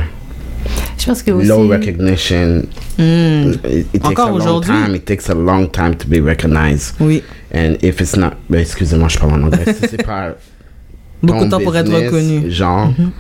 Je 0.99 1.07
pense 1.07 1.23
que 1.23 1.31
aussi. 1.33 1.47
low 1.49 1.69
recognition. 1.69 2.65
It, 2.99 3.61
it 3.65 3.93
takes 3.93 4.05
Encore 4.07 4.29
a 4.29 4.31
long 4.31 4.37
aujourd'hui? 4.41 4.73
time. 4.75 4.95
It 4.95 5.05
takes 5.07 5.29
a 5.31 5.35
long 5.35 5.69
time 5.71 5.95
to 5.97 6.07
be 6.09 6.21
recognized. 6.21 6.95
Oui. 7.01 7.23
And 7.55 7.77
if 7.83 8.01
it's 8.01 8.17
not, 8.17 8.33
ben, 8.49 8.61
excusez-moi, 8.61 9.09
je 9.09 9.19
parle 9.19 9.33
en 9.35 9.43
anglais. 9.45 9.65
Si 9.67 9.89
c'est 9.89 10.05
pas 10.05 10.35
Beaucoup 11.23 11.45
de 11.47 11.51
temps 11.51 11.61
pour 11.61 11.77
être 11.77 11.93
reconnu. 11.93 12.51
Genre, 12.51 12.89
Mhm. 12.99 13.11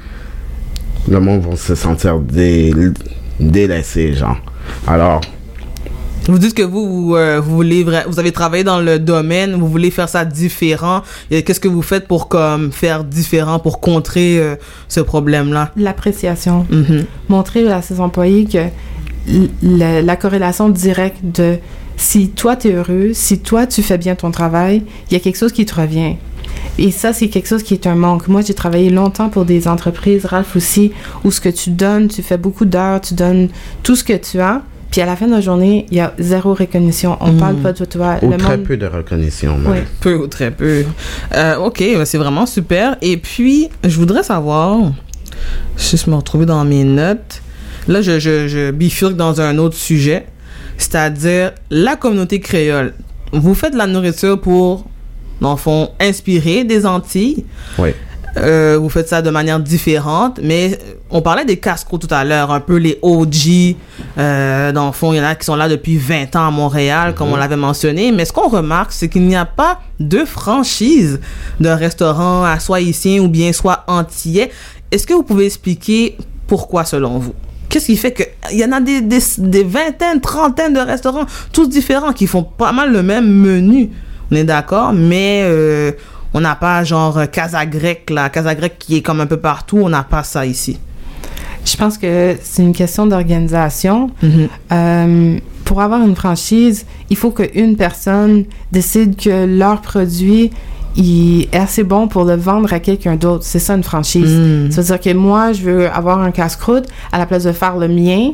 le 1.08 1.20
monde 1.20 1.42
va 1.48 1.56
se 1.56 1.74
sentir 1.74 2.18
dé, 2.18 2.72
délaissé, 3.40 4.14
genre. 4.14 4.38
Alors, 4.86 5.20
Vous 6.28 6.38
dites 6.38 6.54
que 6.54 6.62
vous 6.62 6.86
vous, 6.86 7.16
euh, 7.16 7.40
vous 7.40 7.54
voulez 7.54 7.84
vous 7.84 8.18
avez 8.18 8.32
travaillé 8.32 8.64
dans 8.64 8.80
le 8.80 8.98
domaine, 8.98 9.54
vous 9.54 9.68
voulez 9.68 9.90
faire 9.90 10.08
ça 10.08 10.24
différent. 10.24 11.02
Qu'est-ce 11.30 11.60
que 11.60 11.68
vous 11.68 11.82
faites 11.82 12.08
pour 12.08 12.28
comme 12.28 12.72
faire 12.72 13.04
différent 13.04 13.58
pour 13.58 13.80
contrer 13.80 14.38
euh, 14.38 14.56
ce 14.88 15.00
problème 15.00 15.52
là 15.52 15.70
L'appréciation. 15.76 16.66
Mhm. 16.70 17.04
Montrer 17.28 17.70
à 17.70 17.82
ses 17.82 18.00
employés 18.00 18.46
que 18.46 18.66
la, 19.62 20.02
la 20.02 20.16
corrélation 20.16 20.68
directe 20.68 21.18
de 21.22 21.58
si 21.96 22.30
toi 22.30 22.56
tu 22.56 22.68
es 22.68 22.72
heureux, 22.72 23.10
si 23.12 23.38
toi 23.38 23.66
tu 23.66 23.82
fais 23.82 23.98
bien 23.98 24.14
ton 24.14 24.30
travail, 24.30 24.82
il 25.10 25.14
y 25.14 25.16
a 25.16 25.20
quelque 25.20 25.38
chose 25.38 25.52
qui 25.52 25.64
te 25.64 25.80
revient. 25.80 26.16
Et 26.78 26.90
ça, 26.90 27.12
c'est 27.12 27.28
quelque 27.28 27.48
chose 27.48 27.62
qui 27.62 27.74
est 27.74 27.86
un 27.86 27.94
manque. 27.94 28.28
Moi, 28.28 28.42
j'ai 28.42 28.54
travaillé 28.54 28.90
longtemps 28.90 29.30
pour 29.30 29.44
des 29.44 29.66
entreprises, 29.66 30.26
Ralph 30.26 30.56
aussi, 30.56 30.92
où 31.24 31.30
ce 31.30 31.40
que 31.40 31.48
tu 31.48 31.70
donnes, 31.70 32.08
tu 32.08 32.22
fais 32.22 32.36
beaucoup 32.36 32.66
d'heures, 32.66 33.00
tu 33.00 33.14
donnes 33.14 33.48
tout 33.82 33.96
ce 33.96 34.04
que 34.04 34.12
tu 34.12 34.40
as, 34.40 34.62
Puis 34.90 35.00
à 35.00 35.06
la 35.06 35.16
fin 35.16 35.26
de 35.26 35.32
la 35.32 35.40
journée, 35.40 35.86
il 35.90 35.96
y 35.96 36.00
a 36.00 36.14
zéro 36.18 36.54
reconnaissance. 36.54 37.18
On 37.20 37.32
Mhm. 37.32 37.38
parle 37.38 37.56
pas 37.56 37.72
de 37.72 37.84
toi. 37.84 38.16
Ou 38.22 38.30
Le 38.30 38.36
très 38.36 38.56
monde- 38.56 38.66
peu 38.66 38.76
de 38.76 38.86
reconnaissance. 38.86 39.58
même. 39.58 39.72
Oui. 39.72 39.78
Peu 40.00 40.14
ou 40.14 40.26
très 40.26 40.50
peu. 40.50 40.84
Euh, 41.34 41.56
ok, 41.56 41.78
ben, 41.80 42.04
c'est 42.04 42.18
vraiment 42.18 42.46
super. 42.46 42.96
Et 43.02 43.16
puis, 43.16 43.68
je 43.84 43.96
voudrais 43.98 44.22
savoir, 44.22 44.78
si 45.76 45.96
je 45.96 46.08
me 46.10 46.14
retrouve 46.16 46.46
dans 46.46 46.64
mes 46.64 46.84
notes, 46.84 47.42
là, 47.88 48.00
je, 48.00 48.18
je, 48.18 48.48
je 48.48 48.70
bifurque 48.70 49.16
dans 49.16 49.40
un 49.40 49.58
autre 49.58 49.76
sujet, 49.76 50.26
c'est-à-dire 50.78 51.52
la 51.70 51.96
communauté 51.96 52.40
créole. 52.40 52.94
Vous 53.32 53.54
faites 53.54 53.72
de 53.72 53.78
la 53.78 53.86
nourriture 53.86 54.40
pour, 54.40 54.86
dans 55.40 55.50
le 55.52 55.56
fond, 55.58 55.90
inspirer 56.00 56.64
des 56.64 56.86
Antilles. 56.86 57.44
Oui. 57.78 57.90
Euh, 58.36 58.78
vous 58.80 58.88
faites 58.88 59.08
ça 59.08 59.22
de 59.22 59.30
manière 59.30 59.60
différente, 59.60 60.40
mais 60.42 60.72
euh, 60.72 60.94
on 61.10 61.22
parlait 61.22 61.44
des 61.44 61.56
casse-croûtes 61.56 62.06
tout 62.06 62.14
à 62.14 62.24
l'heure, 62.24 62.50
un 62.50 62.60
peu 62.60 62.76
les 62.76 62.98
OG. 63.02 63.76
Euh, 64.18 64.72
dans 64.72 64.86
le 64.86 64.92
fond, 64.92 65.12
il 65.12 65.16
y 65.16 65.20
en 65.20 65.24
a 65.24 65.34
qui 65.34 65.46
sont 65.46 65.56
là 65.56 65.68
depuis 65.68 65.96
20 65.96 66.36
ans 66.36 66.48
à 66.48 66.50
Montréal, 66.50 67.14
comme 67.14 67.28
on 67.32 67.36
l'avait 67.36 67.56
mentionné. 67.56 68.12
Mais 68.12 68.24
ce 68.24 68.32
qu'on 68.32 68.48
remarque, 68.48 68.92
c'est 68.92 69.08
qu'il 69.08 69.22
n'y 69.22 69.36
a 69.36 69.46
pas 69.46 69.80
de 70.00 70.24
franchise 70.24 71.20
d'un 71.60 71.76
restaurant 71.76 72.44
à 72.44 72.58
soit 72.58 72.78
haïtien 72.78 73.22
ou 73.22 73.28
bien 73.28 73.52
soit 73.52 73.84
antillais. 73.86 74.50
Est-ce 74.90 75.06
que 75.06 75.14
vous 75.14 75.22
pouvez 75.22 75.46
expliquer 75.46 76.16
pourquoi 76.46 76.84
selon 76.84 77.18
vous? 77.18 77.34
Qu'est-ce 77.68 77.86
qui 77.86 77.96
fait 77.96 78.12
que 78.12 78.22
il 78.52 78.58
y 78.58 78.64
en 78.64 78.72
a 78.72 78.80
des, 78.80 79.00
des, 79.00 79.18
des 79.38 79.64
vingtaines, 79.64 80.20
trentaines 80.20 80.74
de 80.74 80.80
restaurants, 80.80 81.26
tous 81.52 81.68
différents, 81.68 82.12
qui 82.12 82.26
font 82.26 82.42
pas 82.42 82.72
mal 82.72 82.92
le 82.92 83.02
même 83.02 83.26
menu. 83.26 83.90
On 84.30 84.36
est 84.36 84.44
d'accord, 84.44 84.92
mais 84.92 85.42
euh, 85.44 85.92
on 86.34 86.40
n'a 86.40 86.54
pas 86.54 86.84
genre 86.84 87.18
euh, 87.18 87.26
Casa 87.26 87.64
Grec, 87.66 88.10
là, 88.10 88.28
Casa 88.28 88.54
Grec 88.54 88.76
qui 88.78 88.96
est 88.96 89.02
comme 89.02 89.20
un 89.20 89.26
peu 89.26 89.36
partout, 89.38 89.78
on 89.82 89.88
n'a 89.88 90.02
pas 90.02 90.22
ça 90.22 90.44
ici. 90.46 90.78
Je 91.64 91.76
pense 91.76 91.98
que 91.98 92.36
c'est 92.42 92.62
une 92.62 92.72
question 92.72 93.06
d'organisation. 93.06 94.10
Mhm. 94.22 94.48
Euh, 94.72 95.38
pour 95.64 95.80
avoir 95.82 96.00
une 96.02 96.14
franchise, 96.14 96.86
il 97.10 97.16
faut 97.16 97.32
qu'une 97.32 97.76
personne 97.76 98.44
décide 98.70 99.16
que 99.16 99.46
leur 99.46 99.80
produit 99.80 100.50
il 100.98 101.48
est 101.52 101.56
assez 101.56 101.82
bon 101.82 102.08
pour 102.08 102.24
le 102.24 102.36
vendre 102.36 102.72
à 102.72 102.78
quelqu'un 102.80 103.16
d'autre. 103.16 103.44
C'est 103.44 103.58
ça 103.58 103.74
une 103.74 103.82
franchise. 103.82 104.30
Mm. 104.32 104.70
Ça 104.70 104.80
veut 104.80 104.86
dire 104.86 105.00
que 105.00 105.12
moi, 105.14 105.52
je 105.52 105.60
veux 105.62 105.90
avoir 105.90 106.20
un 106.22 106.30
casse-croûte. 106.30 106.86
À 107.12 107.18
la 107.18 107.26
place 107.26 107.44
de 107.44 107.52
faire 107.52 107.76
le 107.76 107.86
mien, 107.88 108.30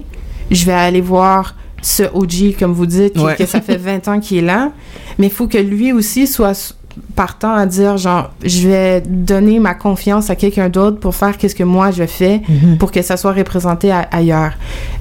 je 0.49 0.65
vais 0.65 0.73
aller 0.73 1.01
voir 1.01 1.57
ce 1.81 2.05
OG, 2.05 2.55
comme 2.57 2.73
vous 2.73 2.87
dites, 2.87 3.15
qui- 3.15 3.19
Ouais. 3.25 3.35
que 3.35 3.47
ça 3.47 3.61
fait 3.61 3.77
20 3.79 4.07
ans 4.07 4.21
qu'il 4.21 4.39
est 4.39 4.43
là. 4.43 4.71
Mais 5.19 5.27
il 5.27 5.33
faut 5.33 5.49
que 5.49 5.59
lui 5.59 5.93
aussi 5.93 6.29
soit 6.29 6.77
partant 7.17 7.55
à 7.55 7.67
dire, 7.67 7.97
genre, 7.97 8.31
je 8.45 8.69
vais 8.69 9.01
donner 9.07 9.59
ma 9.59 9.75
confiance 9.75 10.31
à 10.31 10.37
quelqu'un 10.37 10.69
d'autre 10.69 10.99
pour 11.01 11.15
faire 11.15 11.37
qu'est-ce 11.39 11.55
que 11.55 11.65
moi 11.65 11.91
je 11.91 12.05
fais 12.07 12.43
Mhm. 12.49 12.79
pour 12.79 12.91
que 12.91 13.03
ça 13.03 13.17
soit 13.17 13.33
représenté 13.33 13.91
a- 13.91 14.09
ailleurs. 14.13 14.53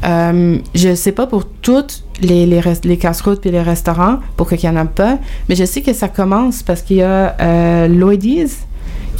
Euh, 0.05 0.57
je 0.75 0.95
sais 0.95 1.11
pas 1.11 1.27
pour 1.27 1.45
toutes 1.47 2.03
les, 2.21 2.45
les, 2.45 2.61
les 2.83 2.97
puis 3.41 3.51
les 3.51 3.61
restaurants, 3.61 4.17
pour 4.37 4.47
qu'il 4.49 4.63
y 4.63 4.69
en 4.69 4.75
a 4.75 4.85
pas, 4.85 5.17
mais 5.49 5.55
je 5.55 5.65
sais 5.65 5.81
que 5.81 5.93
ça 5.93 6.07
commence 6.07 6.63
parce 6.63 6.81
qu'il 6.81 6.97
y 6.97 7.01
a 7.03 7.35
euh, 7.41 7.87
Lloydies, 7.87 8.51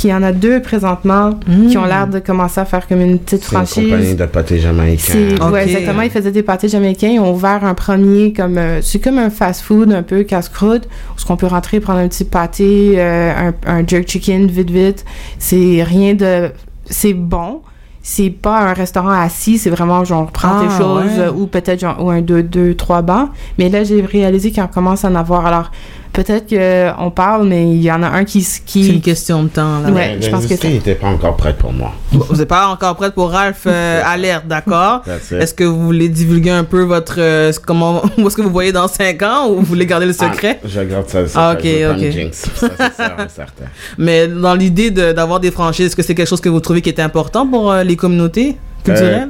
qui 0.01 0.07
y 0.07 0.13
en 0.15 0.23
a 0.23 0.31
deux 0.31 0.59
présentement, 0.63 1.39
qui 1.69 1.77
ont 1.77 1.85
l'air 1.85 2.07
de 2.07 2.17
commencer 2.17 2.59
à 2.59 2.65
faire 2.65 2.87
comme 2.87 3.01
une 3.01 3.19
petite 3.19 3.43
C'est 3.43 3.51
une 3.51 3.65
franchise. 3.65 3.83
compagnie 3.91 4.15
de 4.15 4.25
pâté 4.25 4.57
jamaïcain. 4.59 4.97
C'est, 5.13 5.43
ouais, 5.43 5.63
exactement. 5.63 6.01
Ils 6.01 6.09
faisaient 6.09 6.31
des 6.31 6.41
pâtés 6.41 6.69
jamaïcains. 6.69 7.09
Ils 7.09 7.19
ont 7.19 7.31
ouvert 7.31 7.63
un 7.63 7.75
premier 7.75 8.33
comme, 8.33 8.57
euh, 8.57 8.81
c'est 8.81 8.97
comme 8.97 9.19
un 9.19 9.29
fast-food 9.29 9.91
un 9.93 10.01
peu 10.01 10.23
casse-croûte, 10.23 10.85
où 11.15 11.19
ce 11.19 11.25
qu'on 11.25 11.37
peut 11.37 11.45
rentrer, 11.45 11.79
prendre 11.79 11.99
un 11.99 12.07
petit 12.07 12.23
pâté, 12.25 12.93
euh, 12.97 13.51
un, 13.67 13.79
un 13.79 13.85
jerk 13.85 14.07
chicken 14.07 14.47
vite 14.47 14.71
vite. 14.71 15.05
C'est 15.37 15.83
rien 15.83 16.15
de, 16.15 16.49
c'est 16.85 17.13
bon. 17.13 17.61
C'est 18.03 18.31
pas 18.31 18.61
un 18.61 18.73
restaurant 18.73 19.11
assis, 19.11 19.59
c'est 19.59 19.69
vraiment 19.69 20.03
genre 20.03 20.31
prends 20.31 20.61
Ah, 20.61 20.63
tes 20.63 20.83
choses 20.83 21.19
ouais. 21.19 21.27
ou 21.37 21.45
peut-être 21.45 21.79
genre 21.81 22.03
ou 22.03 22.09
un 22.09 22.21
deux, 22.21 22.41
deux, 22.41 22.73
trois 22.73 23.03
bancs. 23.03 23.29
Mais 23.59 23.69
là 23.69 23.83
j'ai 23.83 24.01
réalisé 24.01 24.51
qu'on 24.51 24.65
commence 24.65 25.05
à 25.05 25.09
en 25.09 25.15
avoir. 25.15 25.45
Alors 25.45 25.69
peut-être 26.13 26.47
que 26.49 26.89
on 26.99 27.11
parle, 27.11 27.47
mais 27.47 27.69
il 27.71 27.81
y 27.81 27.91
en 27.91 28.03
a 28.03 28.07
un 28.09 28.23
qui 28.25 28.45
qui. 28.65 28.85
C'est 28.85 28.93
une 28.93 29.01
question 29.01 29.43
de 29.43 29.49
temps. 29.49 29.79
Là. 29.81 29.91
Ouais, 29.91 30.17
je 30.21 30.29
pense 30.29 30.45
que 30.45 30.55
c'est. 30.55 30.69
n'était 30.69 30.95
pas 30.95 31.07
encore 31.07 31.35
prête 31.37 31.57
pour 31.57 31.71
moi. 31.73 31.93
Bon, 32.11 32.25
Vous 32.29 32.35
n'êtes 32.37 32.47
pas 32.47 32.67
encore 32.67 32.95
prête 32.95 33.13
pour 33.13 33.31
Ralph 33.31 33.63
euh, 33.67 34.01
Alerte, 34.05 34.47
d'accord? 34.47 35.01
Est-ce 35.31 35.53
que 35.53 35.63
vous 35.63 35.81
voulez 35.83 36.09
divulguer 36.09 36.49
un 36.51 36.63
peu 36.63 36.81
votre... 36.83 37.15
euh, 37.19 37.51
comment, 37.65 38.01
où 38.17 38.27
est-ce 38.27 38.35
que 38.35 38.41
vous 38.41 38.49
voyez 38.51 38.71
dans 38.71 38.87
5 38.87 39.21
ans 39.23 39.49
ou 39.49 39.55
vous 39.57 39.61
voulez 39.65 39.85
garder 39.85 40.05
le 40.05 40.13
secret? 40.13 40.59
Ah, 40.63 40.67
je 40.67 40.81
garde 40.81 41.07
ça. 41.09 41.19
Ah, 41.23 41.27
ça 41.27 41.51
ok, 41.53 41.59
je 41.63 41.69
veux 41.85 41.93
pas 41.93 41.99
ok. 42.05 42.11
jinx. 42.11 42.37
Ça, 42.55 42.67
c'est 42.77 43.29
certain. 43.35 43.65
Mais 43.97 44.27
dans 44.27 44.53
l'idée 44.55 44.91
de- 44.91 45.11
d'avoir 45.13 45.39
des 45.39 45.51
franchises, 45.51 45.87
est-ce 45.87 45.95
que 45.95 46.03
c'est 46.03 46.15
quelque 46.15 46.27
chose 46.29 46.41
que 46.41 46.49
vous 46.49 46.59
trouvez 46.59 46.81
qui 46.81 46.89
est 46.89 46.99
important 46.99 47.47
pour 47.47 47.71
euh, 47.71 47.83
les 47.83 47.95
communautés 47.95 48.57
culturelles? 48.83 49.29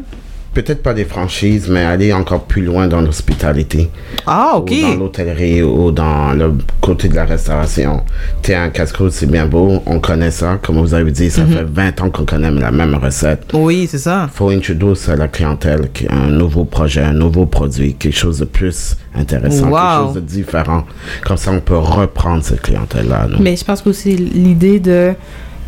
Peut-être 0.53 0.83
pas 0.83 0.93
des 0.93 1.05
franchises, 1.05 1.69
mais 1.69 1.79
aller 1.85 2.11
encore 2.11 2.43
plus 2.43 2.61
loin 2.61 2.85
dans 2.87 2.99
l'hospitalité. 2.99 3.89
ah, 4.27 4.53
ok. 4.57 4.69
Ou 4.71 4.81
dans 4.81 4.95
l'hôtellerie 4.99 5.63
ou 5.63 5.91
dans 5.91 6.33
le 6.33 6.53
côté 6.81 7.07
de 7.07 7.15
la 7.15 7.23
restauration. 7.23 8.01
T'es 8.41 8.53
un 8.55 8.69
casse-croûte, 8.69 9.13
c'est 9.13 9.31
bien 9.31 9.45
beau. 9.45 9.81
On 9.85 9.99
connaît 10.01 10.29
ça. 10.31 10.59
Comme 10.61 10.79
vous 10.79 10.93
avez 10.93 11.09
dit, 11.11 11.29
ça 11.31 11.43
Mhm. 11.45 11.53
fait 11.53 11.63
20 11.63 12.01
ans 12.01 12.09
qu'on 12.09 12.25
connaît 12.25 12.51
la 12.51 12.69
même 12.71 12.95
recette. 12.95 13.45
Oui, 13.53 13.87
c'est 13.89 13.97
ça. 13.97 14.29
faut 14.33 14.49
introduire 14.49 14.95
à 15.07 15.15
la 15.15 15.27
clientèle 15.29 15.89
qui- 15.93 16.07
un 16.09 16.27
nouveau 16.27 16.65
projet, 16.65 17.01
un 17.01 17.13
nouveau 17.13 17.45
produit, 17.45 17.93
quelque 17.93 18.17
chose 18.17 18.39
de 18.39 18.45
plus 18.45 18.97
intéressant, 19.15 19.67
Wow. 19.69 19.77
quelque 19.77 20.05
chose 20.07 20.13
de 20.15 20.19
différent. 20.21 20.83
Comme 21.25 21.37
ça, 21.37 21.51
on 21.51 21.59
peut 21.61 21.77
reprendre 21.77 22.43
cette 22.43 22.61
clientèle-là. 22.61 23.27
Mais 23.39 23.55
je 23.55 23.63
pense 23.63 23.81
qu'aussi 23.81 24.15
l'idée 24.17 24.79
de 24.79 25.13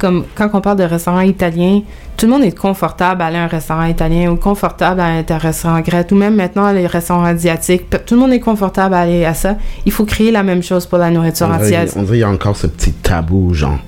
comme 0.03 0.25
quand 0.35 0.49
on 0.51 0.59
parle 0.59 0.79
de 0.79 0.83
restaurant 0.83 1.21
italien, 1.21 1.79
tout 2.17 2.25
le 2.25 2.33
monde 2.33 2.43
est 2.43 2.57
confortable 2.57 3.21
à 3.21 3.27
aller 3.27 3.37
à 3.37 3.45
un 3.45 3.47
restaurant 3.47 3.85
italien 3.85 4.29
ou 4.31 4.35
confortable 4.35 4.99
à 4.99 5.05
aller 5.05 5.25
à 5.29 5.35
un 5.35 5.37
restaurant 5.37 5.79
grec 5.79 6.09
ou 6.11 6.15
même 6.15 6.35
maintenant 6.35 6.73
les 6.73 6.87
restaurants 6.87 7.23
asiatiques. 7.23 7.89
Tout 8.05 8.15
le 8.15 8.19
monde 8.19 8.33
est 8.33 8.41
confortable 8.41 8.95
à 8.95 8.99
aller 8.99 9.23
à 9.23 9.33
ça. 9.33 9.55
Il 9.85 9.93
faut 9.93 10.03
créer 10.03 10.31
la 10.31 10.43
même 10.43 10.61
chose 10.61 10.85
pour 10.85 10.97
la 10.97 11.09
nourriture 11.09 11.49
antillaise. 11.49 11.93
on 11.95 12.01
dirait 12.01 12.15
qu'il 12.15 12.19
y 12.19 12.23
a 12.23 12.29
encore 12.29 12.57
ce 12.57 12.67
petit 12.67 12.91
tabou, 12.91 13.53
genre. 13.53 13.79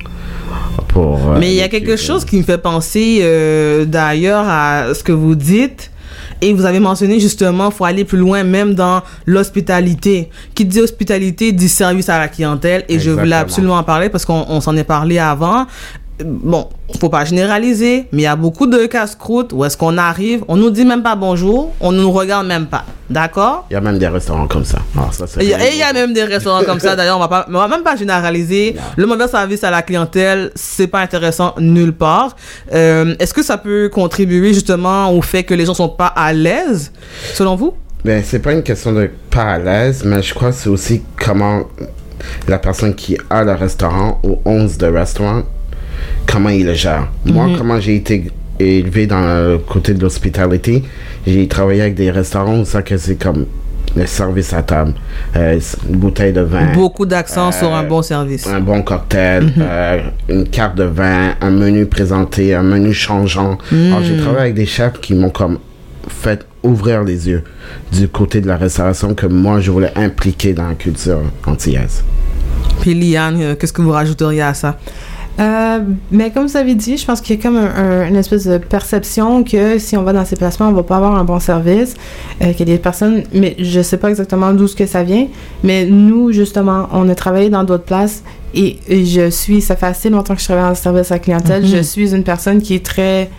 Pour, 0.87 1.31
euh, 1.31 1.37
Mais 1.37 1.51
il 1.51 1.55
y 1.55 1.61
a 1.61 1.67
quelque 1.67 1.97
chose 1.97 2.23
qui 2.23 2.37
me 2.37 2.43
fait 2.43 2.59
penser 2.59 3.19
euh, 3.21 3.83
d'ailleurs 3.83 4.45
à 4.47 4.93
ce 4.93 5.03
que 5.03 5.11
vous 5.11 5.35
dites. 5.35 5.91
Et 6.41 6.53
vous 6.53 6.65
avez 6.65 6.79
mentionné 6.79 7.19
justement, 7.19 7.71
faut 7.71 7.85
aller 7.85 8.05
plus 8.05 8.17
loin 8.17 8.43
même 8.43 8.73
dans 8.73 9.01
l'hospitalité. 9.25 10.29
Qui 10.53 10.63
dit 10.63 10.79
hospitalité 10.79 11.51
dit 11.51 11.69
service 11.69 12.07
à 12.07 12.19
la 12.19 12.29
clientèle. 12.29 12.85
Et 12.87 12.99
je 12.99 13.11
voulais 13.11 13.35
absolument 13.35 13.75
en 13.75 13.83
parler 13.83 14.07
parce 14.07 14.23
qu'on 14.23 14.45
on 14.47 14.61
s'en 14.61 14.77
est 14.77 14.85
parlé 14.85 15.19
avant. 15.19 15.65
Bon, 16.23 16.69
faut 17.01 17.09
pas 17.09 17.25
généraliser, 17.25 18.07
mais 18.13 18.21
il 18.21 18.23
y 18.23 18.27
a 18.27 18.37
beaucoup 18.37 18.67
de 18.67 18.85
casse-croûtes 18.85 19.51
où 19.51 19.65
est-ce 19.65 19.75
qu'on 19.75 19.97
arrive, 19.97 20.45
on 20.47 20.55
nous 20.55 20.69
dit 20.69 20.85
même 20.85 21.03
pas 21.03 21.15
bonjour, 21.15 21.73
on 21.81 21.91
nous 21.91 22.09
regarde 22.09 22.47
même 22.47 22.67
pas. 22.67 22.85
D'accord? 23.09 23.65
Il 23.69 23.73
y 23.73 23.75
a 23.77 23.81
même 23.81 23.97
des 23.99 24.07
restaurants 24.07 24.47
comme 24.47 24.63
ça. 24.63 24.77
Ah, 24.97 25.09
ça, 25.11 25.25
Et 25.41 25.43
il 25.43 25.49
y 25.49 25.53
a- 25.83 25.91
y 25.91 25.93
même 25.93 26.13
des 26.13 26.23
restaurants 26.23 26.63
comme 26.63 26.79
ça, 26.79 26.95
d'ailleurs, 26.95 27.17
on 27.17 27.19
va 27.19 27.27
pas, 27.27 27.45
on 27.49 27.51
va 27.53 27.67
même 27.67 27.83
pas 27.83 27.97
généraliser. 27.97 28.77
Le 28.95 29.05
mauvais 29.05 29.27
service 29.27 29.63
à 29.65 29.71
la 29.71 29.81
clientèle, 29.81 30.51
c'est 30.55 30.87
pas 30.87 31.01
intéressant 31.01 31.53
nulle 31.59 31.93
part. 31.93 32.35
Euh, 32.73 33.13
Est-ce 33.19 33.33
que 33.33 33.43
ça 33.43 33.57
peut 33.57 33.89
contribuer 33.93 34.53
justement 34.53 35.11
au 35.11 35.21
fait 35.21 35.43
que 35.43 35.53
les 35.53 35.65
gens 35.65 35.73
sont 35.73 35.89
pas 35.89 36.07
à 36.07 36.31
l'aise, 36.31 36.93
selon 37.33 37.55
vous? 37.55 37.73
Ben, 38.05 38.23
c'est 38.25 38.39
pas 38.39 38.53
une 38.53 38.63
question 38.63 38.93
de 38.93 39.09
pas 39.29 39.43
à 39.53 39.59
l'aise, 39.59 40.03
mais 40.05 40.21
je 40.23 40.33
crois 40.33 40.49
que 40.51 40.55
c'est 40.55 40.69
aussi 40.69 41.01
comment 41.21 41.63
la 42.47 42.57
personne 42.57 42.95
qui 42.95 43.17
a 43.29 43.43
le 43.43 43.51
restaurant 43.53 44.19
ou 44.23 44.37
11 44.45 44.77
de 44.77 44.87
restaurant, 44.87 45.43
comment 46.31 46.49
il 46.49 46.65
le 46.65 46.73
gère. 46.73 47.07
Moi, 47.25 47.47
Mhm. 47.47 47.57
comment 47.57 47.79
j'ai 47.79 47.95
été 47.95 48.25
élevé 48.59 49.05
dans 49.07 49.21
le 49.21 49.57
côté 49.57 49.93
de 49.93 50.01
l'hospitalité, 50.01 50.83
j'ai 51.27 51.47
travaillé 51.47 51.81
avec 51.81 51.95
des 51.95 52.09
restaurants 52.11 52.59
où 52.59 52.65
ça 52.65 52.81
que 52.81 52.97
c'est 52.97 53.15
comme 53.21 53.45
le 53.97 54.05
service 54.05 54.51
à 54.53 54.61
table, 54.61 54.93
euh, 55.37 55.57
une 55.89 55.95
bouteille 55.97 56.33
de 56.33 56.41
vin. 56.41 56.73
Beaucoup 56.73 57.05
d'accent 57.05 57.51
sur 57.53 57.73
un 57.73 57.83
bon 57.83 58.01
service. 58.01 58.45
Un 58.47 58.59
bon 58.59 58.81
cocktail, 58.81 59.43
Mhm. 59.45 59.51
euh, 59.59 59.99
une 60.29 60.47
carte 60.49 60.75
de 60.75 60.83
vin, 60.83 61.33
un 61.39 61.49
menu 61.51 61.85
présenté, 61.85 62.53
un 62.53 62.63
menu 62.63 62.93
changeant. 62.93 63.57
Alors, 63.71 64.03
j'ai 64.03 64.17
travaillé 64.17 64.41
avec 64.41 64.55
des 64.55 64.65
chefs 64.65 64.99
qui 64.99 65.13
m'ont 65.13 65.29
comme 65.29 65.59
fait 66.09 66.45
ouvrir 66.61 67.03
les 67.03 67.27
yeux 67.29 67.43
du 67.91 68.07
côté 68.09 68.41
de 68.41 68.47
la 68.47 68.57
restauration 68.57 69.13
que 69.13 69.27
moi, 69.27 69.59
je 69.61 69.71
voulais 69.71 69.91
impliquer 69.95 70.53
dans 70.53 70.67
la 70.67 70.75
culture 70.75 71.21
antillaise. 71.45 72.03
Puis 72.81 72.93
Liane, 72.93 73.37
euh, 73.41 73.55
qu'est-ce 73.55 73.73
que 73.73 73.81
vous 73.81 73.91
rajouteriez 73.91 74.41
à 74.41 74.53
ça? 74.53 74.77
Euh, 75.39 75.79
mais 76.11 76.31
comme 76.31 76.47
vous 76.47 76.55
avez 76.57 76.75
dit, 76.75 76.97
je 76.97 77.05
pense 77.05 77.19
qu'il 77.19 77.35
y 77.35 77.39
a 77.39 77.41
comme 77.43 77.57
un- 77.57 77.65
un- 77.75 78.07
une 78.07 78.15
espèce 78.15 78.47
de 78.47 78.57
perception 78.57 79.43
que 79.43 79.77
si 79.79 79.97
on 79.97 80.03
va 80.03 80.13
dans 80.13 80.23
ces 80.23 80.37
placements, 80.37 80.69
on 80.69 80.73
va 80.73 80.83
pas 80.83 80.95
avoir 80.97 81.15
un 81.15 81.25
bon 81.25 81.39
service, 81.41 81.93
euh, 82.41 82.53
qu'il 82.53 82.67
y 82.69 82.71
a 82.71 82.75
des 82.75 82.81
personnes, 82.81 83.23
mais 83.33 83.55
je 83.59 83.81
sais 83.81 83.97
pas 83.97 84.09
exactement 84.09 84.53
d'où 84.53 84.67
ce 84.67 84.75
que 84.77 84.85
ça 84.85 85.03
vient, 85.03 85.27
mais 85.63 85.85
nous, 85.85 86.31
justement, 86.31 86.87
on 86.93 87.09
a 87.09 87.15
travaillé 87.15 87.49
dans 87.49 87.65
d'autres 87.65 87.83
places 87.83 88.23
et, 88.53 88.77
et 88.87 89.05
je 89.05 89.29
suis, 89.29 89.59
ça 89.61 89.75
fait 89.75 89.87
assez 89.87 90.09
longtemps 90.09 90.35
que 90.35 90.39
je 90.41 90.45
travaille 90.45 90.69
le 90.69 90.75
service 90.75 91.11
à 91.11 91.15
la 91.15 91.19
clientèle, 91.19 91.63
Mhm. 91.63 91.67
je 91.69 91.81
suis 91.81 92.13
une 92.15 92.23
personne 92.23 92.61
qui 92.61 92.75
est 92.75 92.85
très... 92.85 93.29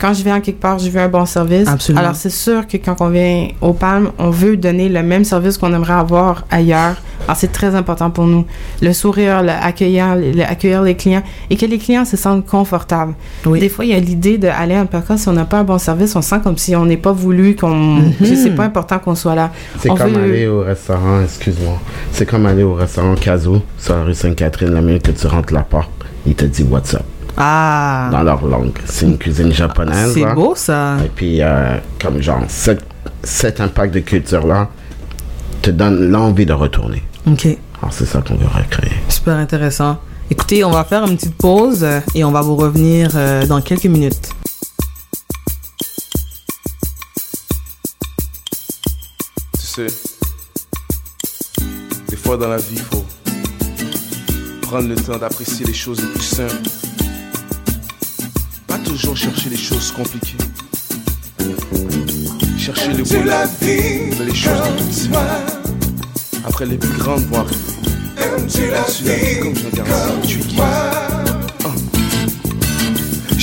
Quand 0.00 0.12
je 0.12 0.24
viens 0.24 0.40
quelque 0.40 0.60
part, 0.60 0.80
je 0.80 0.90
veux 0.90 1.00
un 1.00 1.08
bon 1.08 1.24
service. 1.24 1.68
Absolument. 1.68 2.02
Alors, 2.02 2.16
c'est 2.16 2.28
sûr 2.30 2.66
que 2.66 2.76
quand 2.78 3.00
on 3.00 3.10
vient 3.10 3.46
au 3.60 3.72
Palm, 3.72 4.10
on 4.18 4.28
veut 4.30 4.56
donner 4.56 4.88
le 4.88 5.02
même 5.04 5.24
service 5.24 5.56
qu'on 5.56 5.72
aimerait 5.72 5.92
avoir 5.92 6.44
ailleurs 6.50 6.96
Alors, 7.26 7.36
c'est 7.36 7.52
très 7.52 7.74
important 7.74 8.10
pour 8.10 8.26
nous. 8.26 8.44
Le 8.82 8.92
sourire, 8.92 9.42
le 9.42 9.50
accueillir, 9.50 10.14
le- 10.16 10.42
accueillir 10.42 10.82
les 10.82 10.94
clients 10.94 11.22
et 11.48 11.56
que 11.56 11.64
les 11.66 11.78
clients 11.78 12.04
se 12.04 12.16
sentent 12.16 12.44
confortables. 12.46 13.14
Des 13.46 13.68
fois, 13.70 13.84
il 13.86 13.92
y 13.92 13.94
a 13.94 13.98
l'idée 14.00 14.36
d'aller 14.36 14.74
à 14.74 14.80
un 14.80 14.86
podcast, 14.86 15.22
si 15.22 15.28
on 15.28 15.32
n'a 15.32 15.44
pas 15.46 15.58
un 15.60 15.64
bon 15.64 15.78
service, 15.78 16.14
on 16.16 16.22
sent 16.22 16.40
comme 16.44 16.58
si 16.58 16.76
on 16.76 16.84
n'est 16.84 16.98
pas 16.98 17.12
voulu, 17.12 17.56
qu'on, 17.56 18.12
que 18.18 18.26
c'est 18.36 18.54
pas 18.54 18.64
important 18.64 18.98
qu'on 18.98 19.14
soit 19.14 19.34
là. 19.34 19.50
C'est 19.80 19.90
On 19.90 19.94
comme 19.94 20.12
veut- 20.12 20.22
aller 20.24 20.46
au 20.46 20.60
restaurant, 20.60 21.22
excuse-moi. 21.22 21.78
C'est 22.12 22.26
comme 22.26 22.44
aller 22.46 22.62
au 22.62 22.74
restaurant 22.74 23.14
Kazoo 23.14 23.62
sur 23.78 23.96
la 23.96 24.02
rue 24.04 24.14
Sainte-Catherine, 24.14 24.74
la 24.74 24.82
minute 24.82 25.02
que 25.04 25.12
tu 25.12 25.26
rentres 25.26 25.52
la 25.54 25.62
porte, 25.62 25.90
il 26.26 26.34
te 26.34 26.44
dit 26.44 26.62
what's 26.64 26.92
up. 26.94 27.02
Ah. 27.38 28.10
Dans 28.12 28.22
leur 28.22 28.46
langue. 28.46 28.72
C'est 28.84 29.06
une 29.06 29.18
cuisine 29.18 29.50
japonaise. 29.52 30.12
C'est 30.14 30.20
là. 30.20 30.34
beau, 30.34 30.52
ça. 30.54 30.96
Et 31.04 31.08
puis, 31.08 31.38
euh, 31.40 31.76
comme 32.00 32.20
genre, 32.22 32.42
cet, 32.48 32.84
cet 33.22 33.60
impact 33.60 33.94
de 33.94 34.00
culture-là 34.00 34.68
te 35.62 35.70
donne 35.70 36.10
l'envie 36.10 36.46
de 36.46 36.52
retourner. 36.52 37.02
OK. 37.26 37.46
Alors, 37.80 37.92
c'est 37.92 38.06
ça 38.06 38.20
qu'on 38.20 38.36
veut 38.36 38.46
recréer. 38.46 38.92
Super 39.08 39.36
intéressant. 39.36 39.98
Écoutez, 40.30 40.64
on 40.64 40.70
va 40.70 40.84
faire 40.84 41.04
une 41.04 41.16
petite 41.16 41.36
pause 41.36 41.84
euh, 41.84 42.00
et 42.14 42.24
on 42.24 42.32
va 42.32 42.40
vous 42.40 42.56
revenir 42.56 43.10
euh, 43.14 43.46
dans 43.46 43.60
quelques 43.60 43.86
minutes. 43.86 44.30
Tu 49.58 49.66
sais, 49.66 49.86
des 52.08 52.16
fois 52.16 52.36
dans 52.36 52.48
la 52.48 52.56
vie, 52.56 52.76
il 52.76 52.78
faut 52.78 53.04
prendre 54.62 54.88
le 54.88 54.94
temps 54.94 55.18
d'apprécier 55.18 55.66
les 55.66 55.74
choses 55.74 56.00
les 56.00 56.08
plus 56.08 56.22
simples. 56.22 56.54
Pas 58.66 58.78
toujours 58.78 59.16
chercher 59.16 59.50
les 59.50 59.56
choses 59.56 59.92
compliquées. 59.92 60.38
Chercher 62.58 62.92
le 62.92 63.04
C'est 63.04 63.24
la 63.24 63.46
bonheur, 63.46 63.48
vie, 63.60 64.16
mais 64.18 64.24
les 64.26 64.34
choses 64.34 64.52
les 64.78 64.84
plus 64.84 64.92
simples. 64.92 65.63
Après, 66.44 66.66
les 66.66 66.76
plus 66.76 66.96
grandes 66.98 67.24
vont 67.26 67.38
arriver. 67.38 67.58
Comme 69.42 69.56
je 69.56 69.66
regarde 69.66 69.88
ça, 69.88 70.12
tu 70.26 70.38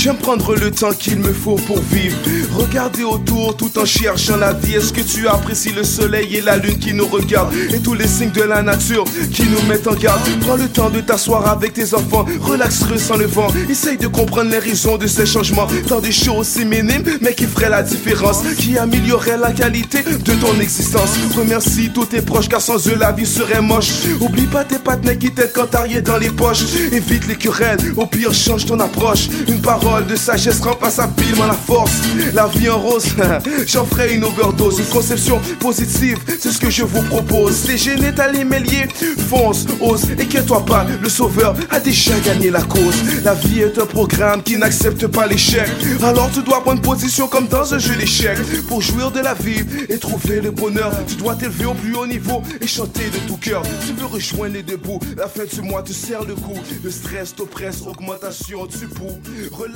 J'aime 0.04 0.18
prendre 0.18 0.56
le 0.56 0.72
temps 0.72 0.94
qu'il 0.94 1.20
me 1.20 1.32
faut 1.32 1.58
pour 1.58 1.80
vivre. 1.80 2.18
Regarder 2.56 3.04
autour 3.04 3.56
tout 3.56 3.78
en 3.78 3.86
cherchant 3.86 4.36
la 4.36 4.52
vie. 4.52 4.74
Est-ce 4.74 4.92
que 4.92 5.02
tu 5.02 5.28
apprécies 5.28 5.74
le 5.74 5.84
soleil 5.84 6.38
et 6.38 6.42
la 6.42 6.58
lune 6.58 6.80
qui 6.80 6.92
nous 6.92 7.06
regardent? 7.06 7.54
Et 7.72 7.78
tous 7.78 7.94
les 7.94 8.08
signes 8.08 8.32
de 8.32 8.42
la 8.42 8.64
nature 8.64 9.04
qui 9.32 9.44
nous 9.44 9.62
mettent 9.68 9.86
en 9.86 9.94
garde? 9.94 10.20
Prends 10.40 10.56
le 10.56 10.68
temps 10.68 10.90
de 10.90 11.02
t'asseoir 11.02 11.48
avec 11.48 11.74
tes 11.74 11.94
enfants. 11.94 12.26
Relax, 12.42 12.82
ressens 12.82 13.18
le 13.18 13.28
vent. 13.28 13.50
Essaye 13.70 13.98
de 13.98 14.08
comprendre 14.08 14.50
les 14.50 14.58
raisons 14.58 14.98
de 14.98 15.06
ces 15.06 15.28
changements. 15.28 15.68
Tant 15.88 16.00
des 16.00 16.12
choses 16.12 16.48
si 16.48 16.66
minimes, 16.66 17.04
mais 17.22 17.36
qui 17.36 17.46
feraient 17.46 17.70
la 17.70 17.84
différence, 17.84 18.42
qui 18.58 18.80
amélioreraient 18.80 19.38
la 19.38 19.52
qualité 19.52 20.00
de 20.02 20.34
ton 20.34 20.60
existence. 20.60 21.12
Remercie 21.38 21.92
tous 21.94 22.06
tes 22.06 22.24
proches 22.24 22.50
car 22.50 22.62
sans 22.62 22.88
eux 22.88 22.96
la 22.96 23.12
vie 23.12 23.28
serait 23.28 23.62
moche. 23.62 23.92
Oublie 24.20 24.48
pas 24.48 24.64
tes 24.64 24.80
partenaires 24.80 25.20
qui 25.20 25.30
t'aident 25.30 25.52
quand 25.54 25.68
t'as 25.70 25.84
rien 25.84 26.02
dans 26.02 26.18
les 26.18 26.32
poches. 26.32 26.64
Évite 26.92 27.28
les 27.28 27.36
querelles, 27.36 27.94
au 27.96 28.08
pire 28.08 28.34
change 28.34 28.66
ton 28.66 28.80
approche. 28.80 29.28
Une 29.48 29.62
parole 29.62 29.91
de 30.00 30.16
sagesse 30.16 30.62
remplace 30.62 31.00
habilement 31.00 31.48
la 31.48 31.54
force. 31.54 31.92
La 32.34 32.48
vie 32.48 32.70
en 32.70 32.80
rose, 32.80 33.08
j'en 33.68 33.86
ferai 33.86 34.14
une 34.14 34.24
overdose. 34.24 34.80
Une 34.80 34.86
conception 34.86 35.42
positive, 35.60 36.18
c'est 36.40 36.52
ce 36.52 36.58
que 36.58 36.70
je 36.70 36.84
vous 36.84 37.02
propose. 37.04 37.68
Les 37.68 37.78
gênés, 37.78 38.14
t'as 38.16 38.32
les 38.32 38.46
méliers, 38.46 38.88
fonce, 39.30 39.66
ose, 39.82 40.06
inquiète-toi 40.20 40.66
pas. 40.66 40.86
Le 41.02 41.10
sauveur 41.10 41.56
a 41.70 41.80
déjà 41.80 42.18
gagné 42.20 42.50
la 42.50 42.62
cause. 42.62 42.96
La 43.24 43.34
vie 43.34 43.60
est 43.60 43.78
un 43.78 43.86
programme 43.86 44.42
qui 44.44 44.58
n'accepte 44.58 45.08
pas 45.08 45.28
l'échec. 45.28 45.70
Alors 46.04 46.30
tu 46.32 46.42
dois 46.42 46.62
prendre 46.62 46.82
position 46.82 47.28
comme 47.28 47.48
dans 47.48 47.74
un 47.74 47.80
jeu 47.80 47.96
d'échecs. 47.96 48.38
Pour 48.68 48.82
jouir 48.82 49.12
de 49.12 49.20
la 49.20 49.34
vie 49.34 49.64
et 49.90 49.98
trouver 49.98 50.40
le 50.42 50.52
bonheur, 50.52 50.92
tu 51.08 51.16
dois 51.16 51.36
t'élever 51.36 51.66
au 51.66 51.74
plus 51.74 51.96
haut 51.96 52.08
niveau 52.08 52.42
et 52.62 52.68
chanter 52.68 53.10
de 53.10 53.18
tout 53.28 53.38
cœur. 53.38 53.64
Tu 53.86 53.94
veux 53.94 54.06
rejoindre 54.06 54.54
les 54.54 54.64
deux 54.64 54.78
bouts. 54.78 55.00
La 55.18 55.28
fin 55.28 55.44
du 55.46 55.62
mois 55.62 55.84
te 55.84 55.92
serre 55.92 56.24
le 56.24 56.36
cou. 56.36 56.54
Le 56.84 56.92
stress 56.92 57.36
t'oppresse, 57.36 57.82
augmentation 57.86 58.66
du 58.66 58.88
pouls. 58.88 59.20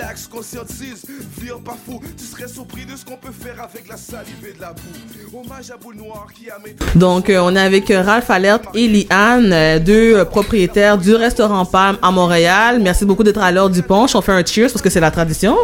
Relax, 0.06 0.28
conscientise, 0.28 1.03
vire 1.39 1.60
pas 1.60 1.76
fou. 1.86 1.99
Tu 2.16 2.26
serais 2.26 2.47
surpris 2.47 2.86
de 2.86 2.95
ce 2.95 3.03
qu'on 3.03 3.18
peut 3.18 3.32
faire 3.32 3.56
avec 3.64 3.88
la 3.89 3.97
salive 3.97 4.36
et 4.47 4.53
de 4.53 4.62
la 4.62 4.74
boue. 4.74 5.39
Hommage 5.39 5.72
à 5.72 5.78
Boule 5.78 5.95
Noire 5.95 6.28
qui 6.34 6.47
a 6.49 6.60
maîtrisé. 6.60 6.91
Donc, 6.95 7.30
euh, 7.30 7.39
on 7.41 7.56
est 7.56 7.60
avec 7.60 7.89
euh, 7.89 8.03
Ralph 8.03 8.30
Alert 8.30 8.64
et 8.76 8.88
Liane, 8.88 9.51
euh, 9.51 9.80
deux 9.80 10.18
euh, 10.18 10.26
propriétaires 10.26 10.99
du 10.99 11.16
restaurant 11.16 11.66
Palme 11.66 11.97
à 12.03 12.12
Montréal. 12.12 12.80
Merci 12.82 13.03
beaucoup 13.06 13.24
d'être 13.24 13.41
à 13.41 13.51
l'heure 13.51 13.70
du 13.70 13.82
punch. 13.82 14.16
On 14.16 14.22
fait 14.22 14.32
un 14.32 14.45
cheers 14.45 14.70
parce 14.72 14.82
que 14.82 14.91
c'est 14.91 14.99
la 14.99 15.12
tradition. 15.12 15.58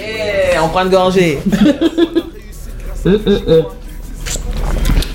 Yeah, 0.00 0.64
on 0.64 0.68
prend 0.68 0.84
une 0.84 0.90
gorgée. 0.90 1.40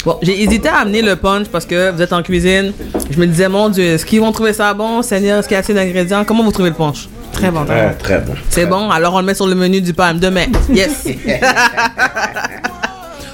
Bon, 0.05 0.17
j'ai 0.21 0.43
hésité 0.43 0.67
à 0.67 0.79
amener 0.79 1.01
le 1.01 1.15
punch 1.15 1.47
parce 1.47 1.65
que 1.65 1.91
vous 1.91 2.01
êtes 2.01 2.11
en 2.11 2.21
cuisine. 2.21 2.73
Je 3.09 3.17
me 3.17 3.25
disais, 3.25 3.47
mon 3.47 3.69
Dieu, 3.69 3.83
est-ce 3.85 4.05
qu'ils 4.05 4.19
vont 4.19 4.33
trouver 4.33 4.51
ça 4.51 4.73
bon? 4.73 5.01
Seigneur, 5.01 5.39
est-ce 5.39 5.47
qu'il 5.47 5.55
y 5.55 5.57
a 5.57 5.59
assez 5.59 5.73
d'ingrédients? 5.73 6.25
Comment 6.25 6.43
vous 6.43 6.51
trouvez 6.51 6.69
le 6.69 6.75
punch? 6.75 7.07
Très 7.31 7.49
bon. 7.49 7.63
très 7.63 7.87
bon. 7.87 7.93
Très, 7.99 8.17
très 8.17 8.19
bon. 8.19 8.33
C'est 8.49 8.65
bon, 8.65 8.89
alors 8.91 9.13
on 9.13 9.19
le 9.19 9.25
met 9.25 9.33
sur 9.33 9.47
le 9.47 9.55
menu 9.55 9.79
du 9.79 9.93
Palme 9.93 10.19
demain. 10.19 10.47
Yes. 10.69 11.07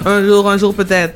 un 0.06 0.24
jour, 0.24 0.50
un 0.50 0.58
jour 0.58 0.76
peut-être. 0.76 1.16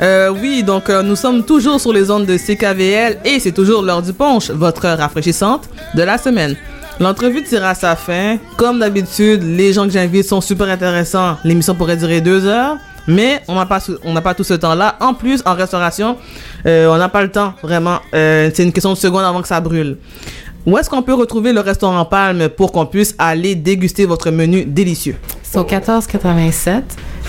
Euh, 0.00 0.30
oui, 0.30 0.62
donc 0.64 0.90
euh, 0.90 1.02
nous 1.02 1.16
sommes 1.16 1.44
toujours 1.44 1.80
sur 1.80 1.92
les 1.92 2.10
ondes 2.10 2.26
de 2.26 2.36
CKVL 2.36 3.18
et 3.24 3.40
c'est 3.40 3.52
toujours 3.52 3.82
l'heure 3.82 4.02
du 4.02 4.12
punch, 4.12 4.50
votre 4.50 4.84
heure 4.84 4.98
rafraîchissante 4.98 5.68
de 5.94 6.02
la 6.02 6.18
semaine. 6.18 6.56
L'entrevue 7.00 7.44
tire 7.44 7.64
à 7.64 7.74
sa 7.74 7.94
fin. 7.94 8.38
Comme 8.56 8.80
d'habitude, 8.80 9.42
les 9.42 9.72
gens 9.72 9.84
que 9.84 9.92
j'invite 9.92 10.26
sont 10.26 10.40
super 10.40 10.68
intéressants. 10.68 11.36
L'émission 11.44 11.74
pourrait 11.74 11.96
durer 11.96 12.20
deux 12.20 12.44
heures, 12.46 12.76
mais 13.08 13.40
on 13.48 13.56
n'a 13.56 13.66
pas, 13.66 13.80
on 14.04 14.12
n'a 14.12 14.20
pas 14.20 14.34
tout 14.34 14.44
ce 14.44 14.54
temps-là. 14.54 14.96
En 15.00 15.14
plus, 15.14 15.42
en 15.44 15.54
restauration, 15.54 16.16
euh, 16.66 16.88
on 16.92 16.96
n'a 16.98 17.08
pas 17.08 17.22
le 17.22 17.30
temps, 17.30 17.54
vraiment. 17.62 17.98
Euh, 18.14 18.50
c'est 18.54 18.62
une 18.62 18.72
question 18.72 18.92
de 18.92 18.98
secondes 18.98 19.24
avant 19.24 19.42
que 19.42 19.48
ça 19.48 19.60
brûle. 19.60 19.96
Où 20.66 20.76
est-ce 20.76 20.90
qu'on 20.90 21.02
peut 21.02 21.14
retrouver 21.14 21.52
le 21.54 21.60
restaurant 21.60 22.04
Palme 22.04 22.48
pour 22.50 22.70
qu'on 22.72 22.84
puisse 22.86 23.14
aller 23.18 23.54
déguster 23.54 24.04
votre 24.04 24.30
menu 24.30 24.64
délicieux? 24.66 25.16
C'est 25.42 25.56
au 25.58 25.64
1487, 25.64 26.84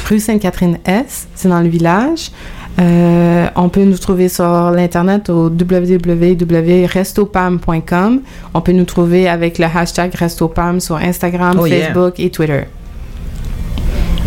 rue 0.09 0.19
Sainte-Catherine-S, 0.19 1.27
c'est 1.33 1.47
dans 1.47 1.61
le 1.61 1.69
village. 1.69 2.31
Euh, 2.79 3.47
on 3.55 3.69
peut 3.69 3.83
nous 3.83 3.97
trouver 3.97 4.29
sur 4.29 4.71
l'internet 4.71 5.29
au 5.29 5.49
www.restopalm.com. 5.49 8.21
On 8.53 8.61
peut 8.61 8.71
nous 8.71 8.85
trouver 8.85 9.27
avec 9.29 9.57
le 9.57 9.65
hashtag 9.65 10.13
Restopalm 10.15 10.79
sur 10.79 10.95
Instagram, 10.97 11.57
Oh, 11.59 11.65
yeah. 11.65 11.87
Facebook 11.87 12.19
et 12.19 12.29
Twitter. 12.29 12.63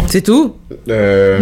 C'est 0.07 0.22
tout? 0.22 0.57
Euh, 0.88 1.40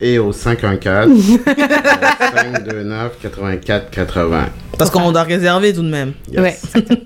et 0.00 0.18
au 0.18 0.32
514 0.32 1.10
529 1.44 3.18
84 3.20 3.90
80. 3.90 4.46
Parce 4.78 4.90
qu'on 4.90 5.12
doit 5.12 5.24
réserver 5.24 5.74
tout 5.74 5.82
de 5.82 5.90
même. 5.90 6.12
Ouais. 6.36 6.56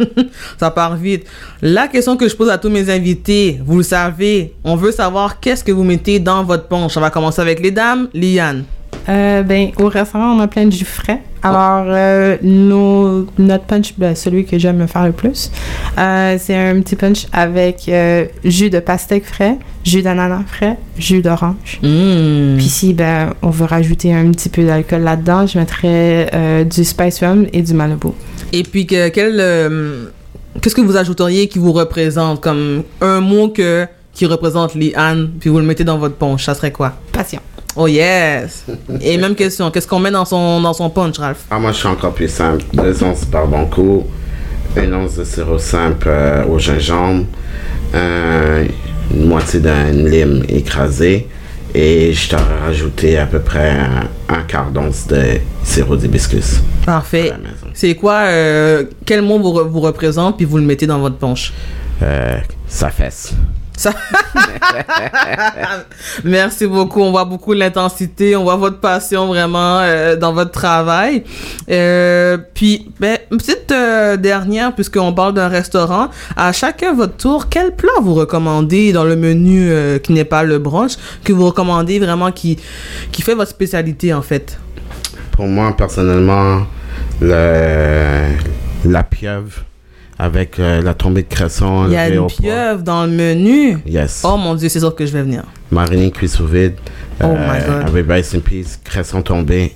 Ça 0.61 0.70
part 0.70 0.97
vite. 0.97 1.26
La 1.61 1.89
question 1.89 2.16
que 2.16 2.28
je 2.28 2.37
pose 2.37 2.51
à 2.51 2.59
tous 2.59 2.70
mes 2.70 2.89
invités, 2.89 3.61
vous 3.64 3.78
le 3.78 3.82
savez, 3.82 4.55
on 4.62 4.76
veut 4.76 4.93
savoir 4.93 5.41
qu'est-ce 5.41 5.64
que 5.64 5.72
vous 5.72 5.82
mettez 5.82 6.20
dans 6.20 6.45
votre 6.45 6.68
punch. 6.68 6.97
On 6.97 7.01
va 7.01 7.11
commencer 7.11 7.41
avec 7.41 7.61
les 7.61 7.72
dames. 7.72 8.09
Liane. 8.14 8.64
Euh, 9.09 9.43
ben, 9.43 9.71
au 9.79 9.89
restaurant, 9.89 10.35
on 10.37 10.41
a 10.41 10.49
plein 10.49 10.67
de 10.67 10.73
jus 10.73 10.85
frais. 10.85 11.21
Alors, 11.43 11.85
euh, 11.89 12.37
nos- 12.43 13.27
notre 13.37 13.65
punch, 13.65 13.93
ben, 13.99 14.15
celui 14.15 14.47
que 14.47 14.59
j'aime 14.59 14.79
me 14.79 14.87
faire 14.87 15.05
le 15.05 15.13
plus, 15.13 15.51
euh, 15.99 16.37
c'est 16.41 16.57
un 16.57 16.81
petit 16.81 16.97
punch 16.97 17.27
avec 17.33 17.91
jus 18.45 18.71
de 18.71 18.79
pastèque 18.81 19.27
frais, 19.27 19.59
jus 19.85 20.01
d'ananas 20.01 20.45
frais, 20.47 20.79
jus 20.97 21.21
d'orange. 21.21 21.81
Mmh. 21.83 22.57
Puis 22.57 22.69
si 22.69 22.95
ben, 22.95 23.35
on 23.43 23.51
veut 23.51 23.67
rajouter 23.67 24.15
un 24.15 24.31
petit 24.31 24.49
peu 24.49 24.65
d'alcool 24.65 25.03
là-dedans, 25.03 25.47
je 25.47 25.59
mettrais 25.59 26.65
du 26.65 26.83
spice 26.83 27.21
rum 27.23 27.47
et 27.53 27.61
du 27.61 27.75
Malibu. 27.75 28.09
Et 28.55 28.63
puis, 28.63 28.87
que, 28.87 29.09
quel, 29.11 29.37
qu'est-ce 30.63 30.75
que 30.75 30.81
vous 30.81 30.97
ajouteriez 30.97 31.49
qui 31.49 31.59
vous 31.59 31.73
représente? 31.73 32.41
Comme 32.41 32.85
un 33.03 33.21
mot 33.21 33.49
que, 33.49 33.87
qui 34.15 34.25
représente 34.25 34.75
Liane, 34.75 35.31
puis 35.39 35.51
vous 35.51 35.59
le 35.59 35.65
mettez 35.67 35.85
dans 35.85 35.99
votre 35.99 36.15
punch? 36.15 36.45
Ça 36.47 36.55
serait 36.55 36.73
quoi? 36.73 36.95
Passion. 37.13 37.41
Oh 37.77 37.89
yes! 37.89 38.64
Et 39.01 39.16
même 39.16 39.35
question, 39.35 39.70
qu'est-ce 39.70 39.89
qu'on 39.89 39.99
met 39.99 40.12
dans 40.12 40.25
son, 40.25 40.61
dans 40.61 40.72
son 40.72 40.91
punch, 40.91 41.18
Ralph? 41.18 41.45
Ah, 41.51 41.59
moi, 41.59 41.72
je 41.72 41.79
suis 41.79 41.89
encore 41.89 42.12
plus 42.12 42.29
simple. 42.29 42.64
Deux 42.72 43.03
onces 43.03 43.25
barbancourt, 43.25 44.07
une 44.77 44.95
once 44.95 45.16
de 45.16 45.25
sirop 45.25 45.59
simple 45.59 46.07
euh, 46.09 46.45
au 46.47 46.59
gingembre, 46.59 47.27
euh, 47.95 48.64
une 49.12 49.27
moitié 49.27 49.59
d'un 49.59 49.91
lime 49.91 50.45
écrasé, 50.49 51.29
et 51.75 52.12
je 52.12 52.29
t'aurais 52.29 52.61
rajouté 52.64 53.18
à 53.18 53.27
peu 53.27 53.41
près 53.41 53.70
un, 53.70 54.09
un 54.29 54.43
quart 54.43 54.70
d'once 54.70 55.09
de 55.09 55.41
sirop 55.64 55.97
d'hibiscus. 55.97 56.61
Parfait. 56.87 57.33
C'est 57.72 57.97
quoi, 57.97 58.18
euh, 58.27 58.85
quel 59.05 59.22
mot 59.22 59.41
vous, 59.41 59.68
vous 59.68 59.81
représente, 59.81 60.37
puis 60.37 60.47
vous 60.47 60.59
le 60.59 60.64
mettez 60.64 60.87
dans 60.87 61.01
votre 61.01 61.16
punch? 61.16 61.53
Euh, 62.03 62.37
sa 62.68 62.91
fesse. 62.91 63.35
Merci 66.25 66.66
beaucoup. 66.66 67.01
On 67.03 67.11
voit 67.11 67.25
beaucoup 67.25 67.53
l'intensité, 67.53 68.37
on 68.37 68.45
voit 68.45 68.57
votre 68.57 68.81
passion 68.81 69.27
vraiment 69.27 69.81
euh, 69.81 70.16
dans 70.16 70.33
votre 70.33 70.53
travail. 70.53 71.25
Euh, 71.70 72.39
puis, 72.55 72.89
ben, 73.01 73.18
une 73.31 73.39
petite 73.39 73.72
euh, 73.72 74.16
dernière, 74.16 74.75
puisqu'on 74.75 75.12
parle 75.12 75.35
d'un 75.35 75.49
restaurant. 75.49 76.09
À 76.37 76.53
chacun 76.53 76.95
votre 76.95 77.16
tour, 77.16 77.49
quel 77.49 77.75
plat 77.75 77.93
vous 78.01 78.14
recommandez 78.14 78.93
dans 78.93 79.05
le 79.05 79.16
menu 79.16 79.72
qui 80.03 80.12
n'est 80.12 80.25
pas 80.25 80.43
le 80.45 80.59
brunch, 80.59 80.93
que 81.25 81.33
vous 81.33 81.47
recommandez 81.47 81.99
vraiment 81.99 82.31
qui, 82.33 82.59
qui 83.12 83.22
fait 83.22 83.35
votre 83.35 83.51
spécialité 83.51 84.14
en 84.14 84.22
fait? 84.22 84.59
pour 85.35 85.47
moi, 85.47 85.75
personnellement, 85.77 86.66
le, 87.20 88.37
la 88.85 89.03
pieuvre 89.03 89.64
avec 90.19 90.59
euh, 90.59 90.81
la 90.83 90.95
tombée 90.95 91.23
de 91.23 91.29
cresson. 91.29 91.85
Il 91.87 91.93
y 91.93 91.97
a 91.97 92.09
une 92.09 92.19
au 92.19 92.27
pieuvre 92.27 92.83
dans 92.83 93.05
le 93.05 93.11
menu. 93.12 93.79
Yes. 93.87 94.23
Oh 94.25 94.37
mon 94.37 94.55
dieu, 94.55 94.69
c'est 94.69 94.81
sûr 94.81 94.95
que 94.95 95.05
je 95.07 95.12
vais 95.12 95.23
venir. 95.23 95.43
Marinée 95.71 96.11
cuit 96.11 96.29
sous 96.29 96.47
vide. 96.47 96.75
Oh 97.23 97.29
my 97.29 97.65
God. 97.67 97.89
Avec 97.89 98.07
rice 98.11 98.81
cresson 98.85 99.23
tombé. 99.23 99.73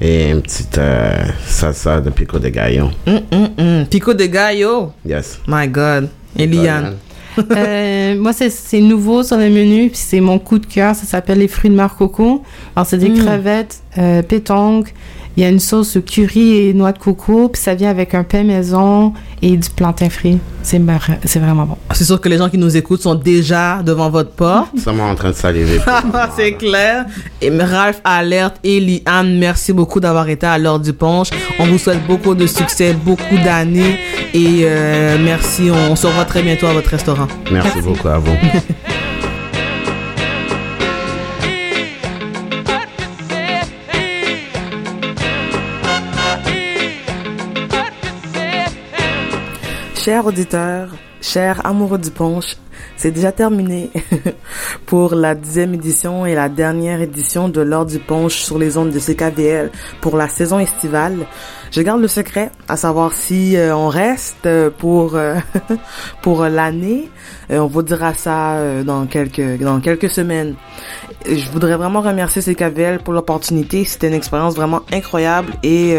Et 0.00 0.30
une 0.30 0.42
petite 0.42 0.76
euh, 0.78 1.24
salsa 1.46 2.00
de 2.00 2.10
pico 2.10 2.38
de 2.38 2.48
gallo. 2.50 2.90
Hum, 3.06 3.20
hum. 3.58 3.86
Pico 3.88 4.12
de 4.14 4.26
gallo. 4.26 4.92
Yes. 5.06 5.40
My 5.48 5.66
God. 5.68 6.08
Et 6.36 6.46
Liane. 6.46 6.94
Euh, 7.52 8.16
moi, 8.20 8.32
c'est- 8.32 8.80
nouveau 8.80 9.22
sur 9.22 9.36
le 9.36 9.48
menu, 9.48 9.90
puis 9.90 10.00
c'est 10.02 10.18
mon 10.18 10.40
coup 10.40 10.58
de 10.58 10.66
cœur. 10.66 10.96
Ça 10.96 11.04
s'appelle 11.06 11.38
les 11.38 11.46
fruits 11.46 11.70
de 11.70 11.76
mer 11.76 11.94
coco. 11.94 12.42
Alors, 12.74 12.84
c'est 12.84 12.98
des 12.98 13.10
Mm. 13.10 13.18
crevettes, 13.24 13.78
euh, 13.96 14.22
pétanque. 14.22 14.92
Il 15.36 15.42
y 15.42 15.44
a 15.46 15.50
une 15.50 15.60
sauce 15.60 15.96
au 15.96 16.00
curry 16.00 16.56
et 16.68 16.74
noix 16.74 16.90
de 16.90 16.98
coco, 16.98 17.48
puis 17.48 17.62
ça 17.62 17.76
vient 17.76 17.90
avec 17.90 18.12
un 18.12 18.24
pain 18.24 18.42
maison 18.42 19.12
et 19.40 19.56
du 19.56 19.70
plantain 19.70 20.10
frit. 20.10 20.38
C'est 20.64 20.80
mar- 20.80 21.06
c'est 21.24 21.38
vraiment 21.38 21.64
bon. 21.64 21.76
C'est 21.92 22.02
sûr 22.02 22.20
que 22.20 22.28
les 22.28 22.38
gens 22.38 22.48
qui 22.48 22.58
nous 22.58 22.76
écoutent 22.76 23.02
sont 23.02 23.14
déjà 23.14 23.80
devant 23.84 24.10
votre 24.10 24.32
porte. 24.32 24.76
Sûrement 24.76 25.04
en 25.08 25.14
train 25.14 25.30
de 25.30 25.36
saliver. 25.36 25.78
c'est 26.36 26.54
clair. 26.54 27.06
Et 27.40 27.50
Ralph 27.56 28.00
Alerte 28.02 28.56
et 28.64 28.80
Liane, 28.80 29.38
merci 29.38 29.72
beaucoup 29.72 30.00
d'avoir 30.00 30.28
été 30.28 30.44
à 30.44 30.58
l'heure 30.58 30.80
du 30.80 30.92
punch. 30.92 31.28
On 31.60 31.66
vous 31.66 31.78
souhaite 31.78 32.04
beaucoup 32.08 32.34
de 32.34 32.48
succès, 32.48 32.92
beaucoup 32.92 33.36
d'années. 33.44 33.96
Et 34.34 34.62
euh, 34.64 35.18
merci. 35.24 35.70
On 35.70 35.94
se 35.94 36.08
revoit 36.08 36.24
très 36.24 36.42
bientôt 36.42 36.66
à 36.66 36.72
votre 36.72 36.90
restaurant. 36.90 37.28
Merci 37.52 37.80
beaucoup 37.80 38.08
à 38.08 38.18
vous. 38.18 38.32
Chers 49.98 50.26
auditeurs, 50.26 50.90
chers 51.20 51.66
amoureux 51.66 51.98
du 51.98 52.12
punch, 52.12 52.56
c'est 52.96 53.10
déjà 53.10 53.32
terminé 53.32 53.90
pour 54.86 55.14
la 55.14 55.34
dixième 55.34 55.74
édition 55.74 56.26
et 56.26 56.34
la 56.34 56.48
dernière 56.48 57.00
édition 57.00 57.48
de 57.48 57.60
l'heure 57.60 57.86
du 57.86 57.98
punch 57.98 58.42
sur 58.42 58.58
les 58.58 58.76
ondes 58.76 58.90
de 58.90 58.98
CKVL 58.98 59.70
pour 60.00 60.16
la 60.16 60.28
saison 60.28 60.58
estivale. 60.58 61.26
Je 61.70 61.82
garde 61.82 62.00
le 62.00 62.08
secret, 62.08 62.50
à 62.66 62.76
savoir 62.76 63.12
si 63.12 63.56
euh, 63.56 63.76
on 63.76 63.88
reste 63.88 64.46
euh, 64.46 64.70
pour 64.70 65.16
euh, 65.16 65.36
pour 66.22 66.44
l'année. 66.44 67.10
On 67.50 67.66
vous 67.66 67.82
dira 67.82 68.12
ça 68.12 68.58
dans 68.84 69.06
quelques 69.06 69.58
dans 69.58 69.80
quelques 69.80 70.10
semaines. 70.10 70.54
Je 71.26 71.48
voudrais 71.50 71.76
vraiment 71.76 72.02
remercier 72.02 72.42
CKVL 72.42 72.98
pour 72.98 73.14
l'opportunité. 73.14 73.86
C'était 73.86 74.08
une 74.08 74.14
expérience 74.14 74.54
vraiment 74.54 74.82
incroyable 74.92 75.54
et 75.62 75.96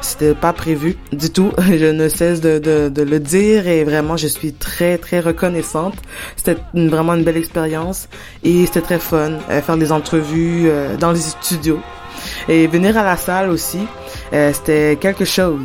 c'était 0.00 0.34
pas 0.34 0.52
prévu 0.52 0.96
du 1.10 1.30
tout. 1.30 1.50
Je 1.58 1.90
ne 1.90 2.08
cesse 2.08 2.40
de, 2.40 2.60
de, 2.60 2.88
de 2.90 3.02
le 3.02 3.18
dire 3.18 3.66
et 3.66 3.82
vraiment 3.82 4.16
je 4.16 4.28
suis 4.28 4.52
très 4.52 4.96
très 4.96 5.18
reconnaissante. 5.18 5.96
C'était 6.36 6.56
vraiment 6.74 7.14
une 7.14 7.24
belle 7.24 7.36
expérience 7.36 8.08
et 8.42 8.66
c'était 8.66 8.80
très 8.80 8.98
fun 8.98 9.32
euh, 9.50 9.62
faire 9.62 9.76
des 9.76 9.92
entrevues 9.92 10.68
euh, 10.68 10.96
dans 10.96 11.12
les 11.12 11.20
studios 11.20 11.80
et 12.48 12.66
venir 12.66 12.96
à 12.96 13.04
la 13.04 13.16
salle 13.16 13.50
aussi. 13.50 13.80
Euh, 14.32 14.52
c'était 14.52 14.96
quelque 14.96 15.24
chose. 15.24 15.60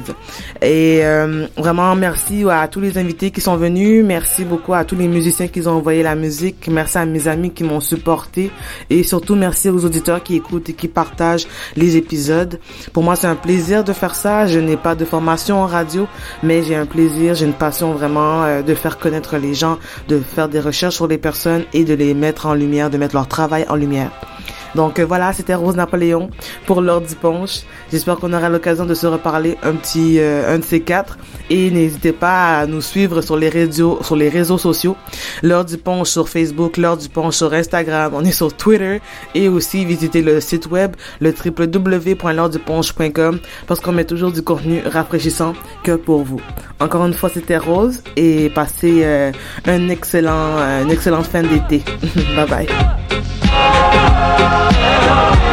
Et 0.61 0.99
euh, 1.03 1.47
vraiment 1.57 1.95
merci 1.95 2.43
à 2.49 2.67
tous 2.67 2.79
les 2.79 2.97
invités 2.97 3.31
qui 3.31 3.41
sont 3.41 3.55
venus. 3.55 4.03
Merci 4.05 4.43
beaucoup 4.43 4.73
à 4.73 4.83
tous 4.83 4.95
les 4.95 5.07
musiciens 5.07 5.47
qui 5.47 5.65
ont 5.67 5.71
envoyé 5.71 6.03
la 6.03 6.15
musique. 6.15 6.67
Merci 6.71 6.97
à 6.97 7.05
mes 7.05 7.27
amis 7.27 7.51
qui 7.51 7.63
m'ont 7.63 7.79
supporté. 7.79 8.51
Et 8.89 9.03
surtout 9.03 9.35
merci 9.35 9.69
aux 9.69 9.85
auditeurs 9.85 10.23
qui 10.23 10.35
écoutent 10.35 10.69
et 10.69 10.73
qui 10.73 10.87
partagent 10.87 11.47
les 11.75 11.97
épisodes. 11.97 12.59
Pour 12.93 13.03
moi, 13.03 13.15
c'est 13.15 13.27
un 13.27 13.35
plaisir 13.35 13.83
de 13.83 13.93
faire 13.93 14.15
ça. 14.15 14.47
Je 14.47 14.59
n'ai 14.59 14.77
pas 14.77 14.95
de 14.95 15.05
formation 15.05 15.61
en 15.61 15.67
radio, 15.67 16.07
mais 16.43 16.63
j'ai 16.63 16.75
un 16.75 16.85
plaisir, 16.85 17.35
j'ai 17.35 17.45
une 17.45 17.53
passion 17.53 17.93
vraiment 17.93 18.43
euh, 18.43 18.61
de 18.61 18.75
faire 18.75 18.97
connaître 18.97 19.37
les 19.37 19.53
gens, 19.53 19.77
de 20.07 20.19
faire 20.19 20.49
des 20.49 20.59
recherches 20.59 20.95
sur 20.95 21.07
les 21.07 21.17
personnes 21.17 21.63
et 21.73 21.83
de 21.83 21.93
les 21.93 22.13
mettre 22.13 22.45
en 22.45 22.53
lumière, 22.53 22.89
de 22.89 22.97
mettre 22.97 23.15
leur 23.15 23.27
travail 23.27 23.65
en 23.69 23.75
lumière. 23.75 24.11
Donc 24.75 24.99
euh, 24.99 25.05
voilà, 25.05 25.33
c'était 25.33 25.55
Rose 25.55 25.75
Napoléon 25.75 26.29
pour 26.65 26.81
l'heure 26.81 27.01
du 27.01 27.15
punch. 27.15 27.63
J'espère 27.91 28.17
qu'on 28.17 28.33
aura 28.33 28.49
l'occasion 28.49 28.85
de 28.85 28.93
se 28.93 29.07
reparler 29.07 29.57
un 29.63 29.73
petit 29.73 30.19
euh, 30.19 30.55
un 30.55 30.59
de 30.59 30.63
ces 30.63 30.81
quatre 30.81 31.17
et 31.49 31.71
n'hésitez 31.71 32.11
pas 32.11 32.59
à 32.59 32.65
nous 32.65 32.81
suivre 32.81 33.21
sur 33.21 33.35
les 33.35 33.49
réseaux 33.49 34.57
sociaux. 34.57 34.95
L'heure 35.41 35.65
du 35.65 35.77
punch 35.77 36.09
sur 36.09 36.29
Facebook, 36.29 36.77
l'heure 36.77 36.97
du 36.97 37.09
punch 37.09 37.35
sur 37.35 37.53
Instagram, 37.53 38.13
on 38.15 38.23
est 38.23 38.31
sur 38.31 38.55
Twitter 38.55 39.01
et 39.35 39.47
aussi 39.47 39.85
visitez 39.85 40.21
le 40.21 40.39
site 40.39 40.67
web 40.67 40.95
le 41.19 41.33
www.l'heure-du-punch.com 41.33 43.39
parce 43.67 43.79
qu'on 43.79 43.91
met 43.91 44.05
toujours 44.05 44.31
du 44.31 44.41
contenu 44.41 44.81
rafraîchissant 44.85 45.53
que 45.83 45.93
pour 45.93 46.23
vous. 46.23 46.41
Encore 46.79 47.05
une 47.05 47.13
fois, 47.13 47.29
c'était 47.29 47.57
Rose 47.57 48.01
et 48.15 48.49
passez 48.49 49.01
euh, 49.03 49.31
un 49.65 49.89
excellent 49.89 50.57
euh, 50.57 50.83
une 50.83 50.91
excellente 50.91 51.25
fin 51.25 51.41
d'été. 51.41 51.83
bye 52.35 52.47
bye. 52.47 52.67
Oh, 53.61 55.48